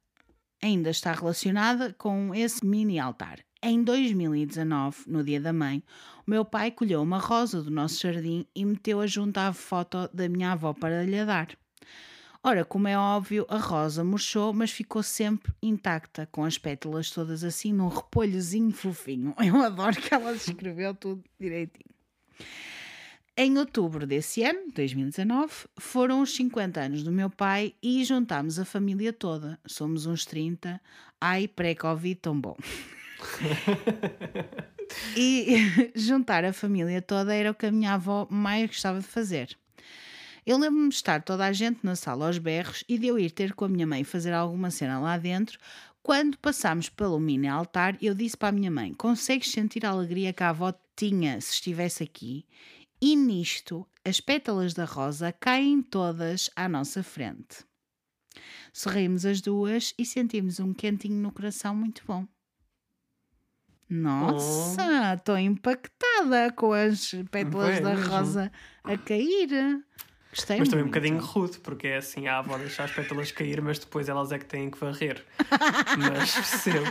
[0.61, 3.39] ainda está relacionada com esse mini altar.
[3.67, 5.81] Em 2019, no Dia da Mãe,
[6.27, 10.29] o meu pai colheu uma rosa do nosso jardim e meteu-a junto à foto da
[10.29, 11.47] minha avó para lhe dar.
[12.43, 17.43] Ora, como é óbvio, a rosa murchou, mas ficou sempre intacta, com as pétalas todas
[17.43, 19.33] assim num repolhozinho fofinho.
[19.43, 21.89] Eu adoro que ela descreveu tudo direitinho.
[23.35, 28.63] Em outubro desse ano, 2019, foram os 50 anos do meu pai e juntámos a
[28.63, 29.59] família toda.
[29.65, 30.79] Somos uns 30.
[31.19, 32.55] Ai, pré-Covid, tão bom.
[35.15, 39.57] e juntar a família toda era o que a minha avó mais gostava de fazer.
[40.45, 43.31] Eu lembro-me de estar toda a gente na sala aos berros e de eu ir
[43.31, 45.57] ter com a minha mãe fazer alguma cena lá dentro.
[46.03, 50.31] Quando passámos pelo mini altar, eu disse para a minha mãe: Consegues sentir a alegria
[50.31, 52.45] que a avó tinha se estivesse aqui?
[53.01, 57.65] E nisto, as pétalas da rosa caem todas à nossa frente.
[58.71, 62.27] Sorrimos as duas e sentimos um quentinho no coração muito bom.
[63.89, 68.51] Nossa, estou impactada com as pétalas da rosa
[68.83, 69.83] a cair.
[70.31, 73.61] Gostei Mas também um bocadinho rude, porque é assim, a avó deixa as pétalas cair,
[73.61, 75.23] mas depois elas é que têm que varrer.
[75.97, 76.85] mas percebo.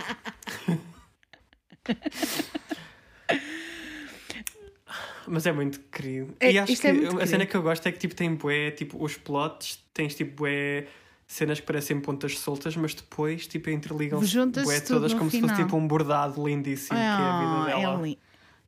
[5.27, 6.35] Mas é muito querido.
[6.41, 7.47] É, e acho isto que é a cena querido.
[7.47, 10.87] que eu gosto é que tipo, tem bué, tipo, os plots, tens tipo bué
[11.27, 15.51] cenas que parecem pontas soltas, mas depois tipo interligam-se bué tudo todas como se final.
[15.51, 18.09] fosse tipo um bordado lindíssimo, que é a vida Ah, dela.
[18.09, 18.17] é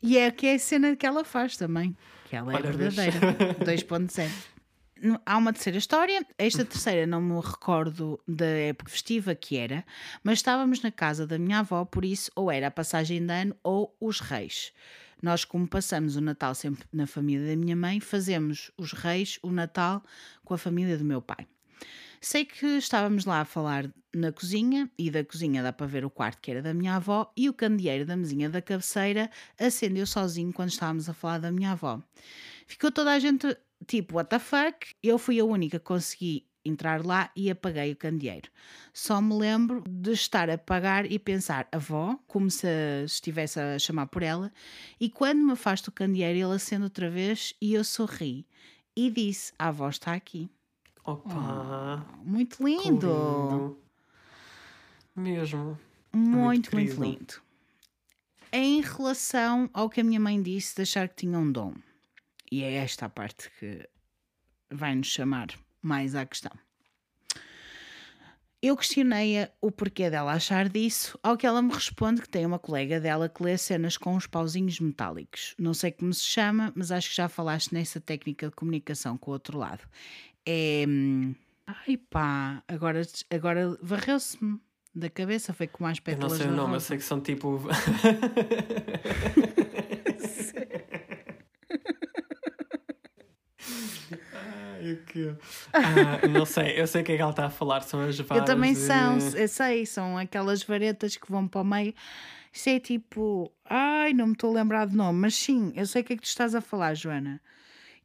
[0.03, 1.97] E é que é a cena que ela faz também.
[2.29, 3.21] Que ela é Olha, verdadeira.
[3.65, 4.31] 2.0.
[5.03, 6.27] No- Há uma terceira história.
[6.39, 9.85] Esta terceira não me recordo da época festiva que era,
[10.25, 13.55] mas estávamos na casa da minha avó, por isso ou era a passagem de ano
[13.63, 14.73] ou os reis.
[15.23, 19.51] Nós, como passamos o Natal sempre na família da minha mãe, fazemos os reis, o
[19.51, 20.03] Natal,
[20.45, 21.47] com a família do meu pai.
[22.29, 26.11] Sei que estávamos lá a falar na cozinha, e da cozinha dá para ver o
[26.11, 30.53] quarto que era da minha avó, e o candeeiro da mesinha da cabeceira acendeu sozinho
[30.53, 32.03] quando estávamos a falar da minha avó.
[32.67, 34.89] Ficou toda a gente tipo, what the fuck?
[35.01, 38.51] Eu fui a única que consegui entrar lá e apaguei o candeeiro.
[38.93, 42.67] Só me lembro de estar a apagar e pensar, avó, como se
[43.05, 44.53] estivesse a chamar por ela,
[44.99, 48.45] e quando me afasto o candeeiro ele acende outra vez e eu sorri.
[48.97, 50.51] e disse: A avó está aqui.
[51.07, 52.05] Opa!
[52.25, 52.83] Muito que lindo!
[52.85, 53.79] lindo.
[55.15, 55.79] Mesmo.
[56.13, 57.03] Muito, muito, querido.
[57.05, 57.35] lindo.
[58.53, 61.75] Em relação ao que a minha mãe disse de achar que tinha um dom,
[62.51, 63.89] e é esta a parte que
[64.71, 65.49] vai nos chamar
[65.81, 66.53] mais à questão.
[68.61, 72.59] Eu questionei-a o porquê dela achar disso, ao que ela me responde que tem uma
[72.59, 75.55] colega dela que lê cenas com uns pauzinhos metálicos.
[75.57, 79.31] Não sei como se chama, mas acho que já falaste nessa técnica de comunicação com
[79.31, 79.83] o outro lado.
[80.47, 80.85] É.
[81.67, 84.61] Ai pá, agora, agora varreu-se-me
[84.95, 86.87] da cabeça, foi com mais Eu pétalas não sei o nome, eu rosa.
[86.87, 87.61] sei que são tipo.
[94.33, 95.35] Ai, o quê?
[95.73, 98.19] Ah, não sei, eu sei o que é que ela está a falar, são as
[98.19, 98.43] varas.
[98.43, 101.95] Eu também de- são, eu sei, são aquelas varetas que vão para o meio.
[102.53, 106.03] Isso é tipo, ai, não me estou a lembrar de nome, mas sim, eu sei
[106.03, 107.41] o que é que tu estás a falar, Joana.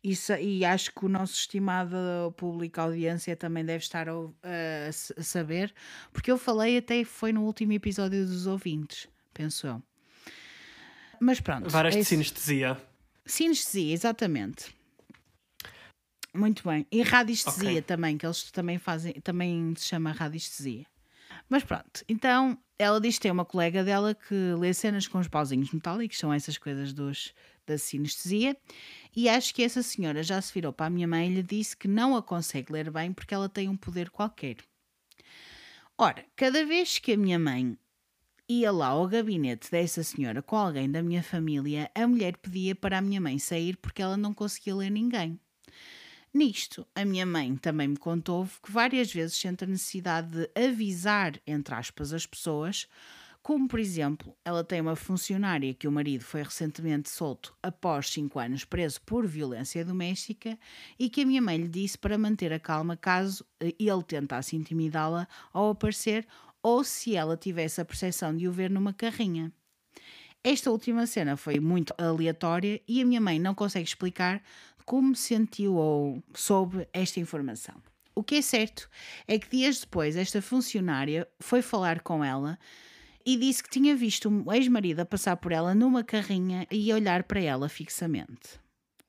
[0.04, 1.96] Isso, e acho que o nosso estimado
[2.36, 5.72] público audiência também deve estar a, a a saber,
[6.12, 9.84] porque eu falei até foi no último episódio dos ouvintes, penso eu.
[11.20, 11.70] Mas pronto.
[11.70, 12.82] Varas é de sinestesia.
[13.24, 14.76] Sinestesia, exatamente.
[16.34, 16.88] Muito bem.
[16.92, 17.82] E radiestesia Ok.
[17.84, 20.86] também, que eles também fazem, também se chama radiestesia.
[21.48, 25.28] Mas pronto, então ela diz que tem uma colega dela que lê cenas com os
[25.28, 27.34] pauzinhos metálicos, são essas coisas dos,
[27.66, 28.58] da sinestesia,
[29.16, 31.78] e acho que essa senhora já se virou para a minha mãe e lhe disse
[31.78, 34.58] que não a consegue ler bem porque ela tem um poder qualquer.
[35.96, 37.78] Ora, cada vez que a minha mãe
[38.50, 42.98] ia lá ao gabinete dessa senhora com alguém da minha família, a mulher pedia para
[42.98, 45.40] a minha mãe sair porque ela não conseguia ler ninguém.
[46.34, 51.34] Nisto, a minha mãe também me contou que várias vezes sente a necessidade de avisar,
[51.46, 52.88] entre aspas, as pessoas,
[53.44, 58.40] como por exemplo, ela tem uma funcionária que o marido foi recentemente solto após 5
[58.40, 60.58] anos preso por violência doméstica
[60.98, 64.56] e que a minha mãe lhe disse para manter a calma caso eh, ele tentasse
[64.56, 66.26] intimidá-la ao aparecer
[66.62, 69.52] ou se ela tivesse a percepção de o ver numa carrinha.
[70.44, 74.42] Esta última cena foi muito aleatória e a minha mãe não consegue explicar
[74.86, 77.76] como sentiu ou soube esta informação.
[78.14, 78.90] O que é certo
[79.28, 82.60] é que dias depois esta funcionária foi falar com ela
[83.26, 87.24] e disse que tinha visto o ex-marido a passar por ela numa carrinha e olhar
[87.24, 88.60] para ela fixamente.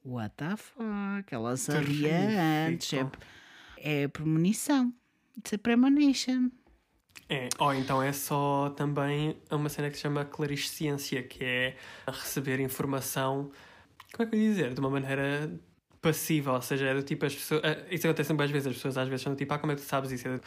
[0.05, 1.33] What the fuck?
[1.33, 2.93] Ela sabia antes.
[2.93, 4.93] É, é premonição.
[5.37, 6.51] It's a premonition.
[7.29, 11.77] É, ou então é só também uma cena que se chama clarisciência, que é
[12.07, 13.51] receber informação,
[14.13, 14.75] como é que eu ia dizer?
[14.75, 15.51] De uma maneira
[16.01, 17.63] passiva, ou seja, é do tipo as pessoas.
[17.65, 19.77] ah, Isso acontece muitas vezes, as pessoas às vezes são do tipo, ah, como é
[19.77, 20.27] que tu sabes isso?
[20.29, 20.43] É do,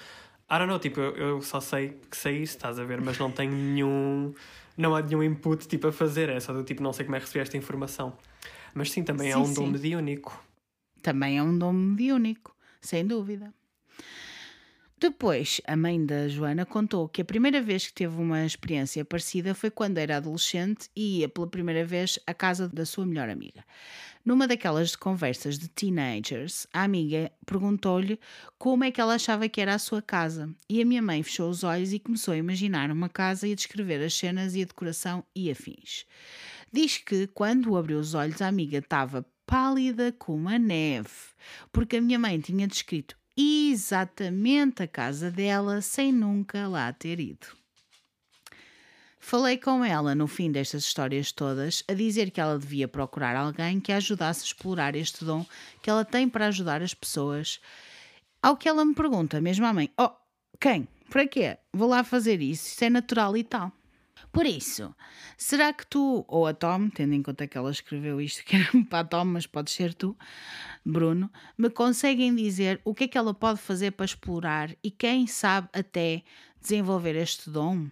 [0.47, 3.17] I don't know, tipo, eu, eu só sei que sei isso, estás a ver, mas
[3.17, 4.33] não tenho nenhum.
[4.77, 7.19] Não há nenhum input tipo a fazer, é só do tipo, não sei como é
[7.19, 8.15] que recebi esta informação.
[8.73, 9.71] Mas sim, também é Sim, um dom sim.
[9.71, 10.43] mediúnico.
[11.01, 13.53] Também é um dom mediúnico, sem dúvida.
[15.07, 19.53] Depois, a mãe da Joana contou que a primeira vez que teve uma experiência parecida
[19.53, 23.63] foi quando era adolescente e ia pela primeira vez à casa da sua melhor amiga.
[24.25, 28.19] Numa daquelas conversas de teenagers, a amiga perguntou-lhe
[28.57, 30.49] como é que ela achava que era a sua casa.
[30.67, 33.55] E a minha mãe fechou os olhos e começou a imaginar uma casa e a
[33.55, 36.07] descrever as cenas e a decoração e afins.
[36.73, 41.11] Diz que, quando abriu os olhos, a amiga estava pálida como a neve,
[41.71, 47.47] porque a minha mãe tinha descrito exatamente a casa dela sem nunca lá ter ido.
[49.19, 53.79] Falei com ela no fim destas histórias todas a dizer que ela devia procurar alguém
[53.79, 55.43] que a ajudasse a explorar este dom
[55.81, 57.59] que ela tem para ajudar as pessoas.
[58.39, 60.11] Ao que ela me pergunta, mesmo à mãe: Oh,
[60.59, 60.87] quem?
[61.09, 61.57] Para quê?
[61.73, 63.71] Vou lá fazer isso, isso é natural e tal.
[64.31, 64.93] Por isso,
[65.37, 68.67] será que tu, ou a Tom, tendo em conta que ela escreveu isto que era
[68.89, 70.17] para a Tom, mas pode ser tu,
[70.85, 75.27] Bruno, me conseguem dizer o que é que ela pode fazer para explorar e quem
[75.27, 76.23] sabe até
[76.61, 77.87] desenvolver este dom?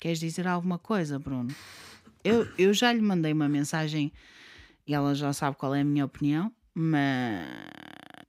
[0.00, 1.54] Queres dizer alguma coisa, Bruno?
[2.22, 4.12] Eu, eu já lhe mandei uma mensagem
[4.86, 7.46] e ela já sabe qual é a minha opinião, mas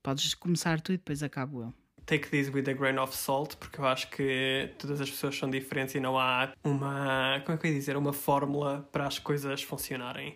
[0.01, 1.73] podes começar tu e depois acabo eu.
[2.09, 5.47] Take this with a grain of salt, porque eu acho que todas as pessoas são
[5.47, 9.19] diferentes e não há uma, como é que eu ia dizer, uma fórmula para as
[9.19, 10.35] coisas funcionarem.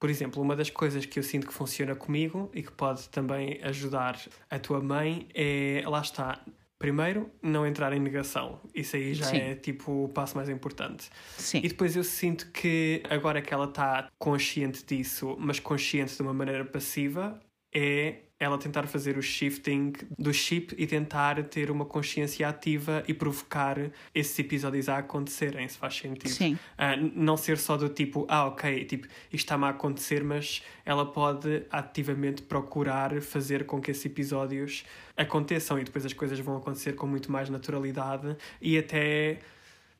[0.00, 3.60] Por exemplo, uma das coisas que eu sinto que funciona comigo e que pode também
[3.62, 4.20] ajudar
[4.50, 6.40] a tua mãe é, lá está,
[6.80, 8.60] primeiro, não entrar em negação.
[8.74, 9.36] Isso aí já Sim.
[9.36, 11.08] é tipo o passo mais importante.
[11.38, 16.22] Sim, E depois eu sinto que agora que ela está consciente disso, mas consciente de
[16.22, 17.40] uma maneira passiva,
[17.72, 23.14] é ela tentar fazer o shifting do chip e tentar ter uma consciência ativa e
[23.14, 23.78] provocar
[24.14, 26.28] esses episódios a acontecerem, se faz sentido.
[26.28, 26.54] Sim.
[26.54, 31.06] Uh, não ser só do tipo, ah, ok, tipo, isto está-me a acontecer, mas ela
[31.06, 34.84] pode ativamente procurar fazer com que esses episódios
[35.16, 39.38] aconteçam e depois as coisas vão acontecer com muito mais naturalidade e até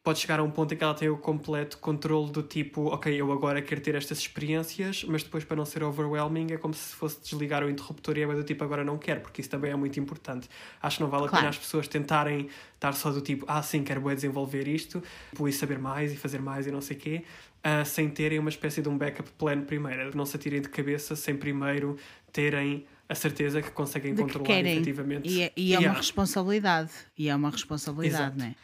[0.05, 3.19] pode chegar a um ponto em que ela tem o completo controle do tipo, ok,
[3.19, 6.95] eu agora quero ter estas experiências, mas depois para não ser overwhelming é como se
[6.95, 9.77] fosse desligar o interruptor e é do tipo, agora não quero, porque isso também é
[9.77, 10.47] muito importante.
[10.83, 13.83] Acho que não vale a pena as pessoas tentarem estar só do tipo, ah, sim,
[13.83, 15.03] quero bem desenvolver isto,
[15.33, 17.25] vou saber mais e fazer mais e não sei o quê,
[17.65, 21.17] uh, sem terem uma espécie de um backup plan primeiro, não se atirem de cabeça
[21.17, 21.97] sem primeiro
[22.31, 25.29] terem a certeza que conseguem de controlar que efetivamente.
[25.29, 26.91] E é, e é uma responsabilidade.
[27.17, 28.55] E é uma responsabilidade, não é?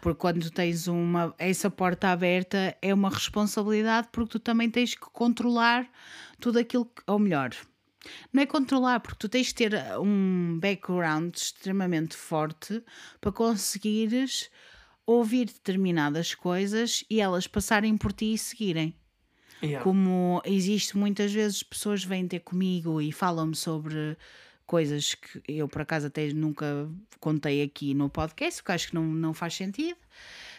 [0.00, 5.10] Porque quando tens uma, essa porta aberta, é uma responsabilidade porque tu também tens que
[5.12, 5.88] controlar
[6.40, 7.50] tudo aquilo, que, ou melhor,
[8.32, 12.82] não é controlar, porque tu tens de ter um background extremamente forte
[13.20, 14.50] para conseguires
[15.04, 18.94] ouvir determinadas coisas e elas passarem por ti e seguirem.
[19.62, 19.84] Yeah.
[19.84, 24.16] Como existe muitas vezes, pessoas vêm ter comigo e falam-me sobre
[24.70, 26.88] coisas que eu por acaso até nunca
[27.18, 29.98] contei aqui no podcast, porque acho que não, não faz sentido.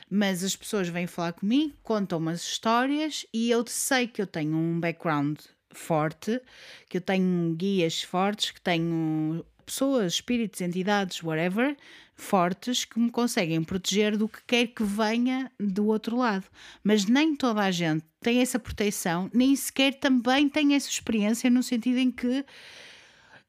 [0.09, 4.57] Mas as pessoas vêm falar comigo, contam umas histórias e eu sei que eu tenho
[4.57, 5.39] um background
[5.73, 6.41] forte,
[6.89, 11.77] que eu tenho guias fortes, que tenho pessoas, espíritos, entidades, whatever,
[12.13, 16.43] fortes que me conseguem proteger do que quer que venha do outro lado.
[16.83, 21.63] Mas nem toda a gente tem essa proteção, nem sequer também tem essa experiência, no
[21.63, 22.43] sentido em que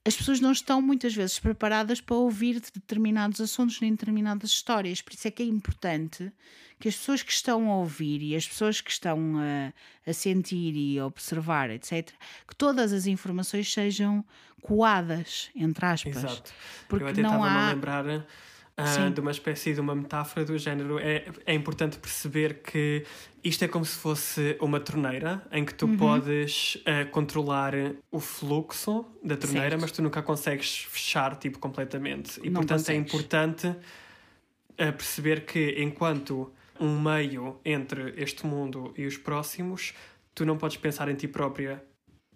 [0.04, 5.00] as pessoas não estão muitas vezes preparadas para ouvir determinados assuntos nem determinadas histórias.
[5.00, 6.32] Por isso é que é importante
[6.80, 9.72] que as pessoas que estão a ouvir e as pessoas que estão a,
[10.10, 12.10] a sentir e a observar, etc.,
[12.48, 14.24] que todas as informações sejam
[14.60, 16.16] coadas, entre aspas.
[16.16, 16.52] Exato.
[16.88, 17.68] Porque Eu até não há.
[17.68, 18.04] A lembrar
[18.78, 20.98] uh, de uma espécie de uma metáfora do género.
[20.98, 23.04] É, é importante perceber que
[23.42, 25.96] isto é como se fosse uma torneira em que tu uhum.
[25.96, 27.74] podes uh, controlar
[28.10, 29.80] o fluxo da torneira, certo.
[29.80, 32.40] mas tu nunca consegues fechar tipo completamente.
[32.42, 33.12] E Não portanto é consegues.
[33.12, 33.76] é importante uh,
[34.76, 39.94] perceber que enquanto um meio entre este mundo e os próximos,
[40.34, 41.82] tu não podes pensar em ti própria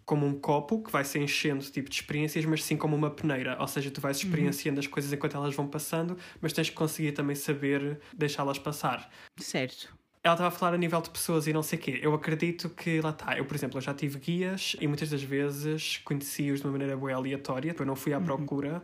[0.06, 3.56] como um copo que vai se enchendo tipo de experiências, mas sim como uma peneira.
[3.60, 4.28] Ou seja, tu vais uhum.
[4.28, 4.84] experienciando uhum.
[4.84, 9.10] as coisas enquanto elas vão passando, mas tens que conseguir também saber deixá-las passar.
[9.36, 9.92] Certo.
[10.22, 12.00] Ela estava a falar a nível de pessoas e não sei o quê.
[12.00, 13.36] Eu acredito que lá está.
[13.36, 16.96] Eu, por exemplo, eu já tive guias e muitas das vezes conheci-os de uma maneira
[16.96, 18.24] boa aleatória, eu não fui à uhum.
[18.24, 18.82] procura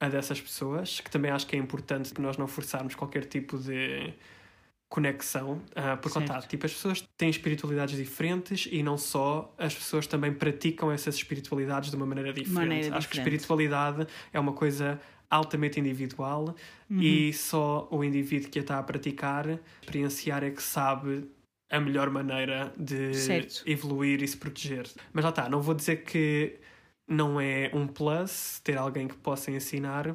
[0.00, 3.56] a dessas pessoas, que também acho que é importante que nós não forçarmos qualquer tipo
[3.58, 4.12] de
[4.92, 10.06] conexão, uh, por contar, tipo, as pessoas têm espiritualidades diferentes e não só, as pessoas
[10.06, 12.52] também praticam essas espiritualidades de uma maneira diferente.
[12.52, 13.08] Maneira Acho diferente.
[13.08, 15.00] que espiritualidade é uma coisa
[15.30, 16.54] altamente individual
[16.90, 17.00] uhum.
[17.00, 21.26] e só o indivíduo que a está a praticar, experienciar é que sabe
[21.70, 23.62] a melhor maneira de certo.
[23.64, 24.86] evoluir e se proteger.
[25.10, 26.58] Mas lá está, não vou dizer que
[27.08, 30.14] não é um plus ter alguém que possa ensinar,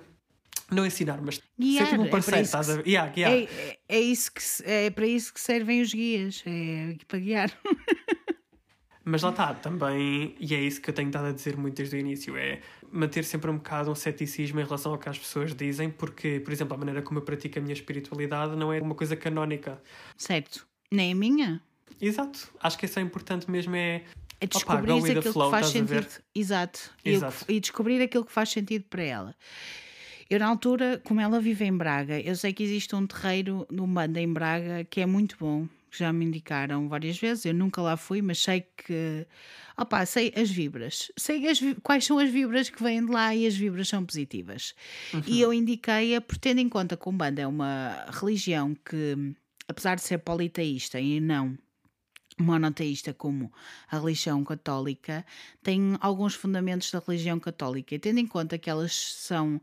[0.72, 3.31] não ensinar, mas guiar, ser tipo um é parceiro, é estás a yeah, guiar.
[3.31, 7.52] É, é, é, isso que, é para isso que servem os guias, é para guiar.
[9.06, 11.95] mas lá está, também, e é isso que eu tenho estado a dizer muito desde
[11.95, 12.60] o início, é
[12.91, 16.52] manter sempre um bocado um ceticismo em relação ao que as pessoas dizem, porque, por
[16.52, 19.81] exemplo, a maneira como eu pratico a minha espiritualidade não é uma coisa canónica.
[20.18, 20.68] Certo.
[20.91, 21.61] Nem a minha.
[21.99, 22.52] Exato.
[22.60, 24.03] Acho que isso é importante mesmo, é
[24.39, 26.07] é descobrir aquilo flow, que faz sentido.
[26.35, 26.91] Exato.
[27.03, 27.45] Exato.
[27.48, 29.35] E, e, descobrir aquilo que faz sentido para ela.
[30.30, 33.88] Eu, na altura, como ela vive em Braga, eu sei que existe um terreiro no
[33.88, 37.45] Banda em Braga que é muito bom, que já me indicaram várias vezes.
[37.45, 39.26] Eu nunca lá fui, mas sei que.
[39.78, 41.12] Opá, sei as vibras.
[41.16, 44.76] Sei as, quais são as vibras que vêm de lá e as vibras são positivas.
[45.14, 45.22] Uhum.
[45.28, 49.36] E eu indiquei-a, por tendo em conta que o Banda é uma religião que,
[49.68, 51.58] apesar de ser politeísta e não
[52.40, 53.52] monoteísta como
[53.90, 55.26] a religião católica,
[55.64, 57.95] tem alguns fundamentos da religião católica.
[57.95, 59.60] E tendo em conta que elas são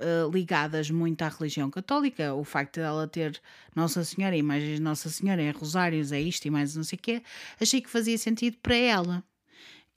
[0.00, 3.40] uh, ligadas muito à religião católica, o facto de ela ter
[3.74, 7.02] Nossa Senhora, imagens de Nossa Senhora, é rosários, é isto e mais não sei o
[7.02, 7.22] quê,
[7.60, 9.24] achei que fazia sentido para ela.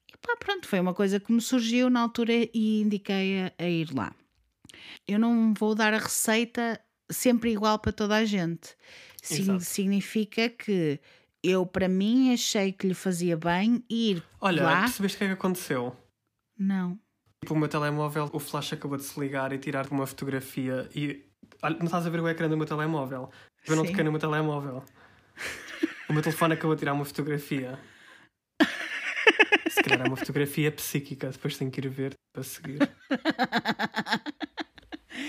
[0.07, 3.67] E pá, pronto, foi uma coisa que me surgiu na altura e indiquei a, a
[3.67, 4.13] ir lá.
[5.07, 6.79] Eu não vou dar a receita
[7.09, 8.75] sempre igual para toda a gente.
[9.21, 10.99] Sim, significa que
[11.43, 14.81] eu, para mim, achei que lhe fazia bem ir Olha, lá.
[14.81, 15.95] percebeste o que é que aconteceu?
[16.57, 16.99] Não.
[17.43, 21.25] Tipo, o meu telemóvel, o flash acabou de se ligar e tirar uma fotografia e.
[21.63, 23.31] Não estás a ver o ecrã do meu telemóvel?
[23.67, 24.83] Eu não toquei no meu telemóvel.
[26.07, 27.79] o meu telefone acabou de tirar uma fotografia.
[29.69, 32.77] Se calhar é uma fotografia psíquica, depois tenho que ir ver para seguir.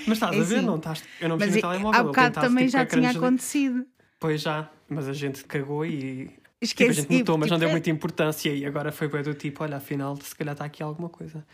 [0.07, 0.57] Mas estás É a ver?
[0.57, 1.05] assim, Não estás...
[1.21, 2.01] Eu não mexi no é- telemóvel.
[2.01, 3.87] há bocado também tipo, já tinha de- acontecido.
[4.21, 6.27] Pois já, mas a gente cagou e.
[6.27, 6.93] Tipo, a Esqueci.
[6.93, 9.79] gente notou, mas não tipo, deu muita importância e agora foi bem do tipo, olha,
[9.79, 11.45] afinal, se calhar está aqui alguma coisa.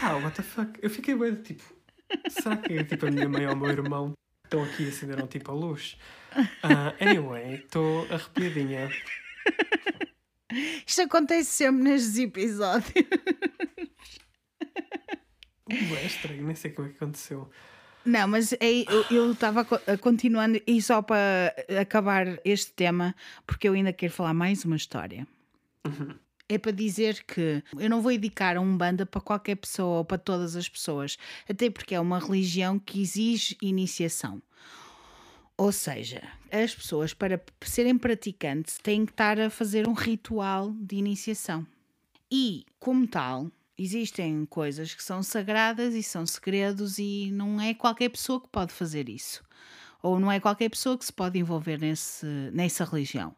[0.00, 0.78] Pá, what the fuck?
[0.82, 1.62] Eu fiquei bem tipo,
[2.28, 4.12] será que tipo, a minha mãe ou o meu irmão
[4.44, 5.96] estão aqui e acenderam tipo a luz?
[6.62, 8.90] Ah, anyway, estou arrepiadinha.
[10.86, 12.92] Isto acontece sempre nestes episódios.
[15.70, 17.48] Ué, é estranho, nem sei como é que aconteceu.
[18.04, 18.58] Não, mas é,
[19.10, 23.14] eu- estava co- continuando e só para acabar este tema,
[23.46, 25.26] porque eu ainda quero falar mais uma história.
[26.52, 30.18] É para dizer que eu não vou indicar a Umbanda para qualquer pessoa ou para
[30.18, 31.16] todas as pessoas,
[31.48, 34.42] até porque é uma religião que exige iniciação.
[35.56, 36.20] Ou seja,
[36.50, 41.64] as pessoas, para serem praticantes, têm que estar a fazer um ritual de iniciação.
[42.28, 43.48] E, como tal,
[43.78, 48.72] existem coisas que são sagradas e são segredos, e não é qualquer pessoa que pode
[48.72, 49.44] fazer isso.
[50.02, 53.36] Ou não é qualquer pessoa que se pode envolver nesse, nessa religião.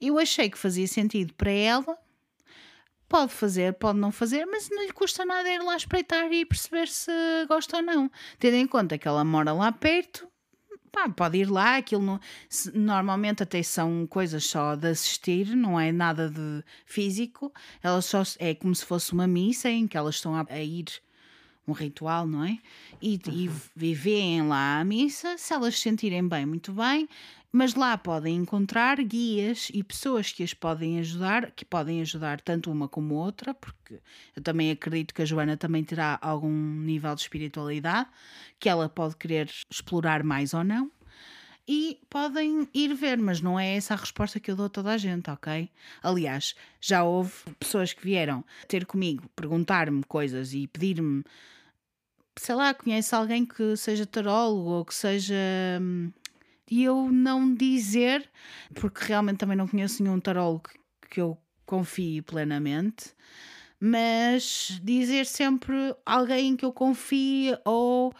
[0.00, 1.98] Eu achei que fazia sentido para ela.
[3.12, 6.88] Pode fazer, pode não fazer, mas não lhe custa nada ir lá espreitar e perceber
[6.88, 7.12] se
[7.46, 8.10] gosta ou não.
[8.38, 10.26] Tendo em conta que ela mora lá perto,
[10.90, 12.18] pá, pode ir lá, aquilo não,
[12.48, 17.52] se- normalmente até são coisas só de assistir, não é nada de físico,
[17.82, 20.86] elas só é como se fosse uma missa em que elas estão a, a ir
[21.68, 22.58] um ritual, não é?
[23.00, 27.06] E, e vivem lá a missa, se elas se sentirem bem, muito bem,
[27.52, 32.72] mas lá podem encontrar guias e pessoas que as podem ajudar, que podem ajudar tanto
[32.72, 34.00] uma como outra, porque
[34.34, 38.08] eu também acredito que a Joana também terá algum nível de espiritualidade
[38.58, 40.90] que ela pode querer explorar mais ou não.
[41.68, 44.90] E podem ir ver, mas não é essa a resposta que eu dou a toda
[44.90, 45.70] a gente, ok?
[46.02, 51.22] Aliás, já houve pessoas que vieram ter comigo, perguntar-me coisas e pedir-me,
[52.36, 55.34] sei lá, conhece alguém que seja tarólogo ou que seja.
[56.70, 58.30] E eu não dizer,
[58.74, 60.70] porque realmente também não conheço nenhum tarólogo
[61.10, 63.14] que eu confie plenamente,
[63.80, 65.74] mas dizer sempre
[66.06, 68.12] alguém que eu confie ou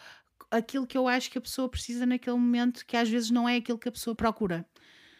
[0.51, 3.57] aquilo que eu acho que a pessoa precisa naquele momento, que às vezes não é
[3.57, 4.65] aquilo que a pessoa procura,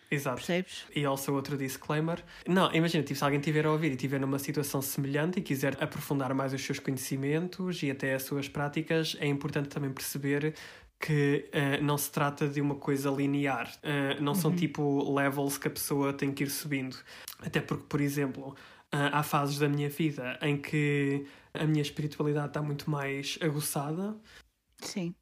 [0.10, 0.36] Exato.
[0.36, 0.88] percebes?
[0.96, 2.24] E also outro disclaimer.
[2.48, 5.82] Não, imagina, tipo, se alguém estiver a ouvir e estiver numa situação semelhante e quiser
[5.84, 10.54] aprofundar mais os seus conhecimentos e até as suas práticas, é importante também perceber
[11.04, 13.70] que eh, não se trata de uma coisa linear.
[13.84, 16.96] Eh, não são tipo levels que a pessoa tem que ir subindo.
[17.40, 18.56] Até porque, por exemplo,
[18.90, 24.16] ah, há fases da minha vida em que a minha espiritualidade está muito mais aguçada
[24.78, 25.14] Sim.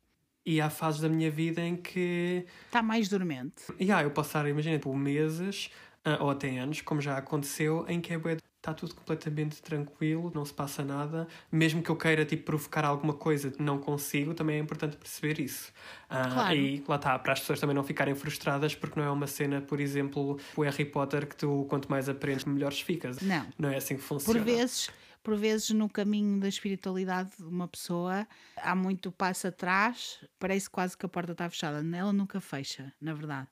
[0.45, 3.63] e há fases da minha vida em que Está mais dormente.
[3.79, 5.71] Yeah, eu posso estar, imagina, por meses
[6.05, 8.19] ah, ou até anos, como já aconteceu, em que é
[8.61, 11.27] está tudo completamente tranquilo, não se passa nada.
[11.51, 15.73] Mesmo que eu queira tipo, provocar alguma coisa, não consigo, também é importante perceber isso.
[16.07, 16.55] Ah, Claro.
[16.55, 19.61] E lá está, para as pessoas também não ficarem frustradas, porque não é uma cena,
[19.61, 23.19] por exemplo, o Harry Potter, que tu quanto mais aprendes, melhores ficas.
[23.19, 23.47] Não.
[23.57, 24.37] Não é assim que funciona.
[24.37, 24.91] Por vezes,
[25.23, 30.95] por vezes no caminho da espiritualidade de uma pessoa há muito passo atrás, parece quase
[30.95, 31.83] que a porta está fechada.
[31.97, 33.47] Ela nunca fecha, na verdade.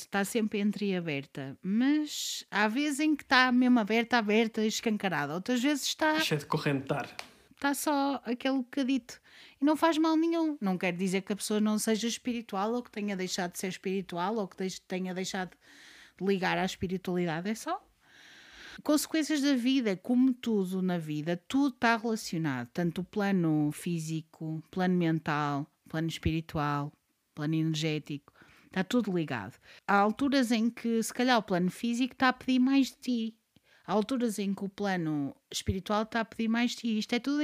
[0.00, 1.56] Está sempre entreaberta.
[1.62, 5.34] Mas há vezes em que está mesmo aberta, aberta, escancarada.
[5.34, 7.08] Outras vezes está, Cheio de corrente de ar.
[7.54, 9.20] está só aquele bocadito.
[9.60, 10.56] E não faz mal nenhum.
[10.60, 13.68] Não quer dizer que a pessoa não seja espiritual ou que tenha deixado de ser
[13.68, 14.56] espiritual ou que
[14.86, 15.50] tenha deixado
[16.18, 17.48] de ligar à espiritualidade.
[17.50, 17.82] É só
[18.82, 22.68] consequências da vida, como tudo na vida, tudo está relacionado.
[22.72, 26.92] Tanto o plano físico, plano mental, plano espiritual,
[27.34, 28.32] plano energético.
[28.76, 29.54] Está tudo ligado.
[29.88, 33.36] Há alturas em que, se calhar, o plano físico está a pedir mais de ti.
[33.86, 36.98] Há alturas em que o plano espiritual está a pedir mais de ti.
[36.98, 37.40] Isto é tudo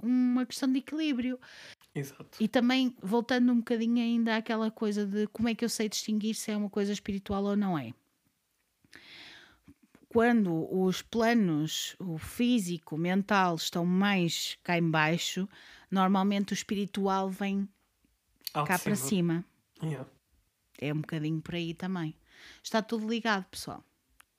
[0.00, 1.40] uma questão de equilíbrio.
[1.92, 2.38] Exato.
[2.38, 6.36] E também, voltando um bocadinho ainda àquela coisa de como é que eu sei distinguir
[6.36, 7.92] se é uma coisa espiritual ou não é.
[10.08, 15.48] Quando os planos, o físico, o mental, estão mais cá em baixo,
[15.90, 17.68] normalmente o espiritual vem
[18.52, 19.44] cá para cima.
[19.82, 20.08] Yeah.
[20.80, 22.14] É um bocadinho por aí também.
[22.62, 23.84] Está tudo ligado, pessoal.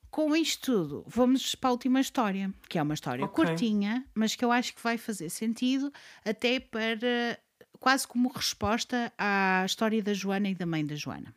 [0.10, 3.46] Com isto tudo, vamos para a última história, que é uma história Ok.
[3.46, 5.92] curtinha, mas que eu acho que vai fazer sentido
[6.24, 7.38] até para
[7.80, 11.36] quase como resposta à história da Joana e da mãe da Joana.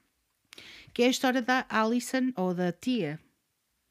[0.94, 3.18] Que é a história da Alison ou da tia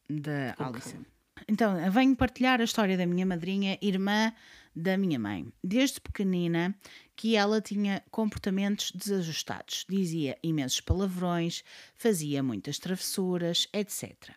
[0.10, 1.04] da Alison.
[1.50, 4.32] Então, venho partilhar a história da minha madrinha, irmã
[4.76, 5.52] da minha mãe.
[5.64, 6.76] Desde pequenina
[7.16, 9.84] que ela tinha comportamentos desajustados.
[9.90, 11.64] Dizia imensos palavrões,
[11.96, 14.30] fazia muitas travessuras, etc.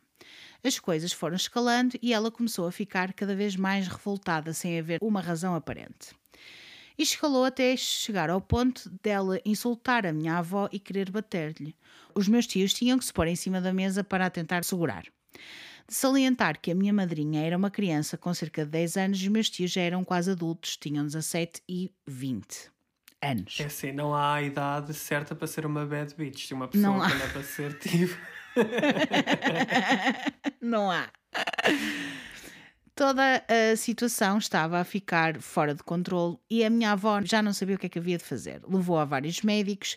[0.65, 4.99] As coisas foram escalando e ela começou a ficar cada vez mais revoltada, sem haver
[5.03, 6.17] uma razão aparente.
[6.97, 11.77] E escalou até chegar ao ponto dela insultar a minha avó e querer bater-lhe.
[12.15, 15.05] Os meus tios tinham que se pôr em cima da mesa para a tentar segurar.
[15.89, 19.25] De salientar que a minha madrinha era uma criança com cerca de 10 anos e
[19.25, 22.71] os meus tios já eram quase adultos, tinham 17 e 20
[23.23, 23.59] anos.
[23.61, 26.49] É assim, não há a idade certa para ser uma bad bitch.
[26.49, 27.09] Se uma pessoa Não há.
[27.09, 28.17] quando é para ser tipo.
[30.61, 31.09] Não há.
[32.95, 33.43] Toda
[33.73, 37.77] a situação estava a ficar fora de controle e a minha avó já não sabia
[37.77, 38.61] o que é que havia de fazer.
[38.69, 39.97] Levou a vários médicos,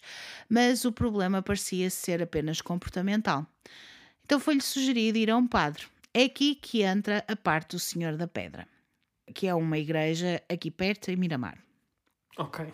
[0.49, 3.45] mas o problema parecia ser apenas comportamental.
[4.25, 5.85] Então foi-lhe sugerido ir a um padre.
[6.13, 8.67] É aqui que entra a parte do Senhor da Pedra,
[9.33, 11.57] que é uma igreja aqui perto, em Miramar.
[12.37, 12.65] Ok.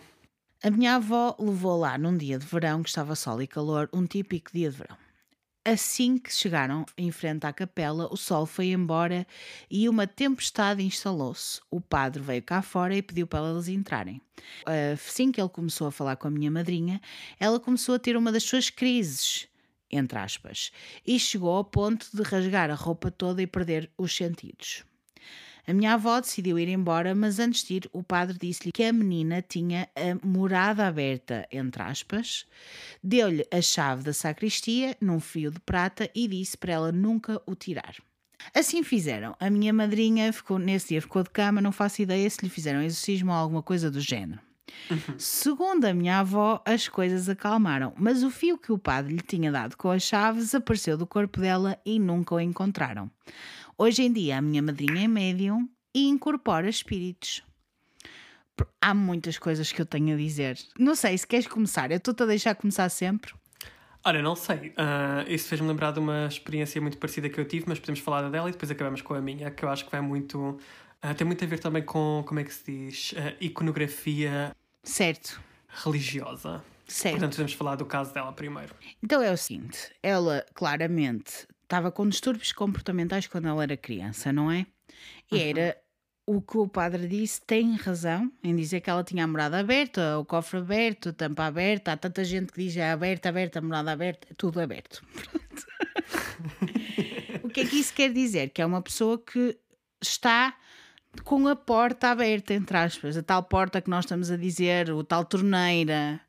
[0.64, 4.06] A minha avó levou lá num dia de verão, que estava sol e calor, um
[4.06, 4.96] típico dia de verão.
[5.64, 9.26] Assim que chegaram em frente à capela, o sol foi embora
[9.70, 11.60] e uma tempestade instalou-se.
[11.70, 14.20] O padre veio cá fora e pediu para elas entrarem.
[14.92, 17.00] Assim que ele começou a falar com a minha madrinha,
[17.38, 19.46] ela começou a ter uma das suas crises,
[19.92, 20.72] entre aspas,
[21.06, 24.84] e chegou ao ponto de rasgar a roupa toda e perder os sentidos.
[25.64, 28.92] A minha avó decidiu ir embora, mas antes de ir, o padre disse-lhe que a
[28.92, 32.46] menina tinha a morada aberta, entre aspas,
[33.02, 37.54] deu-lhe a chave da sacristia num fio de prata e disse para ela nunca o
[37.54, 37.94] tirar.
[38.52, 39.36] Assim fizeram.
[39.38, 42.82] A minha madrinha ficou, nesse dia ficou de cama, não faço ideia se lhe fizeram
[42.82, 44.40] exorcismo ou alguma coisa do género.
[45.18, 49.50] Segundo a minha avó, as coisas acalmaram, mas o fio que o padre lhe tinha
[49.50, 53.10] dado com as chaves desapareceu do corpo dela e nunca o encontraram.
[53.76, 57.42] Hoje em dia, a minha madrinha é médium e incorpora espíritos.
[58.80, 60.58] Há muitas coisas que eu tenho a dizer.
[60.78, 61.90] Não sei se queres começar.
[61.90, 63.32] Eu estou-te a deixar começar sempre.
[64.04, 64.72] Olha, não sei.
[64.76, 68.28] Ah, isso fez-me lembrar de uma experiência muito parecida que eu tive, mas podemos falar
[68.28, 70.58] dela e depois acabamos com a minha, que eu acho que vai muito.
[71.02, 73.14] Ah, tem muito a ver também com, como é que se diz?
[73.16, 76.64] Ah, iconografia Certo, religiosa.
[76.86, 77.14] certo.
[77.14, 78.74] Portanto, podemos falar do caso dela primeiro.
[79.02, 84.50] Então é o seguinte: ela claramente estava com distúrbios comportamentais quando ela era criança, não
[84.50, 84.66] é?
[85.30, 85.76] E era
[86.26, 90.18] o que o padre disse, tem razão em dizer que ela tinha a morada aberta,
[90.18, 91.92] o cofre aberto, a tampa aberta.
[91.92, 95.02] Há tanta gente que diz é aberta, aberta, a morada aberta, é tudo aberto.
[97.42, 98.50] O que é que isso quer dizer?
[98.50, 99.58] Que é uma pessoa que
[100.00, 100.56] está
[101.24, 105.04] com a porta aberta, entre aspas, a tal porta que nós estamos a dizer, o
[105.04, 106.20] tal torneira.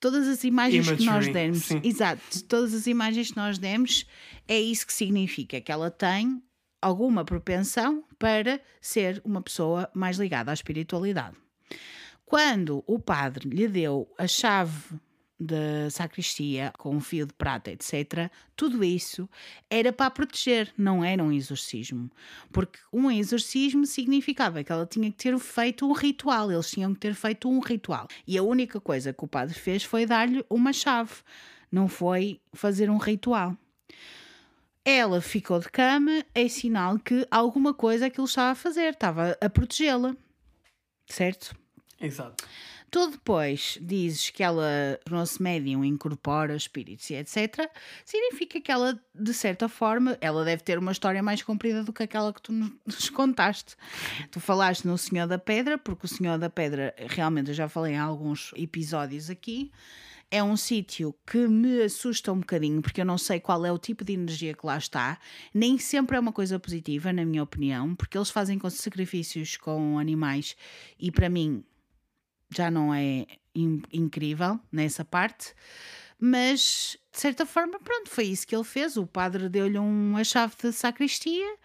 [0.00, 1.80] Todas as imagens que nós Imagery, demos, sim.
[1.82, 4.06] exato, todas as imagens que nós demos,
[4.46, 6.42] é isso que significa que ela tem
[6.80, 11.36] alguma propensão para ser uma pessoa mais ligada à espiritualidade.
[12.24, 14.98] Quando o padre lhe deu a chave
[15.38, 19.28] da sacristia com um fio de prata, etc., tudo isso
[19.68, 22.10] era para proteger, não era um exorcismo.
[22.50, 27.00] Porque um exorcismo significava que ela tinha que ter feito um ritual, eles tinham que
[27.00, 28.08] ter feito um ritual.
[28.26, 31.12] E a única coisa que o padre fez foi dar-lhe uma chave,
[31.70, 33.56] não foi fazer um ritual.
[34.84, 39.50] Ela ficou de cama, é sinal que alguma coisa ele estava a fazer, estava a
[39.50, 40.16] protegê-la.
[41.08, 41.54] Certo?
[42.00, 42.44] Exato.
[42.96, 47.70] Tu depois dizes que ela tornou-se médium, incorpora espíritos e etc.
[48.06, 52.02] Significa que ela, de certa forma, ela deve ter uma história mais comprida do que
[52.02, 52.52] aquela que tu
[52.86, 53.76] nos contaste.
[54.30, 57.92] Tu falaste no Senhor da Pedra, porque o Senhor da Pedra, realmente, eu já falei
[57.92, 59.70] em alguns episódios aqui.
[60.30, 63.76] É um sítio que me assusta um bocadinho, porque eu não sei qual é o
[63.76, 65.18] tipo de energia que lá está.
[65.52, 70.56] Nem sempre é uma coisa positiva, na minha opinião, porque eles fazem sacrifícios com animais
[70.98, 71.62] e, para mim,
[72.50, 75.52] já não é in- incrível nessa parte,
[76.18, 78.96] mas de certa forma, pronto, foi isso que ele fez.
[78.96, 81.56] O padre deu-lhe uma chave de sacristia,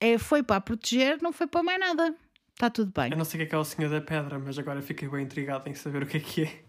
[0.00, 2.14] é, foi para proteger, não foi para mais nada.
[2.52, 3.10] Está tudo bem.
[3.12, 5.08] Eu não sei o que é que é o Senhor da Pedra, mas agora fiquei
[5.08, 6.64] bem intrigado em saber o que é que é.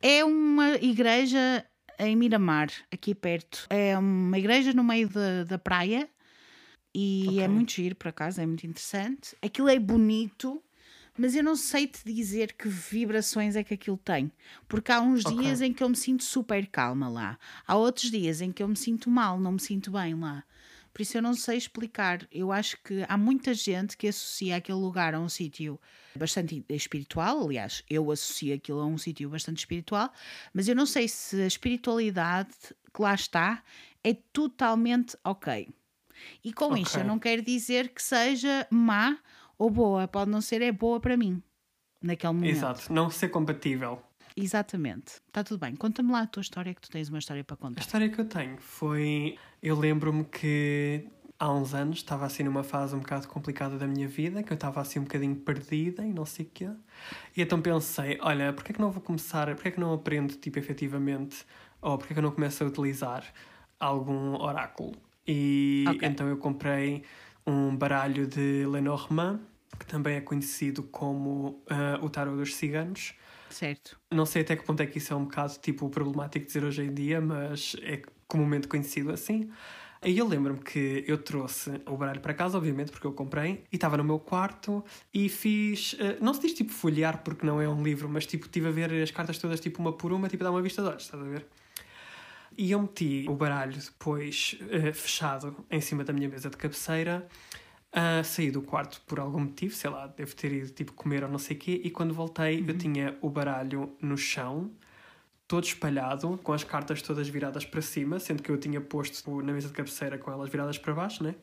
[0.00, 1.64] É uma igreja
[1.98, 3.66] em Miramar, aqui perto.
[3.70, 6.08] É uma igreja no meio da, da praia
[6.94, 7.42] e Ok.
[7.42, 9.36] é muito giro, por acaso, é muito interessante.
[9.42, 10.62] Aquilo é bonito,
[11.18, 14.30] mas eu não sei te dizer que vibrações é que aquilo tem.
[14.68, 15.36] Porque há uns Ok.
[15.36, 18.68] dias em que eu me sinto super calma lá, há outros dias em que eu
[18.68, 20.44] me sinto mal, não me sinto bem lá.
[20.92, 22.26] Por isso eu não sei explicar.
[22.32, 25.78] Eu acho que há muita gente que associa aquele lugar a um sítio
[26.14, 27.44] bastante espiritual.
[27.44, 30.12] Aliás, eu associo aquilo a um sítio bastante espiritual,
[30.52, 32.54] mas eu não sei se a espiritualidade
[32.92, 33.62] que lá está
[34.02, 35.68] é totalmente ok.
[36.44, 39.18] E com isto eu não quero dizer que seja má
[39.58, 40.06] ou boa.
[40.08, 41.42] Pode não ser, é boa para mim.
[42.02, 42.50] Naquele momento.
[42.50, 42.92] Exato.
[42.92, 44.00] Não ser compatível.
[44.36, 45.14] Exatamente.
[45.26, 45.74] Está tudo bem.
[45.74, 47.80] Conta-me lá a tua história, que tu tens uma história para A contar.
[47.80, 49.36] história que eu tenho foi.
[49.60, 51.08] Eu lembro-me que
[51.40, 54.54] há uns anos estava assim numa fase um bocado complicada da minha vida, que eu
[54.54, 56.70] estava assim um bocadinho perdida e não sei o quê.
[57.36, 60.34] E então pensei, olha, porquê é que não vou começar, porquê é que não aprendo,
[60.34, 61.44] tipo, efetivamente,
[61.82, 63.24] ou porquê é que eu não começo a utilizar
[63.80, 64.92] algum oráculo?
[65.26, 66.08] E Ok.
[66.08, 67.02] então eu comprei
[67.46, 69.40] um baralho de Lenormand,
[69.78, 73.14] que também é conhecido como ah, o tarot dos ciganos.
[73.50, 73.98] Certo.
[74.10, 76.82] Não sei até que ponto é que isso é um bocado tipo problemático dizer hoje
[76.82, 79.50] em dia, mas é comumente conhecido assim.
[80.00, 83.76] Aí eu lembro-me que eu trouxe o baralho para casa, obviamente, porque eu comprei, e
[83.76, 85.96] estava no meu quarto e fiz.
[85.98, 88.70] eh, não se diz tipo folhear porque não é um livro, mas tipo estive a
[88.70, 91.02] ver as cartas todas tipo uma por uma, tipo a dar uma vista de olhos,
[91.02, 91.46] estás a ver?
[92.56, 97.26] E eu meti o baralho depois eh, fechado em cima da minha mesa de cabeceira.
[97.92, 101.30] Ah, saí do quarto por algum motivo, sei lá, devo ter ido tipo comer ou
[101.30, 101.80] não sei o quê.
[101.82, 104.70] E quando voltei, eu tinha o baralho no chão,
[105.46, 109.52] todo espalhado, com as cartas todas viradas para cima, sendo que eu tinha posto na
[109.52, 111.34] mesa de cabeceira com elas viradas para baixo, né?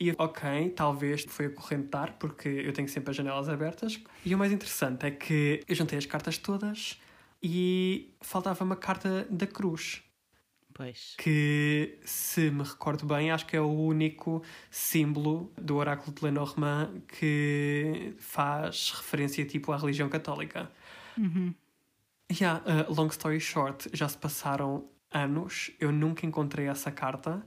[0.00, 4.00] E ok, talvez foi acorrentar, porque eu tenho sempre as janelas abertas.
[4.24, 6.98] E o mais interessante é que eu juntei as cartas todas
[7.42, 10.02] e faltava uma carta da cruz
[10.80, 11.14] Pois.
[11.18, 17.02] que, se me recordo bem, acho que é o único símbolo do oráculo de Lenormand
[17.06, 20.72] que faz referência tipo à religião católica.
[21.18, 21.54] Uhum.
[22.32, 27.46] Yeah, uh, long story short, já se passaram anos, eu nunca encontrei essa carta.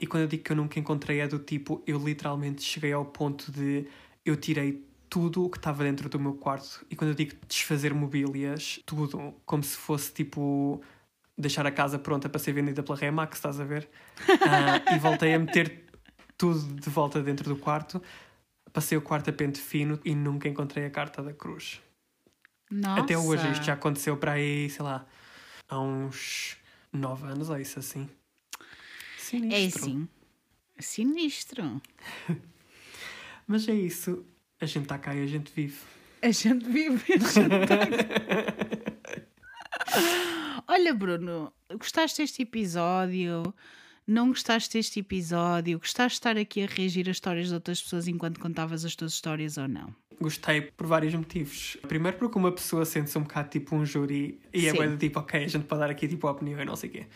[0.00, 3.04] E quando eu digo que eu nunca encontrei, é do tipo, eu literalmente cheguei ao
[3.04, 3.86] ponto de
[4.24, 6.84] eu tirei tudo o que estava dentro do meu quarto.
[6.90, 10.82] E quando eu digo desfazer mobílias, tudo, como se fosse tipo
[11.36, 13.88] deixar a casa pronta para ser vendida pela Remax, estás a ver?
[14.48, 15.84] Ah, e voltei a meter
[16.36, 18.02] tudo de volta dentro do quarto.
[18.72, 21.80] Passei o quarto a pente fino e nunca encontrei a carta da cruz.
[22.70, 23.02] Nossa.
[23.02, 25.06] Até hoje isto já aconteceu para aí, sei lá,
[25.68, 26.56] há uns
[26.92, 28.08] nove anos ou isso assim.
[29.18, 29.54] Sinistro.
[29.54, 30.08] É assim.
[30.78, 31.82] Sinistro.
[33.46, 34.24] Mas é isso.
[34.60, 35.78] A gente está cá e a gente vive.
[36.22, 37.14] A gente vive.
[40.78, 43.42] Olha, Bruno, gostaste deste episódio?
[44.06, 45.78] Não gostaste deste episódio?
[45.78, 49.14] Gostaste de estar aqui a reagir às histórias de outras pessoas enquanto contavas as tuas
[49.14, 49.96] histórias ou não?
[50.20, 51.78] Gostei por vários motivos.
[51.88, 55.18] Primeiro porque uma pessoa sente-se um bocado tipo um júri e é bem do tipo,
[55.18, 57.06] ok, a gente pode dar aqui tipo a opinião e não sei o quê.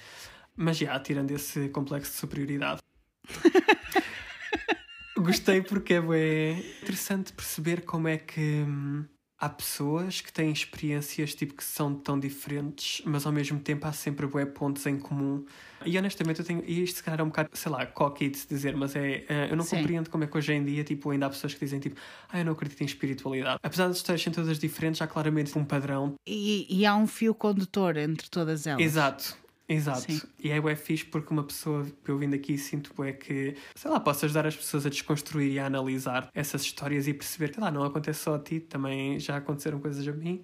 [0.56, 2.80] Mas já, tirando esse complexo de superioridade.
[5.18, 9.04] Gostei porque é bem interessante perceber como é que hum,
[9.40, 13.92] há pessoas que têm experiências tipo que são tão diferentes, mas ao mesmo tempo há
[13.92, 15.44] sempre bué pontos em comum.
[15.86, 18.36] E honestamente eu tenho, e isto se calhar é um bocado, sei lá, cocky de
[18.36, 19.78] se dizer, mas é, eh, eu não Sim.
[19.78, 21.98] compreendo como é que hoje em dia tipo, ainda há pessoas que dizem tipo,
[22.28, 23.58] ah, eu não acredito em espiritualidade.
[23.62, 26.14] Apesar histórias serem todas diferentes, há claramente um padrão.
[26.26, 28.82] E, e há um fio condutor entre todas elas.
[28.82, 29.38] Exato.
[29.72, 30.00] Exato.
[30.00, 30.20] Sim.
[30.42, 34.00] E é bué fixe porque uma pessoa, eu vindo aqui, sinto é que, sei lá,
[34.00, 37.70] posso ajudar as pessoas a desconstruir e a analisar essas histórias e perceber que, lá,
[37.70, 40.42] não acontece só a ti, também já aconteceram coisas a mim,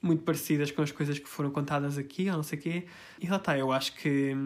[0.00, 2.86] muito parecidas com as coisas que foram contadas aqui, ou não sei o quê.
[3.20, 4.36] E lá está, eu acho que,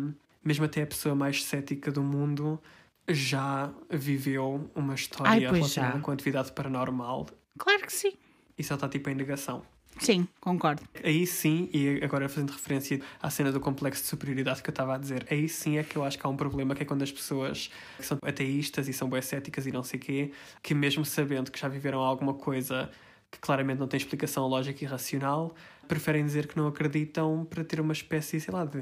[0.43, 2.59] mesmo até a pessoa mais cética do mundo
[3.07, 6.01] já viveu uma história Ai, relacionada já.
[6.01, 7.27] com atividade paranormal
[7.59, 8.15] Claro que sim.
[8.57, 9.63] e só está tipo em negação.
[10.01, 10.83] Sim, concordo.
[11.03, 14.95] Aí sim, e agora fazendo referência à cena do complexo de superioridade que eu estava
[14.95, 17.03] a dizer, aí sim é que eu acho que há um problema que é quando
[17.03, 21.05] as pessoas que são ateístas e são bem céticas e não sei quê, que mesmo
[21.05, 22.91] sabendo que já viveram alguma coisa
[23.31, 25.55] que claramente não tem explicação lógica e racional,
[25.89, 28.79] preferem dizer que não acreditam para ter uma espécie, sei lá, de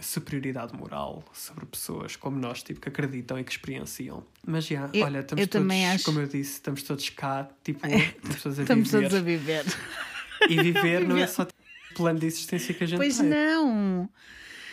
[0.00, 4.24] superioridade moral sobre pessoas como nós, tipo, que acreditam e que experienciam.
[4.46, 7.48] Mas já, Eu- olha, estamos eu todos, também acho- como eu disse, estamos todos cá,
[7.64, 7.80] tipo,
[8.22, 9.00] estamos todos a Estamos viver.
[9.02, 9.64] todos a viver.
[10.48, 11.46] E viver não é só
[11.94, 13.28] plano de existência que a gente Pois tem.
[13.28, 14.08] não.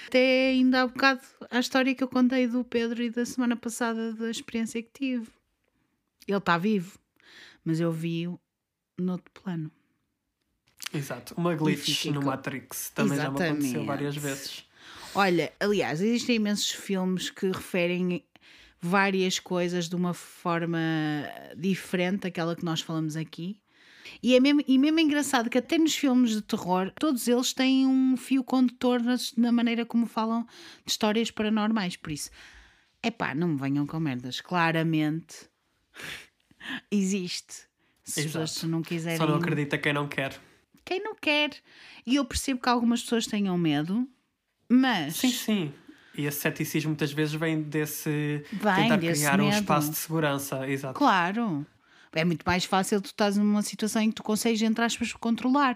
[0.08, 4.14] Até ainda há bocado a história que eu contei do Pedro e da semana passada
[4.14, 5.28] da experiência que tive.
[6.28, 6.98] Ele está vivo,
[7.64, 8.40] mas eu vi-o
[8.98, 9.72] noutro plano.
[10.94, 11.34] Exato.
[11.36, 13.86] Uma glitch no Matrix também já me aconteceu Exatamente.
[13.86, 14.66] várias vezes.
[15.14, 18.24] Olha, aliás, existem imensos filmes que referem
[18.82, 20.80] várias coisas de uma forma
[21.58, 23.60] diferente daquela que nós falamos aqui.
[24.22, 27.54] E é mesmo, e mesmo é engraçado que até nos filmes de terror, todos eles
[27.54, 30.44] têm um fio condutor nas- na maneira como falam
[30.86, 31.96] de histórias paranormais.
[31.96, 32.30] Por isso,
[33.02, 34.42] é pá, não me venham com merdas.
[34.42, 35.50] Claramente
[36.92, 37.54] existe.
[38.04, 38.46] Se as Exato.
[38.46, 39.18] pessoas não quiserem.
[39.18, 40.40] Só não acredita quem não quer.
[40.84, 41.52] Quem não quer.
[42.06, 44.08] E eu percebo que algumas pessoas tenham medo,
[44.70, 45.16] mas.
[45.16, 45.74] Sim, sim.
[46.18, 49.58] E esse ceticismo muitas vezes vem desse Vem tentar desse criar um medo.
[49.58, 50.68] espaço de segurança.
[50.70, 50.98] Exato.
[50.98, 51.66] Claro.
[52.16, 55.76] É muito mais fácil tu estás numa situação em que tu consegues, entre aspas, controlar.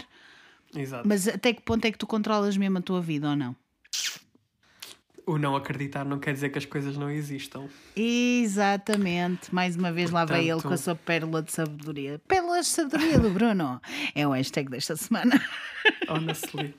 [0.75, 1.07] Exato.
[1.07, 3.55] Mas até que ponto é que tu controlas mesmo a tua vida ou não?
[5.25, 7.67] O não acreditar não quer dizer que as coisas não existam.
[7.95, 9.53] Exatamente.
[9.53, 12.19] Mais uma vez lá veio ele Portanto- com a sua pérola de sabedoria.
[12.27, 13.79] Pérola de sabedoria do Bruno.
[14.15, 15.39] É o hashtag desta semana.
[16.09, 16.73] Honestly.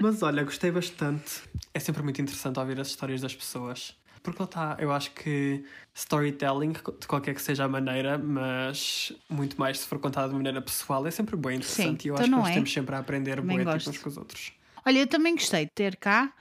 [0.00, 1.42] Mas olha, gostei bastante.
[1.74, 3.94] É sempre muito interessante ouvir as histórias das pessoas.
[4.22, 5.64] Porque lá está, eu acho que
[5.94, 10.60] storytelling, de qualquer que seja a maneira, mas muito mais se for contado de maneira
[10.60, 12.02] pessoal, é sempre bem interessante.
[12.02, 12.54] Sim, e eu então acho que nós é?
[12.54, 14.52] temos sempre a aprender Também bué, tipo, uns com os outros.
[14.84, 16.32] Olha, eu também gostei de ter cá.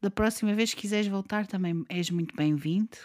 [0.00, 2.96] Da próxima vez que quiseres voltar, também és muito bem-vindo.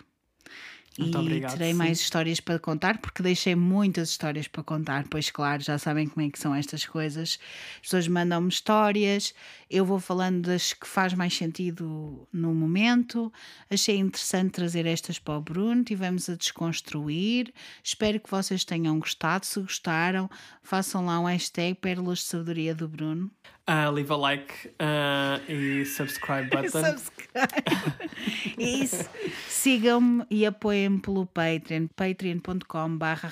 [0.98, 1.78] Muito e obrigado, terei sim.
[1.78, 5.08] mais histórias para contar, porque deixei muitas histórias para contar.
[5.10, 7.40] Pois, claro, já sabem como é que são estas coisas.
[7.76, 9.34] As pessoas mandam-me histórias,
[9.70, 13.34] eu vou falando das que faz mais sentido no momento.
[13.70, 17.52] Achei interessante trazer estas para o Bruno, tivemos a desconstruir.
[17.84, 19.46] Espero que vocês tenham gostado.
[19.46, 20.30] Se gostaram,
[20.62, 23.32] façam lá um hashtag Pérolas de Sabedoria do Bruno.
[23.66, 26.84] Ah, leave a like ah, e subscribe button.
[26.84, 28.10] Subscribe.
[28.58, 29.10] Isso.
[29.48, 33.32] Sigam-me e apoiem-me pelo Patreon, patreon.com barra.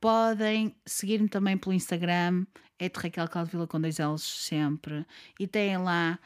[0.00, 2.46] Podem seguir-me também pelo Instagram,
[2.78, 5.04] é de Raquel Caldevila com dois L's sempre.
[5.40, 6.18] E têm lá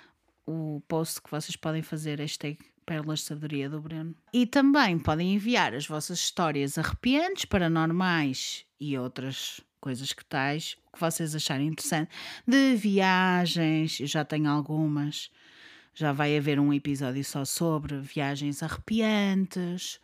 [0.46, 4.14] o post que vocês podem fazer, hashtag Pérolas de Sabedoria do Bruno.
[4.32, 10.92] E também podem enviar as vossas histórias arrepiantes, paranormais e outras coisas que tais, o
[10.92, 12.10] que vocês acharem interessante,
[12.46, 15.30] de viagens, eu já tenho algumas.
[15.94, 19.98] Já vai haver um episódio só sobre viagens arrepiantes.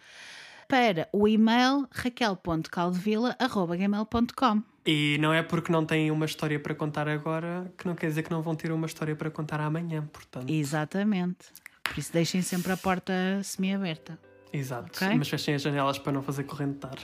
[0.66, 7.70] Para o e-mail raquel.caldevila.gmail.com E não é porque não têm uma história para contar agora
[7.76, 10.48] que não quer dizer que não vão ter uma história para contar amanhã, portanto.
[10.50, 11.46] Exatamente.
[11.84, 13.12] Por isso deixem sempre a porta
[13.44, 14.18] semi-aberta.
[14.52, 15.04] Exato.
[15.04, 15.16] Ok.
[15.16, 16.94] Mas fechem as janelas para não fazer corrente de ar.
[16.94, 16.98] Um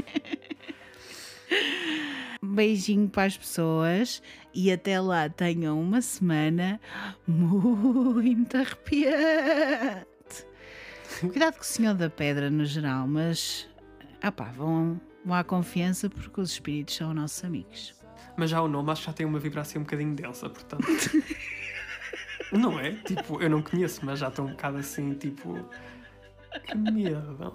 [2.54, 4.22] beijinho para as pessoas
[4.52, 6.80] e até lá tenham uma semana
[7.26, 10.06] muito arrepiante.
[11.20, 13.68] Cuidado com o Senhor da Pedra no geral, mas
[14.22, 17.94] ah pá, vão, vão à confiança porque os espíritos são nossos amigos.
[18.36, 20.86] Mas já o nome acho que já tem uma vibração um bocadinho densa, portanto.
[22.52, 22.92] não é?
[22.92, 25.68] Tipo, eu não conheço, mas já estou um bocado assim, tipo.
[26.66, 27.54] Que medo.